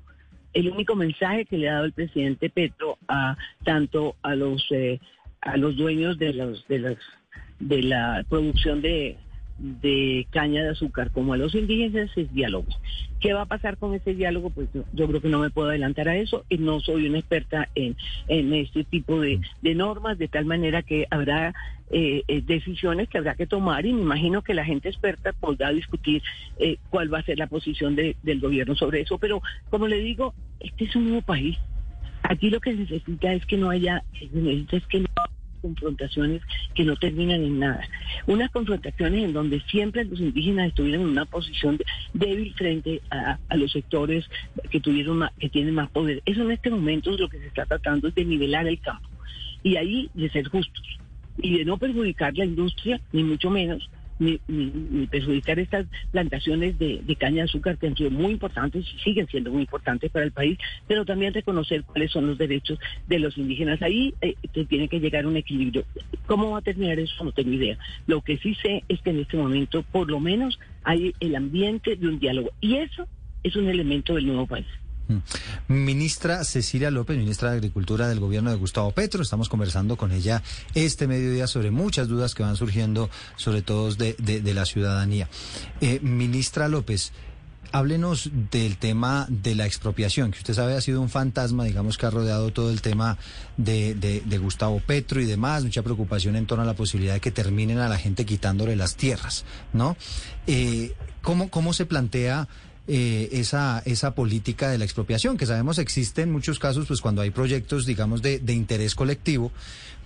el 0.52 0.68
único 0.68 0.94
mensaje 0.94 1.46
que 1.46 1.56
le 1.56 1.68
ha 1.70 1.74
dado 1.74 1.84
el 1.86 1.92
presidente 1.92 2.50
Petro 2.50 2.98
a 3.08 3.36
tanto 3.64 4.16
a 4.22 4.34
los 4.34 4.66
eh, 4.70 5.00
a 5.40 5.56
los 5.56 5.76
dueños 5.76 6.18
de 6.18 6.34
los 6.34 6.66
de 6.68 6.78
las 6.78 6.96
de 7.58 7.82
la 7.82 8.24
producción 8.28 8.82
de 8.82 9.16
de 9.62 10.26
caña 10.30 10.64
de 10.64 10.70
azúcar 10.70 11.12
como 11.12 11.32
a 11.32 11.36
los 11.36 11.54
indígenas 11.54 12.10
es 12.16 12.32
diálogo. 12.34 12.66
¿Qué 13.20 13.32
va 13.32 13.42
a 13.42 13.46
pasar 13.46 13.76
con 13.76 13.94
ese 13.94 14.14
diálogo? 14.14 14.50
Pues 14.50 14.68
yo, 14.72 15.06
creo 15.06 15.20
que 15.20 15.28
no 15.28 15.38
me 15.38 15.50
puedo 15.50 15.68
adelantar 15.68 16.08
a 16.08 16.16
eso 16.16 16.44
y 16.48 16.58
no 16.58 16.80
soy 16.80 17.06
una 17.06 17.20
experta 17.20 17.68
en, 17.76 17.96
en 18.26 18.52
este 18.54 18.82
tipo 18.82 19.20
de, 19.20 19.40
normas, 19.62 20.18
de 20.18 20.26
tal 20.26 20.44
manera 20.44 20.82
que 20.82 21.06
habrá 21.10 21.54
eh, 21.90 22.24
eh, 22.26 22.42
decisiones 22.44 23.08
que 23.08 23.18
habrá 23.18 23.36
que 23.36 23.46
tomar 23.46 23.86
y 23.86 23.92
me 23.92 24.02
imagino 24.02 24.42
que 24.42 24.54
la 24.54 24.64
gente 24.64 24.88
experta 24.88 25.32
podrá 25.32 25.70
discutir 25.70 26.22
eh, 26.58 26.78
cuál 26.90 27.12
va 27.12 27.20
a 27.20 27.24
ser 27.24 27.38
la 27.38 27.46
posición 27.46 27.94
del 27.94 28.40
gobierno 28.40 28.74
sobre 28.74 29.02
eso. 29.02 29.18
Pero 29.18 29.42
como 29.70 29.86
le 29.86 29.98
digo, 29.98 30.34
este 30.58 30.84
es 30.84 30.96
un 30.96 31.04
nuevo 31.04 31.22
país. 31.22 31.56
Aquí 32.24 32.50
lo 32.50 32.60
que 32.60 32.72
se 32.72 32.78
necesita 32.78 33.32
es 33.32 33.46
que 33.46 33.56
no 33.56 33.70
haya, 33.70 34.02
es 34.12 34.86
que 34.86 35.04
confrontaciones 35.62 36.42
que 36.74 36.84
no 36.84 36.96
terminan 36.96 37.42
en 37.42 37.58
nada. 37.60 37.88
Unas 38.26 38.50
confrontaciones 38.50 39.24
en 39.24 39.32
donde 39.32 39.60
siempre 39.70 40.04
los 40.04 40.20
indígenas 40.20 40.68
estuvieron 40.68 41.02
en 41.02 41.08
una 41.08 41.24
posición 41.24 41.78
débil 42.12 42.52
frente 42.54 43.00
a, 43.10 43.38
los 43.56 43.72
sectores 43.72 44.28
que 44.70 44.80
tuvieron 44.80 45.24
que 45.38 45.48
tienen 45.48 45.74
más 45.74 45.88
poder. 45.90 46.20
Eso 46.26 46.42
en 46.42 46.50
este 46.50 46.70
momento 46.70 47.12
es 47.12 47.20
lo 47.20 47.28
que 47.28 47.38
se 47.38 47.46
está 47.46 47.64
tratando 47.64 48.08
es 48.08 48.14
de 48.14 48.24
nivelar 48.24 48.66
el 48.66 48.80
campo 48.80 49.08
y 49.62 49.76
ahí 49.76 50.10
de 50.14 50.28
ser 50.30 50.48
justos 50.48 50.98
y 51.38 51.58
de 51.58 51.64
no 51.64 51.78
perjudicar 51.78 52.36
la 52.36 52.44
industria, 52.44 53.00
ni 53.12 53.22
mucho 53.22 53.48
menos, 53.48 53.88
ni, 54.22 55.06
perjudicar 55.06 55.58
estas 55.58 55.86
plantaciones 56.10 56.78
de, 56.78 57.16
caña 57.18 57.36
de 57.36 57.42
azúcar 57.42 57.78
que 57.78 57.88
han 57.88 57.96
sido 57.96 58.10
muy 58.10 58.32
importantes 58.32 58.84
y 58.94 58.98
siguen 59.00 59.26
siendo 59.28 59.50
muy 59.50 59.62
importantes 59.62 60.10
para 60.10 60.24
el 60.24 60.32
país, 60.32 60.58
pero 60.86 61.04
también 61.04 61.34
reconocer 61.34 61.84
cuáles 61.84 62.10
son 62.10 62.26
los 62.26 62.38
derechos 62.38 62.78
de 63.08 63.18
los 63.18 63.36
indígenas. 63.36 63.82
Ahí 63.82 64.14
eh, 64.20 64.34
tiene 64.68 64.88
que 64.88 65.00
llegar 65.00 65.26
un 65.26 65.36
equilibrio. 65.36 65.84
¿Cómo 66.26 66.50
va 66.50 66.58
a 66.58 66.62
terminar 66.62 66.98
eso? 66.98 67.24
No 67.24 67.32
tengo 67.32 67.52
idea. 67.52 67.78
Lo 68.06 68.20
que 68.22 68.38
sí 68.38 68.54
sé 68.54 68.84
es 68.88 69.00
que 69.02 69.10
en 69.10 69.20
este 69.20 69.36
momento, 69.36 69.82
por 69.82 70.10
lo 70.10 70.20
menos, 70.20 70.58
hay 70.84 71.14
el 71.20 71.36
ambiente 71.36 71.96
de 71.96 72.08
un 72.08 72.18
diálogo. 72.18 72.50
Y 72.60 72.76
eso 72.76 73.06
es 73.42 73.56
un 73.56 73.68
elemento 73.68 74.14
del 74.14 74.26
nuevo 74.26 74.46
país. 74.46 74.66
Ministra 75.68 76.44
Cecilia 76.44 76.90
López, 76.90 77.16
ministra 77.18 77.50
de 77.50 77.56
Agricultura 77.56 78.08
del 78.08 78.20
gobierno 78.20 78.50
de 78.50 78.56
Gustavo 78.56 78.92
Petro, 78.92 79.22
estamos 79.22 79.48
conversando 79.48 79.96
con 79.96 80.12
ella 80.12 80.42
este 80.74 81.06
mediodía 81.06 81.46
sobre 81.46 81.70
muchas 81.70 82.08
dudas 82.08 82.34
que 82.34 82.42
van 82.42 82.56
surgiendo, 82.56 83.10
sobre 83.36 83.62
todo 83.62 83.92
de, 83.94 84.54
la 84.54 84.64
ciudadanía. 84.64 85.28
Eh, 85.80 86.00
ministra 86.02 86.68
López, 86.68 87.12
háblenos 87.72 88.30
del 88.50 88.76
tema 88.76 89.26
de 89.28 89.54
la 89.54 89.66
expropiación, 89.66 90.30
que 90.30 90.38
usted 90.38 90.54
sabe 90.54 90.76
ha 90.76 90.80
sido 90.80 91.00
un 91.00 91.08
fantasma, 91.08 91.64
digamos, 91.64 91.96
que 91.96 92.06
ha 92.06 92.10
rodeado 92.10 92.52
todo 92.52 92.70
el 92.70 92.82
tema 92.82 93.18
de, 93.56 94.38
Gustavo 94.40 94.80
Petro 94.80 95.20
y 95.20 95.24
demás, 95.24 95.64
mucha 95.64 95.82
preocupación 95.82 96.36
en 96.36 96.46
torno 96.46 96.64
a 96.64 96.66
la 96.66 96.74
posibilidad 96.74 97.14
de 97.14 97.20
que 97.20 97.30
terminen 97.30 97.78
a 97.78 97.88
la 97.88 97.98
gente 97.98 98.26
quitándole 98.26 98.76
las 98.76 98.96
tierras, 98.96 99.44
¿no? 99.72 99.96
Eh, 100.46 100.94
¿cómo, 101.22 101.48
¿Cómo 101.50 101.72
se 101.72 101.86
plantea 101.86 102.48
eh, 102.88 103.28
esa, 103.32 103.82
esa 103.84 104.14
política 104.14 104.68
de 104.68 104.78
la 104.78 104.84
expropiación, 104.84 105.36
que 105.36 105.46
sabemos 105.46 105.78
existe 105.78 106.22
en 106.22 106.32
muchos 106.32 106.58
casos, 106.58 106.86
pues 106.86 107.00
cuando 107.00 107.22
hay 107.22 107.30
proyectos, 107.30 107.86
digamos, 107.86 108.22
de, 108.22 108.38
de 108.40 108.52
interés 108.52 108.94
colectivo, 108.94 109.52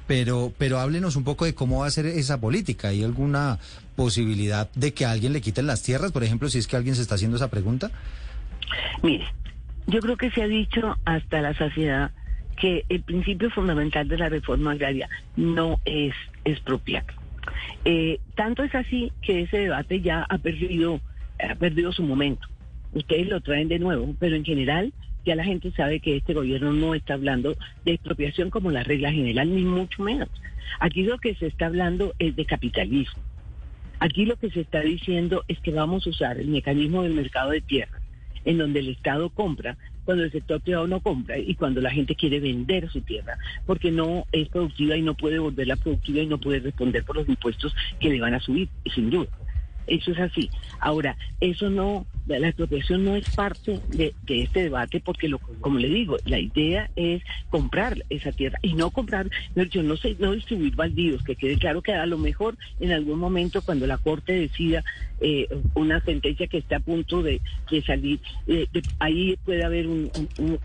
pero, 0.07 0.53
pero 0.57 0.79
háblenos 0.79 1.17
un 1.17 1.25
poco 1.25 1.45
de 1.45 1.55
cómo 1.55 1.81
va 1.81 1.87
a 1.87 1.91
ser 1.91 2.07
esa 2.07 2.41
política. 2.41 2.89
¿Hay 2.89 3.03
alguna 3.03 3.59
posibilidad 3.97 4.71
de 4.75 4.95
que 4.95 5.05
a 5.05 5.11
alguien 5.11 5.33
le 5.33 5.41
quiten 5.41 5.67
las 5.67 5.83
tierras, 5.83 6.13
por 6.13 6.23
ejemplo, 6.23 6.49
si 6.49 6.59
es 6.59 6.67
que 6.67 6.77
alguien 6.77 6.95
se 6.95 7.03
está 7.03 7.17
haciendo 7.17 7.37
esa 7.37 7.51
pregunta? 7.51 7.91
Mire, 9.03 9.25
yo 9.87 10.01
creo 10.01 10.17
que 10.17 10.31
se 10.31 10.43
ha 10.43 10.49
dicho 10.49 10.97
hasta 11.05 11.41
la 11.41 11.55
saciedad 11.55 12.11
que 12.57 12.85
el 12.89 13.03
principio 13.03 13.51
fundamental 13.51 14.09
de 14.09 14.19
la 14.19 14.29
reforma 14.29 14.73
agraria 14.73 15.09
no 15.37 15.81
es 15.85 16.15
expropiar. 16.45 17.05
Eh, 17.85 18.21
tanto 18.35 18.63
es 18.63 18.75
así 18.75 19.13
que 19.23 19.43
ese 19.43 19.59
debate 19.59 20.01
ya 20.01 20.23
ha 20.23 20.39
perdido, 20.39 21.01
ha 21.39 21.55
perdido 21.55 21.93
su 21.93 22.03
momento 22.03 22.49
ustedes 22.97 23.29
lo 23.29 23.41
traen 23.41 23.69
de 23.69 23.79
nuevo, 23.79 24.15
pero 24.19 24.37
en 24.37 24.45
general 24.45 24.93
ya 25.25 25.35
la 25.35 25.45
gente 25.45 25.71
sabe 25.73 26.01
que 26.01 26.17
este 26.17 26.35
gobierno 26.35 26.73
no 26.73 26.95
está 26.95 27.15
hablando 27.15 27.57
de 27.85 27.93
expropiación 27.93 28.51
como 28.51 28.71
la 28.71 28.85
regla 28.85 29.13
general, 29.13 29.55
ni 29.55 29.65
mucho 29.65 30.03
menos. 30.03 30.29
Aquí 30.81 31.03
lo 31.03 31.19
que 31.19 31.35
se 31.35 31.47
está 31.47 31.67
hablando 31.67 32.15
es 32.19 32.37
de 32.37 32.45
capitalismo. 32.45 33.23
Aquí 33.99 34.25
lo 34.25 34.37
que 34.37 34.51
se 34.51 34.61
está 34.61 34.81
diciendo 34.81 35.45
es 35.49 35.59
que 35.61 35.73
vamos 35.73 36.07
a 36.07 36.11
usar 36.11 36.39
el 36.39 36.49
mecanismo 36.49 37.03
del 37.03 37.15
mercado 37.15 37.51
de 37.51 37.61
tierras, 37.61 38.03
en 38.45 38.59
donde 38.59 38.81
el 38.81 38.89
Estado 38.89 39.31
compra 39.31 39.77
cuando 40.05 40.23
el 40.23 40.31
sector 40.31 40.61
privado 40.61 40.87
no 40.87 41.01
compra 41.01 41.37
y 41.37 41.55
cuando 41.57 41.81
la 41.81 41.91
gente 41.91 42.15
quiere 42.15 42.39
vender 42.39 42.89
su 42.91 43.01
tierra, 43.01 43.37
porque 43.67 43.91
no 43.91 44.25
es 44.31 44.49
productiva 44.49 44.97
y 44.97 45.03
no 45.03 45.15
puede 45.15 45.41
volverla 45.41 45.75
productiva 45.77 46.21
y 46.21 46.27
no 46.27 46.39
puede 46.39 46.61
responder 46.61 47.05
por 47.05 47.17
los 47.17 47.29
impuestos 47.29 47.75
que 47.99 48.11
le 48.11 48.21
van 48.21 48.35
a 48.35 48.41
subir, 48.41 48.69
sin 48.95 49.11
duda. 49.11 49.29
Eso 49.87 50.13
es 50.13 50.19
así. 50.19 50.51
Ahora, 50.81 51.17
eso 51.41 51.71
no, 51.71 52.07
la 52.27 52.49
expropiación 52.49 53.05
no 53.05 53.17
es 53.17 53.29
parte 53.31 53.81
de, 53.89 54.15
este 54.27 54.65
debate 54.65 55.01
porque, 55.01 55.29
lo, 55.29 55.39
como 55.39 55.79
le 55.79 55.89
digo, 55.89 56.17
la 56.25 56.39
idea 56.39 56.91
es 56.97 57.23
comprar 57.51 58.05
esa 58.11 58.33
tierra 58.33 58.59
y 58.63 58.75
no 58.75 58.91
comprar, 58.91 59.29
yo 59.71 59.83
no 59.83 59.97
sé, 59.97 60.17
no 60.19 60.33
distribuir 60.33 60.75
baldíos, 60.75 61.23
que 61.23 61.37
quede 61.37 61.59
claro 61.59 61.83
que 61.83 61.93
a 61.93 62.07
lo 62.07 62.19
mejor 62.19 62.57
en 62.81 62.93
algún 62.93 63.19
momento 63.19 63.63
cuando 63.63 63.87
la 63.87 63.99
Corte 63.99 64.33
decida 64.33 64.85
eh, 65.21 65.49
una 65.75 66.01
sentencia 66.01 66.47
que 66.47 66.59
está 66.59 66.77
a 66.77 66.81
punto 66.81 67.23
de, 67.23 67.41
salir, 67.87 68.21
eh, 68.47 68.67
ahí 68.99 69.37
puede 69.45 69.65
haber 69.65 69.87
un, 69.87 70.11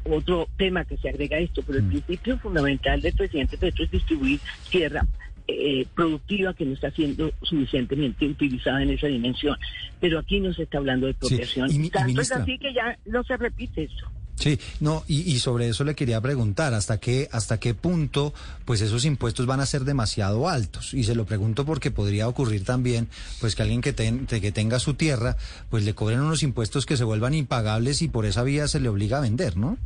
otro 0.10 0.48
tema 0.58 0.86
que 0.86 0.98
se 0.98 1.10
agrega 1.10 1.38
a 1.38 1.42
esto, 1.42 1.62
pero 1.66 1.80
el 1.80 1.86
mm. 1.86 1.90
principio 1.90 2.38
fundamental 2.40 3.02
del 3.02 3.14
presidente 3.14 3.58
Petro 3.58 3.84
es 3.84 3.92
distribuir 3.92 4.40
tierra 4.70 5.06
eh, 5.52 5.88
productiva 5.96 6.54
que 6.54 6.66
no 6.66 6.74
está 6.74 6.92
siendo 6.92 7.32
suficientemente 7.42 8.26
utilizada 8.26 8.82
en 8.84 8.92
esa 8.92 9.08
dimensión. 9.08 9.58
Pero 10.00 10.20
aquí 10.20 10.40
no 10.40 10.54
se 10.54 10.64
está 10.64 10.78
hablando 10.78 11.06
de 11.06 11.12
expropiación. 11.12 11.90
Tanto 11.90 12.22
es 12.22 12.32
así 12.32 12.58
que 12.58 12.74
ya 12.74 12.98
no 13.06 13.24
se 13.24 13.38
repite 13.38 13.84
eso. 13.84 14.12
Sí, 14.42 14.60
no, 14.80 15.04
y, 15.08 15.38
sobre 15.38 15.68
eso 15.68 15.84
le 15.84 15.94
quería 15.94 16.20
preguntar, 16.20 16.74
¿hasta 16.74 17.00
qué, 17.00 17.30
hasta 17.32 17.60
qué 17.60 17.76
punto 17.76 18.34
pues 18.66 18.82
esos 18.82 19.06
impuestos 19.06 19.46
van 19.46 19.60
a 19.60 19.68
ser 19.68 19.84
demasiado 19.84 20.50
altos? 20.50 20.96
Y 20.96 21.04
se 21.04 21.14
lo 21.14 21.26
pregunto 21.26 21.64
porque 21.64 21.92
podría 21.92 22.28
ocurrir 22.28 22.66
también 22.66 23.08
pues 23.40 23.56
que 23.56 23.62
alguien 23.62 23.82
que, 23.82 23.94
que 23.94 24.52
tenga 24.52 24.80
su 24.80 24.96
tierra 24.96 25.38
pues 25.70 25.86
le 25.86 25.94
cobren 25.94 26.22
unos 26.22 26.42
impuestos 26.42 26.88
que 26.88 26.98
se 26.98 27.04
vuelvan 27.04 27.36
impagables 27.36 28.02
y 28.02 28.08
por 28.08 28.26
esa 28.26 28.42
vía 28.42 28.68
se 28.68 28.80
le 28.80 28.90
obliga 28.90 29.20
a 29.20 29.22
vender, 29.22 29.58
¿no? 29.58 29.78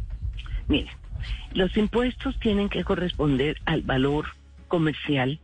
Mire, 0.70 0.90
los 1.54 1.76
impuestos 1.76 2.40
tienen 2.40 2.70
que 2.70 2.86
corresponder 2.86 3.58
al 3.66 3.82
valor 3.82 4.26
comercial 4.70 5.40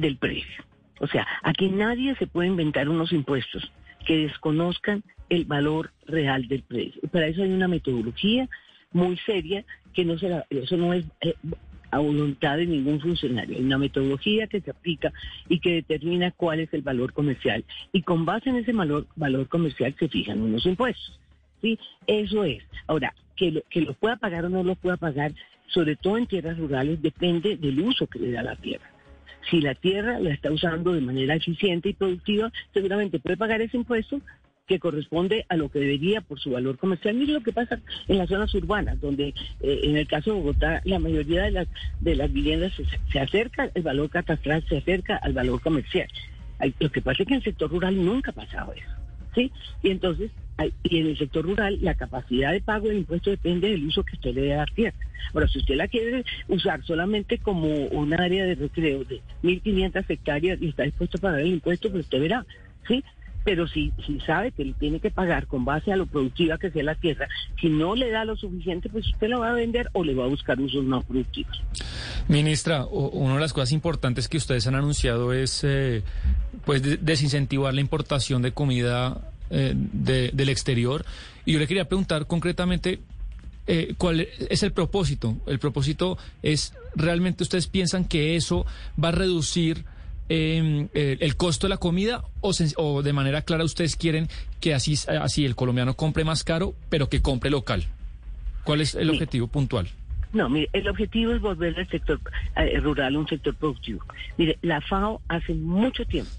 del 0.00 0.16
precio. 0.16 0.64
O 1.00 1.06
sea, 1.06 1.26
aquí 1.42 1.68
nadie 1.68 2.14
se 2.16 2.26
puede 2.26 2.48
inventar 2.48 2.88
unos 2.88 3.12
impuestos 3.12 3.70
que 4.06 4.18
desconozcan 4.18 5.02
el 5.28 5.44
valor 5.44 5.92
real 6.06 6.48
del 6.48 6.62
precio. 6.62 7.00
Para 7.12 7.26
eso 7.26 7.42
hay 7.42 7.52
una 7.52 7.68
metodología 7.68 8.48
muy 8.92 9.16
seria 9.18 9.64
que 9.92 10.04
no 10.04 10.18
se 10.18 10.44
eso 10.50 10.76
no 10.76 10.94
es 10.94 11.04
eh, 11.20 11.34
a 11.90 11.98
voluntad 11.98 12.56
de 12.56 12.66
ningún 12.66 13.00
funcionario. 13.00 13.56
Hay 13.56 13.64
una 13.64 13.78
metodología 13.78 14.46
que 14.46 14.60
se 14.60 14.70
aplica 14.70 15.12
y 15.48 15.60
que 15.60 15.74
determina 15.74 16.30
cuál 16.32 16.60
es 16.60 16.72
el 16.72 16.82
valor 16.82 17.12
comercial. 17.12 17.64
Y 17.92 18.02
con 18.02 18.24
base 18.24 18.50
en 18.50 18.56
ese 18.56 18.72
valor, 18.72 19.06
valor 19.16 19.48
comercial 19.48 19.94
se 19.98 20.08
fijan 20.08 20.40
unos 20.40 20.66
impuestos. 20.66 21.18
¿sí? 21.62 21.78
Eso 22.06 22.44
es. 22.44 22.62
Ahora, 22.86 23.14
que 23.36 23.52
lo, 23.52 23.62
que 23.70 23.80
lo 23.80 23.94
pueda 23.94 24.16
pagar 24.16 24.44
o 24.44 24.48
no 24.48 24.62
lo 24.62 24.74
pueda 24.74 24.96
pagar, 24.96 25.32
sobre 25.68 25.96
todo 25.96 26.18
en 26.18 26.26
tierras 26.26 26.58
rurales, 26.58 27.00
depende 27.00 27.56
del 27.56 27.80
uso 27.80 28.06
que 28.06 28.18
le 28.18 28.32
da 28.32 28.42
la 28.42 28.56
tierra. 28.56 28.90
Si 29.50 29.60
la 29.60 29.74
tierra 29.74 30.18
la 30.18 30.30
está 30.30 30.50
usando 30.50 30.92
de 30.92 31.00
manera 31.00 31.34
eficiente 31.34 31.90
y 31.90 31.94
productiva, 31.94 32.52
seguramente 32.74 33.18
puede 33.18 33.36
pagar 33.36 33.60
ese 33.60 33.76
impuesto 33.76 34.20
que 34.68 34.78
corresponde 34.78 35.46
a 35.48 35.56
lo 35.56 35.70
que 35.70 35.80
debería 35.80 36.20
por 36.20 36.38
su 36.38 36.50
valor 36.50 36.78
comercial. 36.78 37.16
Mire 37.16 37.32
lo 37.32 37.40
que 37.40 37.52
pasa 37.52 37.80
en 38.06 38.18
las 38.18 38.28
zonas 38.28 38.54
urbanas, 38.54 39.00
donde 39.00 39.28
eh, 39.60 39.80
en 39.82 39.96
el 39.96 40.06
caso 40.06 40.30
de 40.30 40.36
Bogotá 40.36 40.82
la 40.84 40.98
mayoría 40.98 41.44
de 41.44 41.50
las, 41.50 41.68
de 42.00 42.14
las 42.14 42.32
viviendas 42.32 42.72
se, 43.10 43.18
acerca, 43.18 43.70
el 43.74 43.82
valor 43.82 44.10
catastral 44.10 44.64
se 44.68 44.76
acerca 44.76 45.16
al 45.16 45.32
valor 45.32 45.60
comercial. 45.60 46.06
lo 46.78 46.92
que 46.92 47.00
pasa 47.00 47.22
es 47.22 47.26
que 47.26 47.34
en 47.34 47.38
el 47.38 47.44
sector 47.44 47.70
rural 47.70 47.96
nunca 47.96 48.30
ha 48.30 48.34
pasado 48.34 48.74
eso. 48.74 48.90
¿sí? 49.34 49.50
Y 49.82 49.90
entonces, 49.90 50.30
y 50.82 50.98
en 50.98 51.06
el 51.06 51.18
sector 51.18 51.44
rural 51.44 51.78
la 51.80 51.94
capacidad 51.94 52.52
de 52.52 52.60
pago 52.60 52.88
del 52.88 52.98
impuesto 52.98 53.30
depende 53.30 53.70
del 53.70 53.86
uso 53.86 54.02
que 54.02 54.16
usted 54.16 54.34
le 54.34 54.42
dé 54.42 54.54
a 54.54 54.58
la 54.58 54.66
tierra. 54.66 54.96
Ahora, 55.34 55.48
si 55.48 55.58
usted 55.58 55.76
la 55.76 55.88
quiere 55.88 56.24
usar 56.48 56.82
solamente 56.84 57.38
como 57.38 57.68
un 57.68 58.14
área 58.14 58.46
de 58.46 58.54
recreo 58.54 59.04
de 59.04 59.20
1.500 59.42 60.04
hectáreas 60.08 60.58
y 60.60 60.68
está 60.68 60.84
dispuesto 60.84 61.18
a 61.18 61.20
pagar 61.20 61.40
el 61.40 61.48
impuesto, 61.48 61.90
pues 61.90 62.04
usted 62.04 62.20
verá, 62.20 62.46
¿sí? 62.86 63.04
pero 63.48 63.66
si, 63.66 63.92
si 64.04 64.20
sabe 64.20 64.52
que 64.52 64.74
tiene 64.78 65.00
que 65.00 65.10
pagar 65.10 65.46
con 65.46 65.64
base 65.64 65.90
a 65.90 65.96
lo 65.96 66.04
productiva 66.04 66.58
que 66.58 66.70
sea 66.70 66.82
la 66.82 66.94
tierra, 66.94 67.28
si 67.58 67.68
no 67.70 67.94
le 67.94 68.10
da 68.10 68.26
lo 68.26 68.36
suficiente, 68.36 68.90
pues 68.90 69.06
usted 69.06 69.28
la 69.28 69.38
va 69.38 69.50
a 69.50 69.54
vender 69.54 69.88
o 69.94 70.04
le 70.04 70.14
va 70.14 70.24
a 70.24 70.28
buscar 70.28 70.60
usos 70.60 70.84
no 70.84 71.00
productivos. 71.00 71.62
Ministra, 72.28 72.84
una 72.84 73.36
de 73.36 73.40
las 73.40 73.54
cosas 73.54 73.72
importantes 73.72 74.28
que 74.28 74.36
ustedes 74.36 74.66
han 74.66 74.74
anunciado 74.74 75.32
es 75.32 75.64
eh, 75.64 76.02
pues 76.66 76.82
desincentivar 77.02 77.72
la 77.72 77.80
importación 77.80 78.42
de 78.42 78.52
comida 78.52 79.32
eh, 79.50 79.74
del 79.74 80.48
exterior. 80.48 81.04
Y 81.44 81.52
yo 81.52 81.58
le 81.58 81.66
quería 81.66 81.86
preguntar 81.86 82.26
concretamente 82.26 83.00
eh, 83.66 83.94
cuál 83.98 84.20
es 84.20 84.62
el 84.62 84.72
propósito. 84.72 85.36
El 85.46 85.58
propósito 85.58 86.18
es, 86.42 86.74
¿realmente 86.94 87.42
ustedes 87.42 87.66
piensan 87.66 88.04
que 88.06 88.36
eso 88.36 88.66
va 89.02 89.08
a 89.08 89.12
reducir 89.12 89.84
eh, 90.30 90.88
el 90.92 91.36
costo 91.36 91.66
de 91.66 91.70
la 91.70 91.76
comida 91.78 92.24
o, 92.40 93.02
de 93.02 93.12
manera 93.12 93.42
clara 93.42 93.64
ustedes 93.64 93.96
quieren 93.96 94.28
que 94.60 94.74
así, 94.74 94.94
así 95.20 95.44
el 95.44 95.54
colombiano 95.54 95.94
compre 95.94 96.24
más 96.24 96.44
caro, 96.44 96.74
pero 96.88 97.08
que 97.08 97.22
compre 97.22 97.50
local? 97.50 97.84
¿Cuál 98.64 98.82
es 98.82 98.94
el 98.94 99.08
objetivo 99.08 99.46
puntual? 99.46 99.88
No, 100.32 100.48
mire, 100.48 100.68
el 100.74 100.88
objetivo 100.88 101.32
es 101.32 101.40
volver 101.40 101.78
al 101.78 101.88
sector 101.88 102.20
eh, 102.56 102.78
rural 102.80 103.16
un 103.16 103.26
sector 103.26 103.54
productivo. 103.54 104.04
Mire, 104.36 104.58
la 104.60 104.80
FAO 104.82 105.22
hace 105.28 105.54
mucho 105.54 106.04
tiempo 106.04 106.30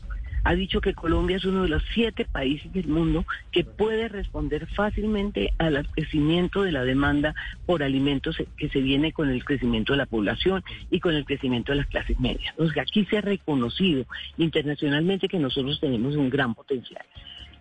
ha 0.50 0.56
dicho 0.56 0.82
que 0.82 0.96
Colombia 0.96 1.38
es 1.38 1.46
uno 1.46 1.62
de 1.62 1.70
los 1.70 1.84
siete 1.94 2.26
países 2.26 2.74
del 2.74 2.88
mundo 2.88 3.24
que 3.52 3.64
puede 3.64 4.08
responder 4.08 4.66
fácilmente 4.66 5.54
al 5.60 5.88
crecimiento 5.92 6.64
de 6.64 6.72
la 6.72 6.84
demanda 6.84 7.36
por 7.68 7.84
alimentos 7.84 8.36
que 8.58 8.68
se 8.70 8.82
viene 8.82 9.14
con 9.14 9.30
el 9.30 9.46
crecimiento 9.46 9.94
de 9.94 9.98
la 9.98 10.08
población 10.08 10.64
y 10.90 11.02
con 11.02 11.14
el 11.14 11.24
crecimiento 11.24 11.72
de 11.72 11.78
las 11.78 11.88
clases 11.88 12.20
medias. 12.20 12.52
Entonces 12.58 12.80
aquí 12.80 13.06
se 13.06 13.20
ha 13.20 13.22
reconocido 13.22 14.08
internacionalmente 14.40 15.28
que 15.28 15.38
nosotros 15.38 15.80
tenemos 15.80 16.16
un 16.16 16.32
gran 16.32 16.56
potencial 16.56 17.06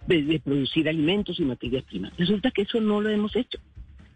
de, 0.07 0.41
producir 0.43 0.89
alimentos 0.89 1.39
y 1.41 1.45
materias 1.45 1.84
primas. 1.84 2.16
Resulta 2.16 2.51
que 2.51 2.62
eso 2.62 2.80
no 2.80 3.03
lo 3.03 3.11
hemos 3.11 3.36
hecho. 3.36 3.59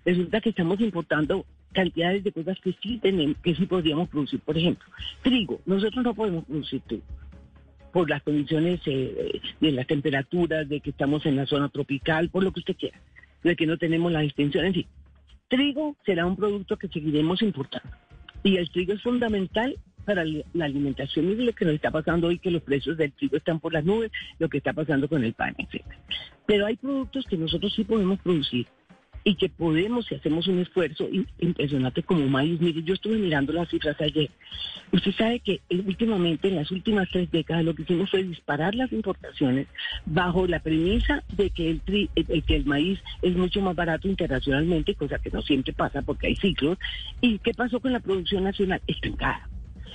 Resulta 0.02 0.40
que 0.40 0.48
estamos 0.48 0.80
importando 0.80 1.44
cantidades 1.74 2.24
de 2.24 2.32
cosas 2.32 2.58
que 2.58 2.74
sí 2.82 2.98
tenemos, 3.02 3.36
que 3.42 3.54
sí 3.54 3.66
podríamos 3.66 4.08
producir. 4.08 4.40
Por 4.40 4.56
ejemplo, 4.56 4.88
trigo. 5.20 5.60
Nosotros 5.66 6.02
no 6.02 6.14
podemos 6.14 6.46
producir 6.46 6.80
trigo 6.86 7.04
por 7.92 8.08
las 8.08 8.22
condiciones 8.22 8.80
eh, 8.86 9.40
de 9.60 9.72
las 9.72 9.86
temperaturas, 9.86 10.68
de 10.68 10.80
que 10.80 10.90
estamos 10.90 11.24
en 11.26 11.36
la 11.36 11.46
zona 11.46 11.68
tropical, 11.68 12.30
por 12.30 12.42
lo 12.42 12.52
que 12.52 12.60
usted 12.60 12.76
quiera, 12.76 12.98
de 13.42 13.56
que 13.56 13.66
no 13.66 13.76
tenemos 13.76 14.10
la 14.10 14.24
extensión 14.24 14.64
en 14.64 14.74
sí. 14.74 14.86
Trigo 15.48 15.96
será 16.06 16.24
un 16.26 16.36
producto 16.36 16.76
que 16.76 16.88
seguiremos 16.88 17.42
importando. 17.42 17.94
Y 18.42 18.56
el 18.56 18.70
trigo 18.70 18.94
es 18.94 19.02
fundamental 19.02 19.76
para 20.04 20.24
la 20.24 20.64
alimentación. 20.64 21.30
y 21.30 21.36
lo 21.36 21.52
que 21.52 21.64
nos 21.64 21.74
está 21.74 21.90
pasando 21.90 22.28
hoy, 22.28 22.38
que 22.38 22.50
los 22.50 22.62
precios 22.62 22.96
del 22.96 23.12
trigo 23.12 23.36
están 23.36 23.60
por 23.60 23.72
las 23.72 23.84
nubes, 23.84 24.10
lo 24.38 24.48
que 24.48 24.58
está 24.58 24.72
pasando 24.72 25.08
con 25.08 25.24
el 25.24 25.34
pan, 25.34 25.54
etc. 25.58 25.84
Pero 26.46 26.66
hay 26.66 26.76
productos 26.76 27.26
que 27.26 27.36
nosotros 27.36 27.72
sí 27.74 27.84
podemos 27.84 28.18
producir 28.20 28.66
y 29.24 29.36
que 29.36 29.48
podemos, 29.48 30.06
si 30.06 30.14
hacemos 30.14 30.48
un 30.48 30.58
esfuerzo 30.60 31.08
impresionante 31.38 32.02
como 32.02 32.26
maíz, 32.26 32.60
mire, 32.60 32.82
yo 32.82 32.94
estuve 32.94 33.18
mirando 33.18 33.52
las 33.52 33.68
cifras 33.68 34.00
ayer. 34.00 34.30
Usted 34.92 35.12
sabe 35.12 35.40
que 35.40 35.60
últimamente, 35.70 36.48
en 36.48 36.56
las 36.56 36.70
últimas 36.70 37.08
tres 37.10 37.30
décadas, 37.30 37.64
lo 37.64 37.74
que 37.74 37.82
hicimos 37.82 38.10
fue 38.10 38.24
disparar 38.24 38.74
las 38.74 38.92
importaciones 38.92 39.68
bajo 40.06 40.46
la 40.46 40.60
premisa 40.60 41.22
de 41.36 41.50
que 41.50 41.70
el, 41.70 41.80
tri, 41.80 42.10
que 42.14 42.56
el 42.56 42.66
maíz 42.66 43.00
es 43.22 43.36
mucho 43.36 43.60
más 43.60 43.76
barato 43.76 44.08
internacionalmente, 44.08 44.94
cosa 44.94 45.18
que 45.18 45.30
no 45.30 45.42
siempre 45.42 45.72
pasa 45.72 46.02
porque 46.02 46.26
hay 46.28 46.36
ciclos. 46.36 46.78
¿Y 47.20 47.38
qué 47.38 47.54
pasó 47.54 47.80
con 47.80 47.92
la 47.92 48.00
producción 48.00 48.44
nacional? 48.44 48.82
Estancada. 48.86 49.48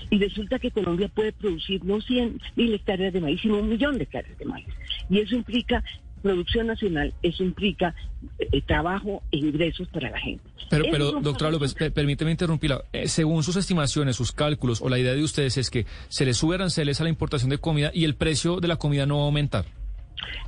Y 0.09 0.19
resulta 0.19 0.59
que 0.59 0.71
Colombia 0.71 1.09
puede 1.09 1.33
producir 1.33 1.83
no 1.83 1.99
100 1.99 2.39
mil 2.55 2.73
hectáreas 2.73 3.13
de 3.13 3.21
maíz, 3.21 3.41
sino 3.41 3.57
un 3.57 3.69
millón 3.69 3.97
de 3.97 4.03
hectáreas 4.03 4.37
de 4.37 4.45
maíz. 4.45 4.67
Y 5.09 5.19
eso 5.19 5.35
implica 5.35 5.83
producción 6.27 6.67
nacional, 6.67 7.13
eso 7.23 7.43
implica 7.43 7.95
eh, 8.39 8.61
trabajo 8.61 9.23
e 9.31 9.37
ingresos 9.37 9.87
para 9.87 10.09
la 10.09 10.19
gente. 10.19 10.43
Pero, 10.69 10.85
pero 10.91 11.11
doctora 11.21 11.51
López, 11.51 11.73
permíteme 11.73 12.31
interrumpirla. 12.31 12.83
Eh, 12.91 13.07
según 13.07 13.43
sus 13.43 13.55
estimaciones, 13.55 14.15
sus 14.15 14.31
cálculos 14.31 14.81
o 14.81 14.89
la 14.89 14.99
idea 14.99 15.13
de 15.13 15.23
ustedes 15.23 15.57
es 15.57 15.69
que 15.69 15.85
se 16.09 16.25
les 16.25 16.37
sube 16.37 16.55
aranceles 16.55 16.99
a 16.99 17.03
la 17.03 17.09
importación 17.09 17.49
de 17.49 17.57
comida 17.57 17.91
y 17.93 18.03
el 18.03 18.15
precio 18.15 18.59
de 18.59 18.67
la 18.67 18.75
comida 18.75 19.05
no 19.05 19.17
va 19.17 19.23
a 19.23 19.25
aumentar. 19.25 19.65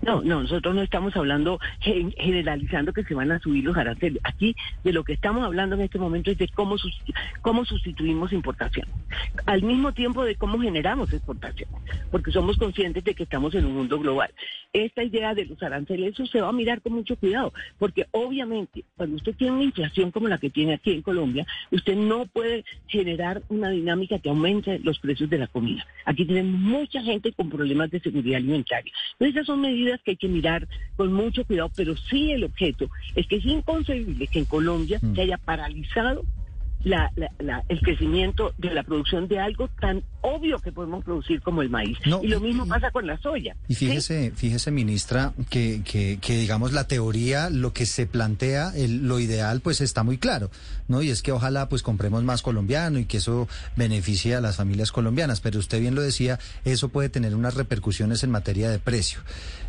No, 0.01 0.21
no, 0.21 0.41
nosotros 0.43 0.73
no 0.75 0.81
estamos 0.81 1.15
hablando 1.15 1.59
generalizando 1.79 2.93
que 2.93 3.03
se 3.03 3.13
van 3.13 3.31
a 3.31 3.39
subir 3.39 3.63
los 3.63 3.77
aranceles. 3.77 4.21
Aquí 4.23 4.55
de 4.83 4.93
lo 4.93 5.03
que 5.03 5.13
estamos 5.13 5.43
hablando 5.43 5.75
en 5.75 5.81
este 5.81 5.99
momento 5.99 6.31
es 6.31 6.37
de 6.37 6.47
cómo, 6.47 6.75
cómo 7.41 7.65
sustituimos 7.65 8.33
importación, 8.33 8.87
al 9.45 9.63
mismo 9.63 9.93
tiempo 9.93 10.23
de 10.23 10.35
cómo 10.35 10.59
generamos 10.59 11.11
exportación, 11.13 11.69
porque 12.11 12.31
somos 12.31 12.57
conscientes 12.57 13.03
de 13.03 13.13
que 13.13 13.23
estamos 13.23 13.53
en 13.55 13.65
un 13.65 13.75
mundo 13.75 13.99
global. 13.99 14.31
Esta 14.73 15.03
idea 15.03 15.33
de 15.33 15.45
los 15.45 15.61
aranceles, 15.61 16.13
eso 16.13 16.25
se 16.25 16.41
va 16.41 16.49
a 16.49 16.53
mirar 16.53 16.81
con 16.81 16.93
mucho 16.93 17.15
cuidado, 17.15 17.53
porque 17.77 18.07
obviamente 18.11 18.83
cuando 18.95 19.15
usted 19.15 19.35
tiene 19.35 19.53
una 19.53 19.63
inflación 19.63 20.11
como 20.11 20.27
la 20.27 20.37
que 20.37 20.49
tiene 20.49 20.73
aquí 20.73 20.91
en 20.91 21.01
Colombia, 21.01 21.45
usted 21.71 21.95
no 21.95 22.25
puede 22.25 22.63
generar 22.87 23.41
una 23.49 23.69
dinámica 23.69 24.19
que 24.19 24.29
aumente 24.29 24.79
los 24.79 24.99
precios 24.99 25.29
de 25.29 25.37
la 25.37 25.47
comida. 25.47 25.85
Aquí 26.05 26.25
tenemos 26.25 26.59
mucha 26.59 27.01
gente 27.01 27.31
con 27.33 27.49
problemas 27.49 27.89
de 27.91 27.99
seguridad 27.99 28.37
alimentaria. 28.37 28.91
Entonces, 29.13 29.35
esas 29.35 29.47
son 29.47 29.58
medidas 29.59 30.01
que 30.03 30.11
hay 30.11 30.17
que 30.17 30.27
mirar 30.27 30.67
con 30.95 31.13
mucho 31.13 31.45
cuidado, 31.45 31.71
pero 31.75 31.95
sí 31.95 32.31
el 32.31 32.43
objeto 32.43 32.89
es 33.15 33.27
que 33.27 33.37
es 33.37 33.45
inconcebible 33.45 34.27
que 34.27 34.39
en 34.39 34.45
Colombia 34.45 34.99
mm. 35.01 35.15
se 35.15 35.21
haya 35.21 35.37
paralizado 35.37 36.23
la, 36.83 37.11
el 37.67 37.81
crecimiento 37.81 38.53
de 38.57 38.73
la 38.73 38.83
producción 38.83 39.27
de 39.27 39.39
algo 39.39 39.67
tan 39.79 40.03
obvio 40.21 40.59
que 40.59 40.71
podemos 40.71 41.03
producir 41.03 41.41
como 41.41 41.61
el 41.61 41.69
maíz. 41.69 41.97
y 42.05 42.27
lo 42.27 42.39
mismo 42.39 42.65
pasa 42.67 42.91
con 42.91 43.05
la 43.05 43.17
soya. 43.17 43.55
Y 43.67 43.75
fíjese, 43.75 44.31
fíjese 44.35 44.71
ministra, 44.71 45.33
que, 45.49 45.81
que, 45.83 46.19
que, 46.21 46.37
digamos 46.37 46.71
la 46.73 46.87
teoría, 46.87 47.49
lo 47.49 47.73
que 47.73 47.85
se 47.85 48.05
plantea, 48.05 48.71
el, 48.75 49.07
lo 49.07 49.19
ideal 49.19 49.61
pues 49.61 49.81
está 49.81 50.03
muy 50.03 50.17
claro, 50.17 50.51
¿no? 50.87 51.01
Y 51.01 51.09
es 51.09 51.21
que 51.21 51.31
ojalá 51.31 51.69
pues 51.69 51.83
compremos 51.83 52.23
más 52.23 52.41
colombiano 52.41 52.99
y 52.99 53.05
que 53.05 53.17
eso 53.17 53.47
beneficie 53.75 54.35
a 54.35 54.41
las 54.41 54.57
familias 54.57 54.91
colombianas. 54.91 55.41
Pero 55.41 55.59
usted 55.59 55.79
bien 55.79 55.95
lo 55.95 56.01
decía, 56.01 56.39
eso 56.63 56.89
puede 56.89 57.09
tener 57.09 57.35
unas 57.35 57.55
repercusiones 57.55 58.23
en 58.23 58.31
materia 58.31 58.69
de 58.69 58.79
precio. 58.79 59.19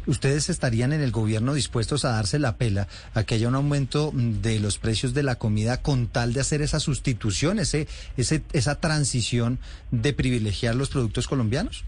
¿Ustedes 0.07 0.49
estarían 0.51 0.93
en 0.93 1.01
el 1.01 1.11
gobierno 1.11 1.55
dispuestos 1.55 2.05
a 2.05 2.11
darse 2.11 2.39
la 2.39 2.57
pela 2.57 2.89
a 3.15 3.25
que 3.25 3.35
haya 3.35 3.49
un 3.49 3.55
aumento 3.55 4.13
de 4.15 4.59
los 4.61 4.79
precios 4.79 5.15
de 5.15 5.23
la 5.23 5.37
comida 5.37 5.83
con 5.83 6.07
tal 6.07 6.33
de 6.33 6.41
hacer 6.41 6.63
esa 6.63 6.81
sustitución, 6.81 7.59
ese, 7.59 7.87
ese, 8.17 8.43
esa 8.53 8.81
transición 8.81 9.59
de 9.91 10.13
privilegiar 10.13 10.75
los 10.75 10.89
productos 10.89 11.29
colombianos? 11.29 11.85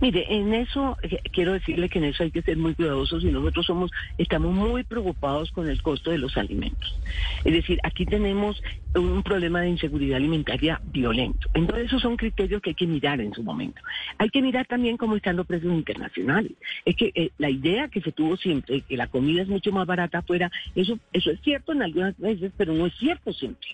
Mire, 0.00 0.26
en 0.28 0.54
eso 0.54 0.96
eh, 1.02 1.18
quiero 1.32 1.52
decirle 1.52 1.88
que 1.88 1.98
en 1.98 2.06
eso 2.06 2.22
hay 2.22 2.30
que 2.30 2.42
ser 2.42 2.56
muy 2.56 2.74
cuidadosos 2.74 3.22
y 3.24 3.30
nosotros 3.30 3.66
somos 3.66 3.90
estamos 4.18 4.52
muy 4.52 4.84
preocupados 4.84 5.50
con 5.52 5.68
el 5.68 5.82
costo 5.82 6.10
de 6.10 6.18
los 6.18 6.36
alimentos. 6.36 6.98
Es 7.44 7.52
decir, 7.52 7.78
aquí 7.82 8.06
tenemos 8.06 8.62
un 8.94 9.22
problema 9.22 9.60
de 9.60 9.70
inseguridad 9.70 10.16
alimentaria 10.16 10.80
violento. 10.92 11.48
Entonces 11.54 11.86
esos 11.86 12.02
son 12.02 12.16
criterios 12.16 12.60
que 12.62 12.70
hay 12.70 12.74
que 12.74 12.86
mirar 12.86 13.20
en 13.20 13.32
su 13.32 13.42
momento. 13.42 13.80
Hay 14.18 14.28
que 14.28 14.42
mirar 14.42 14.66
también 14.66 14.96
cómo 14.96 15.16
están 15.16 15.36
los 15.36 15.46
precios 15.46 15.72
internacionales. 15.72 16.52
Es 16.84 16.96
que 16.96 17.12
eh, 17.14 17.30
la 17.38 17.50
idea 17.50 17.88
que 17.88 18.00
se 18.00 18.12
tuvo 18.12 18.36
siempre 18.36 18.82
que 18.82 18.96
la 18.96 19.06
comida 19.06 19.42
es 19.42 19.48
mucho 19.48 19.72
más 19.72 19.86
barata 19.86 20.18
afuera, 20.18 20.50
eso 20.74 20.98
eso 21.12 21.30
es 21.30 21.40
cierto 21.40 21.72
en 21.72 21.82
algunas 21.82 22.18
veces, 22.18 22.52
pero 22.56 22.72
no 22.72 22.86
es 22.86 22.94
cierto 22.94 23.32
siempre. 23.32 23.68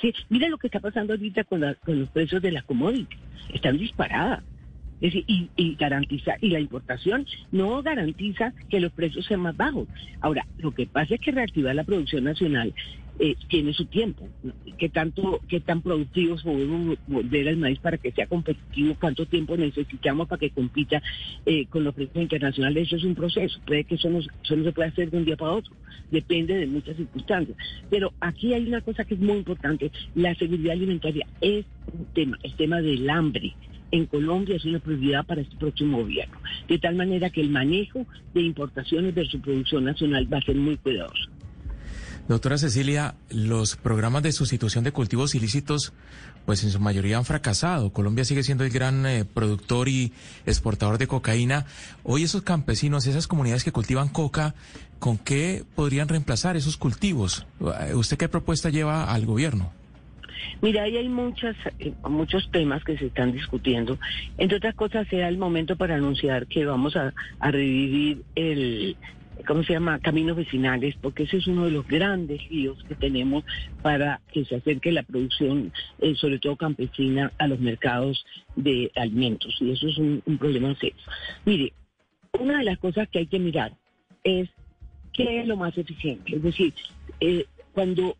Sí, 0.00 0.14
mira 0.28 0.48
lo 0.48 0.58
que 0.58 0.68
está 0.68 0.80
pasando 0.80 1.12
ahorita 1.12 1.44
con, 1.44 1.62
con 1.84 2.00
los 2.00 2.08
precios 2.10 2.40
de 2.40 2.52
la 2.52 2.62
commodity. 2.62 3.16
Están 3.52 3.76
disparadas 3.76 4.42
y, 5.00 5.48
y 5.56 5.74
garantiza, 5.76 6.34
y 6.40 6.50
la 6.50 6.60
importación 6.60 7.26
no 7.52 7.82
garantiza 7.82 8.52
que 8.68 8.80
los 8.80 8.92
precios 8.92 9.26
sean 9.26 9.40
más 9.40 9.56
bajos. 9.56 9.88
Ahora, 10.20 10.46
lo 10.58 10.72
que 10.72 10.86
pasa 10.86 11.14
es 11.14 11.20
que 11.20 11.32
reactivar 11.32 11.74
la 11.74 11.84
producción 11.84 12.24
nacional 12.24 12.74
eh, 13.22 13.36
tiene 13.48 13.74
su 13.74 13.84
tiempo. 13.84 14.26
¿Qué 14.78 14.88
tanto, 14.88 15.40
qué 15.46 15.60
tan 15.60 15.82
productivos 15.82 16.42
podemos 16.42 16.96
volver 17.06 17.48
al 17.48 17.58
maíz 17.58 17.78
para 17.78 17.98
que 17.98 18.12
sea 18.12 18.26
competitivo? 18.26 18.96
¿Cuánto 18.98 19.26
tiempo 19.26 19.58
necesitamos 19.58 20.26
para 20.26 20.40
que 20.40 20.48
compita 20.48 21.02
eh, 21.44 21.66
con 21.66 21.84
los 21.84 21.94
precios 21.94 22.16
internacionales? 22.16 22.86
Eso 22.86 22.96
es 22.96 23.04
un 23.04 23.14
proceso. 23.14 23.60
Puede 23.66 23.84
que 23.84 23.96
eso 23.96 24.08
no, 24.08 24.22
se 24.22 24.72
puede 24.72 24.88
hacer 24.88 25.10
de 25.10 25.18
un 25.18 25.26
día 25.26 25.36
para 25.36 25.52
otro. 25.52 25.74
Depende 26.10 26.54
de 26.54 26.66
muchas 26.66 26.96
circunstancias. 26.96 27.58
Pero 27.90 28.14
aquí 28.20 28.54
hay 28.54 28.66
una 28.66 28.80
cosa 28.80 29.04
que 29.04 29.12
es 29.12 29.20
muy 29.20 29.36
importante. 29.36 29.92
La 30.14 30.34
seguridad 30.36 30.72
alimentaria 30.72 31.26
es 31.42 31.66
un 31.92 32.06
tema, 32.14 32.38
el 32.42 32.54
tema 32.54 32.80
del 32.80 33.10
hambre 33.10 33.54
en 33.90 34.06
Colombia 34.06 34.56
es 34.56 34.64
una 34.64 34.78
prioridad 34.78 35.24
para 35.26 35.40
este 35.40 35.56
próximo 35.56 35.98
gobierno. 35.98 36.38
De 36.68 36.78
tal 36.78 36.94
manera 36.94 37.30
que 37.30 37.40
el 37.40 37.50
manejo 37.50 38.06
de 38.34 38.42
importaciones 38.42 39.14
de 39.14 39.26
su 39.26 39.40
producción 39.40 39.84
nacional 39.84 40.32
va 40.32 40.38
a 40.38 40.42
ser 40.42 40.56
muy 40.56 40.76
cuidadoso. 40.76 41.30
Doctora 42.28 42.58
Cecilia, 42.58 43.16
los 43.30 43.74
programas 43.74 44.22
de 44.22 44.30
sustitución 44.30 44.84
de 44.84 44.92
cultivos 44.92 45.34
ilícitos, 45.34 45.92
pues 46.46 46.62
en 46.62 46.70
su 46.70 46.78
mayoría 46.78 47.16
han 47.16 47.24
fracasado. 47.24 47.92
Colombia 47.92 48.24
sigue 48.24 48.44
siendo 48.44 48.62
el 48.62 48.70
gran 48.70 49.04
eh, 49.04 49.24
productor 49.24 49.88
y 49.88 50.12
exportador 50.46 50.98
de 50.98 51.08
cocaína. 51.08 51.66
Hoy 52.04 52.22
esos 52.22 52.42
campesinos, 52.42 53.08
esas 53.08 53.26
comunidades 53.26 53.64
que 53.64 53.72
cultivan 53.72 54.08
coca, 54.08 54.54
¿con 55.00 55.18
qué 55.18 55.64
podrían 55.74 56.06
reemplazar 56.06 56.56
esos 56.56 56.76
cultivos? 56.76 57.46
¿Usted 57.94 58.16
qué 58.16 58.28
propuesta 58.28 58.70
lleva 58.70 59.12
al 59.12 59.26
gobierno? 59.26 59.72
Mira, 60.62 60.84
ahí 60.84 60.96
hay 60.96 61.08
muchas, 61.08 61.56
eh, 61.78 61.92
muchos 62.08 62.50
temas 62.50 62.84
que 62.84 62.96
se 62.96 63.06
están 63.06 63.32
discutiendo. 63.32 63.98
Entre 64.38 64.58
otras 64.58 64.74
cosas, 64.74 65.06
sea 65.08 65.28
el 65.28 65.38
momento 65.38 65.76
para 65.76 65.96
anunciar 65.96 66.46
que 66.46 66.64
vamos 66.64 66.96
a 66.96 67.12
revivir 67.40 68.22
el, 68.34 68.96
¿cómo 69.46 69.62
se 69.62 69.72
llama? 69.72 69.98
Caminos 69.98 70.36
vecinales, 70.36 70.94
porque 71.00 71.24
ese 71.24 71.38
es 71.38 71.46
uno 71.46 71.64
de 71.64 71.70
los 71.70 71.86
grandes 71.86 72.46
ríos 72.48 72.82
que 72.84 72.94
tenemos 72.94 73.44
para 73.82 74.20
que 74.32 74.44
se 74.44 74.56
acerque 74.56 74.92
la 74.92 75.02
producción, 75.02 75.72
eh, 76.00 76.14
sobre 76.16 76.38
todo 76.38 76.56
campesina, 76.56 77.32
a 77.38 77.46
los 77.46 77.60
mercados 77.60 78.24
de 78.56 78.90
alimentos. 78.96 79.56
Y 79.60 79.70
eso 79.72 79.88
es 79.88 79.98
un, 79.98 80.22
problema 80.38 80.74
serio. 80.76 80.96
Mire, 81.44 81.72
una 82.38 82.58
de 82.58 82.64
las 82.64 82.78
cosas 82.78 83.08
que 83.08 83.20
hay 83.20 83.26
que 83.26 83.38
mirar 83.38 83.72
es 84.24 84.48
qué 85.12 85.40
es 85.40 85.46
lo 85.46 85.56
más 85.56 85.76
eficiente. 85.76 86.36
Es 86.36 86.42
decir, 86.42 86.72
eh, 87.20 87.46
cuando, 87.72 88.16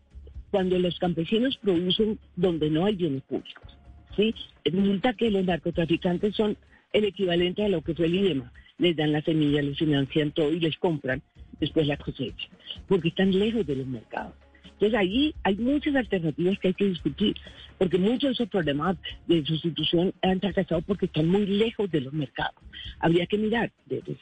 cuando 0.51 0.77
los 0.77 0.99
campesinos 0.99 1.57
producen 1.57 2.19
donde 2.35 2.69
no 2.69 2.85
hay 2.85 2.95
bienes 2.95 3.23
públicos, 3.23 3.77
¿sí? 4.15 4.35
resulta 4.65 5.13
que 5.13 5.31
los 5.31 5.45
narcotraficantes 5.45 6.35
son 6.35 6.57
el 6.93 7.05
equivalente 7.05 7.65
a 7.65 7.69
lo 7.69 7.81
que 7.81 7.95
fue 7.95 8.05
el 8.05 8.15
IDEMA 8.15 8.51
les 8.81 8.95
dan 8.95 9.11
la 9.11 9.21
semilla, 9.21 9.61
les 9.61 9.77
financian 9.77 10.31
todo 10.31 10.51
y 10.51 10.59
les 10.59 10.77
compran 10.77 11.21
después 11.59 11.85
la 11.85 11.97
cosecha, 11.97 12.47
porque 12.87 13.09
están 13.09 13.37
lejos 13.37 13.65
de 13.65 13.75
los 13.75 13.87
mercados. 13.87 14.33
Entonces 14.63 14.97
ahí 14.97 15.35
hay 15.43 15.55
muchas 15.57 15.95
alternativas 15.95 16.57
que 16.57 16.69
hay 16.69 16.73
que 16.73 16.85
discutir, 16.85 17.35
porque 17.81 17.97
muchos 17.97 18.21
de 18.21 18.31
esos 18.33 18.47
problemas 18.47 18.95
de 19.25 19.43
sustitución 19.43 20.13
han 20.21 20.39
fracasado 20.39 20.83
porque 20.83 21.07
están 21.07 21.27
muy 21.27 21.47
lejos 21.47 21.89
de 21.89 22.01
los 22.01 22.13
mercados. 22.13 22.53
Habría 22.99 23.25
que 23.25 23.39
mirar 23.39 23.71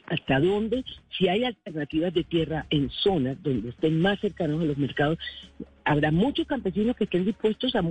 hasta 0.06 0.40
dónde, 0.40 0.82
si 1.10 1.28
hay 1.28 1.44
alternativas 1.44 2.14
de 2.14 2.24
tierra 2.24 2.64
en 2.70 2.88
zonas 2.88 3.36
donde 3.42 3.68
estén 3.68 4.00
más 4.00 4.18
cercanos 4.20 4.62
a 4.62 4.64
los 4.64 4.78
mercados, 4.78 5.18
habrá 5.84 6.10
muchos 6.10 6.46
campesinos 6.46 6.96
que 6.96 7.04
estén 7.04 7.26
dispuestos 7.26 7.74
a, 7.74 7.82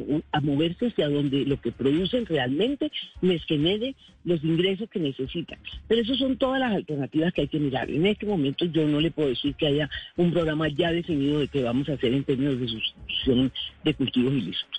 moverse 0.42 0.88
hacia 0.88 1.08
donde 1.08 1.46
lo 1.46 1.62
que 1.62 1.72
producen 1.72 2.26
realmente 2.26 2.92
les 3.22 3.44
genere 3.46 3.94
los 4.24 4.44
ingresos 4.44 4.90
que 4.90 5.00
necesitan. 5.00 5.60
Pero 5.88 6.02
esas 6.02 6.18
son 6.18 6.38
todas 6.38 6.60
las 6.60 6.74
alternativas 6.74 7.32
que 7.32 7.42
hay 7.42 7.48
que 7.48 7.60
mirar. 7.60 7.92
En 7.92 8.08
este 8.08 8.26
momento 8.26 8.66
yo 8.66 8.88
no 8.88 9.00
le 9.00 9.12
puedo 9.12 9.30
decir 9.30 9.54
que 9.54 9.68
haya 9.68 9.88
un 10.18 10.32
programa 10.32 10.68
ya 10.68 10.92
definido 10.92 11.40
de 11.40 11.48
qué 11.48 11.62
vamos 11.62 11.88
a 11.90 11.94
hacer 11.94 12.12
en 12.12 12.24
términos 12.24 12.60
de 12.60 12.68
sustitución 12.70 13.52
de 13.84 13.94
cultivos 13.94 14.34
ilícitos. 14.34 14.79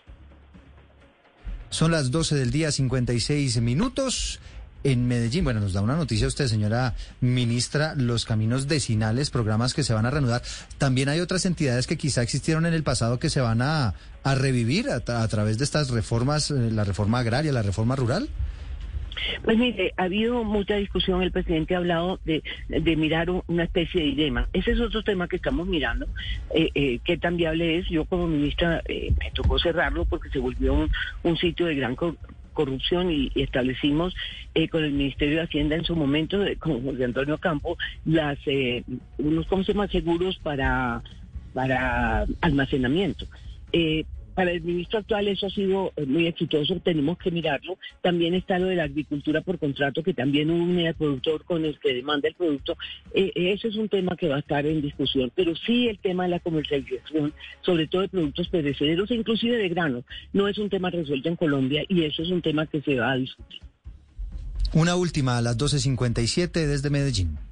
Son 1.71 1.93
las 1.93 2.11
12 2.11 2.35
del 2.35 2.51
día, 2.51 2.73
56 2.73 3.61
minutos 3.61 4.41
en 4.83 5.07
Medellín. 5.07 5.45
Bueno, 5.45 5.61
nos 5.61 5.73
da 5.73 5.83
una 5.83 5.95
noticia 5.95 6.27
usted, 6.27 6.49
señora 6.49 6.97
ministra, 7.21 7.95
los 7.95 8.25
caminos 8.25 8.67
decinales, 8.67 9.31
programas 9.31 9.73
que 9.73 9.85
se 9.85 9.95
van 9.95 10.05
a 10.05 10.11
reanudar. 10.11 10.43
También 10.79 11.09
hay 11.09 11.21
otras 11.21 11.47
entidades 11.47 11.87
que 11.87 11.97
quizá 11.97 12.23
existieron 12.23 12.67
en 12.67 12.75
el 12.75 12.83
pasado 12.83 13.21
que 13.21 13.31
se 13.31 13.41
van 13.41 13.63
a, 13.63 13.95
revivir 14.25 14.91
a, 14.91 15.29
través 15.29 15.59
de 15.59 15.65
estas 15.65 15.91
reformas, 15.91 16.51
eh, 16.51 16.71
la 16.73 16.83
reforma 16.83 17.21
agraria, 17.21 17.53
la 17.53 17.63
reforma 17.63 17.95
rural. 17.95 18.29
Pues 19.45 19.59
mire, 19.59 19.93
ha 19.97 20.05
habido 20.05 20.45
mucha 20.45 20.77
discusión, 20.77 21.23
el 21.23 21.33
presidente 21.33 21.75
ha 21.75 21.79
hablado 21.79 22.21
de, 22.25 22.43
mirar 22.97 23.31
una 23.47 23.65
especie 23.65 24.01
de 24.01 24.07
dilema. 24.09 24.49
Ese 24.53 24.73
es 24.73 24.81
otro 24.81 25.03
tema 25.03 25.29
que 25.29 25.37
estamos 25.37 25.67
mirando, 25.67 26.07
eh, 26.55 26.71
eh, 26.75 27.01
qué 27.05 27.17
tan 27.17 27.37
viable 27.37 27.79
es. 27.79 27.89
Yo 27.89 28.05
como 28.05 28.27
ministra 28.27 28.83
me 28.89 29.31
tocó 29.33 29.59
cerrarlo 29.59 30.05
porque 30.05 30.31
se 30.31 30.39
volvió 30.39 30.75
un, 30.75 30.91
un 31.23 31.37
sitio 31.37 31.67
de 31.67 31.75
gran 31.75 31.97
corrupción 32.53 33.11
y, 33.11 33.31
establecimos 33.35 34.15
eh, 34.55 34.69
con 34.69 34.85
el 34.85 34.93
Ministerio 34.93 35.37
de 35.37 35.43
Hacienda 35.43 35.77
en 35.77 35.85
su 35.85 35.97
momento, 35.97 36.39
con 36.59 36.85
José 36.85 37.05
Antonio 37.05 37.39
Campo, 37.39 37.77
las 38.05 38.39
eh, 38.47 38.85
unos 39.19 39.47
¿cómo 39.47 39.65
se 39.65 39.73
llama? 39.73 39.89
seguros 39.89 40.39
para, 40.43 41.03
para 41.55 42.27
almacenamiento. 42.41 43.27
Eh, 44.41 44.45
para 44.45 44.53
el 44.53 44.63
ministro 44.63 44.99
actual 45.01 45.29
eso 45.29 45.47
ha 45.47 45.51
sido 45.51 45.93
eh, 45.97 46.07
muy 46.07 46.27
exitoso, 46.27 46.81
tenemos 46.81 47.19
que 47.19 47.31
mirarlo. 47.31 47.77
También 48.03 48.35
está 48.35 48.59
lo 48.59 48.67
de 48.67 48.77
la 48.77 48.85
agricultura 48.85 49.43
por 49.43 49.59
contrato, 49.59 50.03
que 50.03 50.15
también 50.15 50.51
une 50.51 50.89
al 50.89 50.95
productor 50.95 51.45
con 51.45 51.65
el 51.65 51.79
que 51.79 51.95
demanda 51.95 52.29
el 52.29 52.35
producto. 52.35 52.77
Eh, 53.15 53.33
ese 53.35 53.69
es 53.69 53.77
un 53.77 53.89
tema 53.89 54.17
que 54.17 54.29
va 54.29 54.37
a 54.37 54.41
estar 54.41 54.65
en 54.67 54.81
discusión, 54.81 55.31
pero 55.35 55.55
sí 55.57 55.89
el 55.89 55.99
tema 55.99 56.25
de 56.25 56.31
la 56.31 56.41
comercialización, 56.41 57.35
sobre 57.61 57.87
todo 57.87 58.03
de 58.03 58.09
productos 58.09 58.49
perecederos 58.49 59.11
e 59.11 59.15
inclusive 59.15 59.57
de 59.59 59.69
granos, 59.69 60.05
no 60.33 60.49
es 60.49 60.59
un 60.59 60.71
tema 60.71 60.91
resuelto 60.91 61.29
en 61.29 61.37
Colombia 61.37 61.85
y 61.89 62.05
eso 62.05 62.23
es 62.23 62.31
un 62.31 62.43
tema 62.43 62.67
que 62.67 62.81
se 62.81 62.97
va 62.97 63.13
a 63.13 63.17
discutir. 63.17 63.61
Una 64.73 64.95
última 64.95 65.37
a 65.37 65.43
las 65.43 65.59
12.57 65.59 66.67
desde 66.67 66.91
Medellín. 66.91 67.50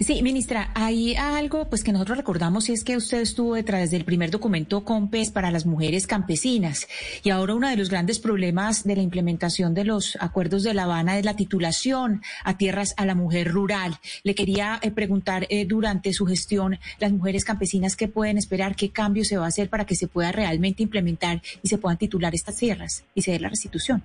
Sí, 0.00 0.22
ministra, 0.22 0.70
hay 0.74 1.14
algo 1.14 1.68
pues 1.68 1.84
que 1.84 1.92
nosotros 1.92 2.18
recordamos 2.18 2.68
y 2.68 2.72
es 2.72 2.82
que 2.82 2.96
usted 2.96 3.20
estuvo 3.20 3.54
detrás 3.54 3.90
del 3.90 4.04
primer 4.04 4.30
documento 4.30 4.84
COMPES 4.84 5.30
para 5.30 5.50
las 5.50 5.66
mujeres 5.66 6.06
campesinas 6.06 6.88
y 7.22 7.30
ahora 7.30 7.54
uno 7.54 7.68
de 7.68 7.76
los 7.76 7.88
grandes 7.88 8.18
problemas 8.18 8.82
de 8.84 8.96
la 8.96 9.02
implementación 9.02 9.74
de 9.74 9.84
los 9.84 10.16
acuerdos 10.20 10.64
de 10.64 10.74
La 10.74 10.84
Habana 10.84 11.18
es 11.18 11.24
la 11.24 11.36
titulación 11.36 12.22
a 12.42 12.56
tierras 12.56 12.94
a 12.96 13.06
la 13.06 13.14
mujer 13.14 13.48
rural. 13.48 13.98
Le 14.24 14.34
quería 14.34 14.80
eh, 14.82 14.90
preguntar 14.90 15.46
eh, 15.48 15.64
durante 15.64 16.12
su 16.12 16.26
gestión 16.26 16.78
las 16.98 17.12
mujeres 17.12 17.44
campesinas 17.44 17.94
qué 17.94 18.08
pueden 18.08 18.38
esperar, 18.38 18.74
qué 18.74 18.90
cambio 18.90 19.24
se 19.24 19.36
va 19.36 19.44
a 19.44 19.48
hacer 19.48 19.68
para 19.68 19.86
que 19.86 19.94
se 19.94 20.08
pueda 20.08 20.32
realmente 20.32 20.82
implementar 20.82 21.40
y 21.62 21.68
se 21.68 21.78
puedan 21.78 21.98
titular 21.98 22.34
estas 22.34 22.56
tierras 22.56 23.04
y 23.14 23.22
se 23.22 23.32
dé 23.32 23.40
la 23.40 23.48
restitución. 23.48 24.02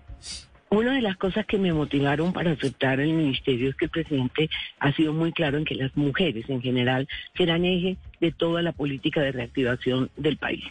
Una 0.69 0.95
de 0.95 1.01
las 1.01 1.15
cosas 1.15 1.45
que 1.45 1.57
me 1.57 1.71
motivaron 1.71 2.33
para 2.33 2.51
aceptar 2.51 2.99
el 2.99 3.13
ministerio 3.13 3.69
es 3.69 3.75
que 3.77 3.85
el 3.85 3.91
presidente 3.91 4.49
ha 4.79 4.91
sido 4.91 5.13
muy 5.13 5.31
claro 5.31 5.57
en 5.57 5.63
que 5.63 5.75
las 5.75 5.95
mujeres 5.95 6.49
en 6.49 6.61
general 6.61 7.07
serán 7.37 7.63
eje 7.63 7.95
de 8.19 8.33
toda 8.33 8.61
la 8.61 8.73
política 8.73 9.21
de 9.21 9.31
reactivación 9.31 10.09
del 10.17 10.35
país 10.35 10.65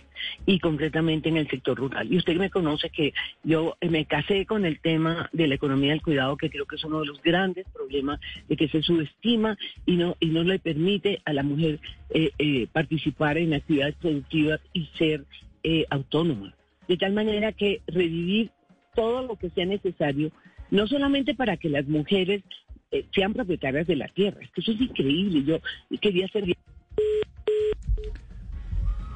y 0.45 0.59
concretamente 0.59 1.31
en 1.31 1.39
el 1.39 1.49
sector 1.49 1.79
rural. 1.79 2.13
Y 2.13 2.19
usted 2.19 2.37
me 2.37 2.51
conoce 2.51 2.91
que 2.91 3.15
yo 3.43 3.79
me 3.81 4.05
casé 4.05 4.45
con 4.45 4.67
el 4.67 4.81
tema 4.81 5.31
de 5.33 5.49
la 5.49 5.55
economía 5.55 5.93
del 5.93 6.03
cuidado, 6.03 6.37
que 6.37 6.51
creo 6.51 6.67
que 6.67 6.77
es 6.77 6.85
uno 6.85 7.01
de 7.01 7.07
los 7.07 7.23
grandes 7.23 7.67
problemas 7.73 8.21
de 8.49 8.57
que 8.57 8.69
se 8.69 8.83
subestima 8.83 9.57
y 9.87 9.97
no, 9.97 10.15
y 10.21 10.27
no 10.27 10.43
le 10.43 10.59
permite 10.59 11.23
a 11.25 11.33
la 11.33 11.43
mujer 11.43 11.81
eh, 12.11 12.33
eh, 12.39 12.67
participar 12.71 13.39
en 13.39 13.55
actividades 13.55 13.95
productivas 13.95 14.61
y 14.75 14.91
ser 14.99 15.25
eh, 15.63 15.87
autónoma. 15.89 16.55
De 16.87 16.99
tal 16.99 17.15
manera 17.15 17.53
que 17.53 17.81
revivir 17.87 18.51
todo 18.97 19.23
lo 19.23 19.37
que 19.37 19.51
sea 19.51 19.67
necesario, 19.67 20.33
no 20.71 20.89
solamente 20.89 21.35
para 21.35 21.57
que 21.57 21.69
las 21.69 21.87
mujeres 21.87 22.43
eh, 22.91 23.07
sean 23.15 23.33
propietarias 23.33 23.87
de 23.87 23.97
la 23.97 24.09
tierra, 24.09 24.41
es 24.43 24.51
que 24.51 24.61
eso 24.61 24.73
es 24.73 24.81
increíble, 24.81 25.45
yo 25.45 25.99
quería 26.01 26.27
ser... 26.29 26.45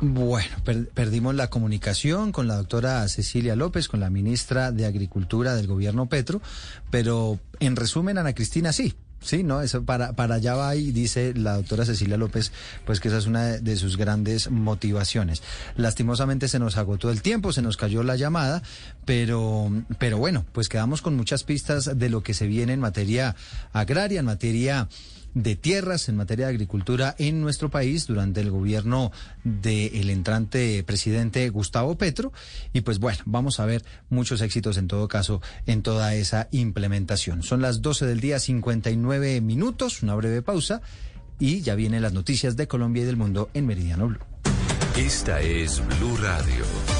Bueno, 0.03 0.49
perdimos 0.95 1.35
la 1.35 1.51
comunicación 1.51 2.33
con 2.33 2.49
la 2.49 2.57
doctora 2.57 3.07
Cecilia 3.09 3.55
López, 3.55 3.87
con 3.89 4.01
la 4.01 4.09
ministra 4.09 4.73
de 4.73 4.87
Agricultura 4.87 5.55
del 5.55 5.67
gobierno 5.67 6.07
Petro, 6.09 6.41
pero 6.91 7.39
en 7.59 7.77
resumen, 7.77 8.17
Ana 8.17 8.35
Cristina, 8.35 8.73
sí, 8.73 8.95
Sí, 9.23 9.43
no, 9.43 9.61
eso 9.61 9.85
para, 9.85 10.15
para 10.15 10.37
allá 10.37 10.55
va 10.55 10.75
y 10.77 10.93
dice 10.93 11.35
la 11.35 11.57
doctora 11.57 11.85
Cecilia 11.85 12.17
López, 12.17 12.53
pues 12.87 13.01
que 13.01 13.09
esa 13.09 13.19
es 13.19 13.27
una 13.27 13.59
de 13.59 13.77
sus 13.77 13.99
grandes 13.99 14.51
motivaciones. 14.51 15.43
Lastimosamente 15.77 16.49
se 16.49 16.59
nos 16.59 16.79
agotó 16.79 17.11
el 17.11 17.21
tiempo, 17.21 17.53
se 17.53 17.61
nos 17.61 17.77
cayó 17.77 18.03
la 18.03 18.17
llamada, 18.17 18.63
pero, 19.05 19.71
pero 19.99 20.17
bueno, 20.17 20.47
pues 20.53 20.69
quedamos 20.69 21.03
con 21.03 21.17
muchas 21.17 21.45
pistas 21.45 21.99
de 21.99 22.09
lo 22.09 22.23
que 22.23 22.33
se 22.33 22.47
viene 22.47 22.73
en 22.73 22.81
materia 22.81 23.37
agraria, 23.73 24.21
en 24.21 24.27
materia 24.27 24.89
de 25.35 25.57
tierras 25.57 26.09
en 26.09 26.17
materia 26.17 26.47
de 26.47 26.53
agricultura 26.53 27.15
en 27.19 27.41
nuestro 27.41 27.71
país 27.71 28.07
durante 28.07 28.41
el 28.41 28.51
gobierno 28.51 29.13
del 29.45 30.11
entrante 30.11 30.83
presidente 30.85 31.49
Gustavo 31.51 31.97
Petro. 31.97 32.33
Y 32.73 32.83
pues 32.83 32.99
bueno, 32.99 33.19
vamos 33.25 33.61
a 33.61 33.67
ver 33.67 33.85
muchos 34.09 34.41
éxitos 34.41 34.77
en 34.77 34.89
todo 34.89 35.09
caso 35.09 35.41
en 35.67 35.83
toda 35.83 36.15
esa 36.15 36.49
implementación. 36.51 37.43
Son 37.43 37.63
las 37.63 37.83
12 37.83 38.07
del 38.07 38.21
día, 38.21 38.39
59 38.39 39.41
minutos, 39.41 40.03
una 40.03 40.15
breve 40.15 40.43
pausa 40.43 40.83
y 41.39 41.63
ya 41.63 41.75
vienen 41.75 42.03
las 42.03 42.13
noticias 42.13 42.57
de 42.57 42.69
Colombia 42.69 43.03
y 43.03 43.07
del 43.07 43.17
mundo 43.17 43.51
en 43.55 43.67
Meridiano 43.67 44.09
Blue. 44.09 44.19
Esta 44.97 45.41
es 45.41 45.83
Blue 45.99 46.17
Radio. 46.19 47.00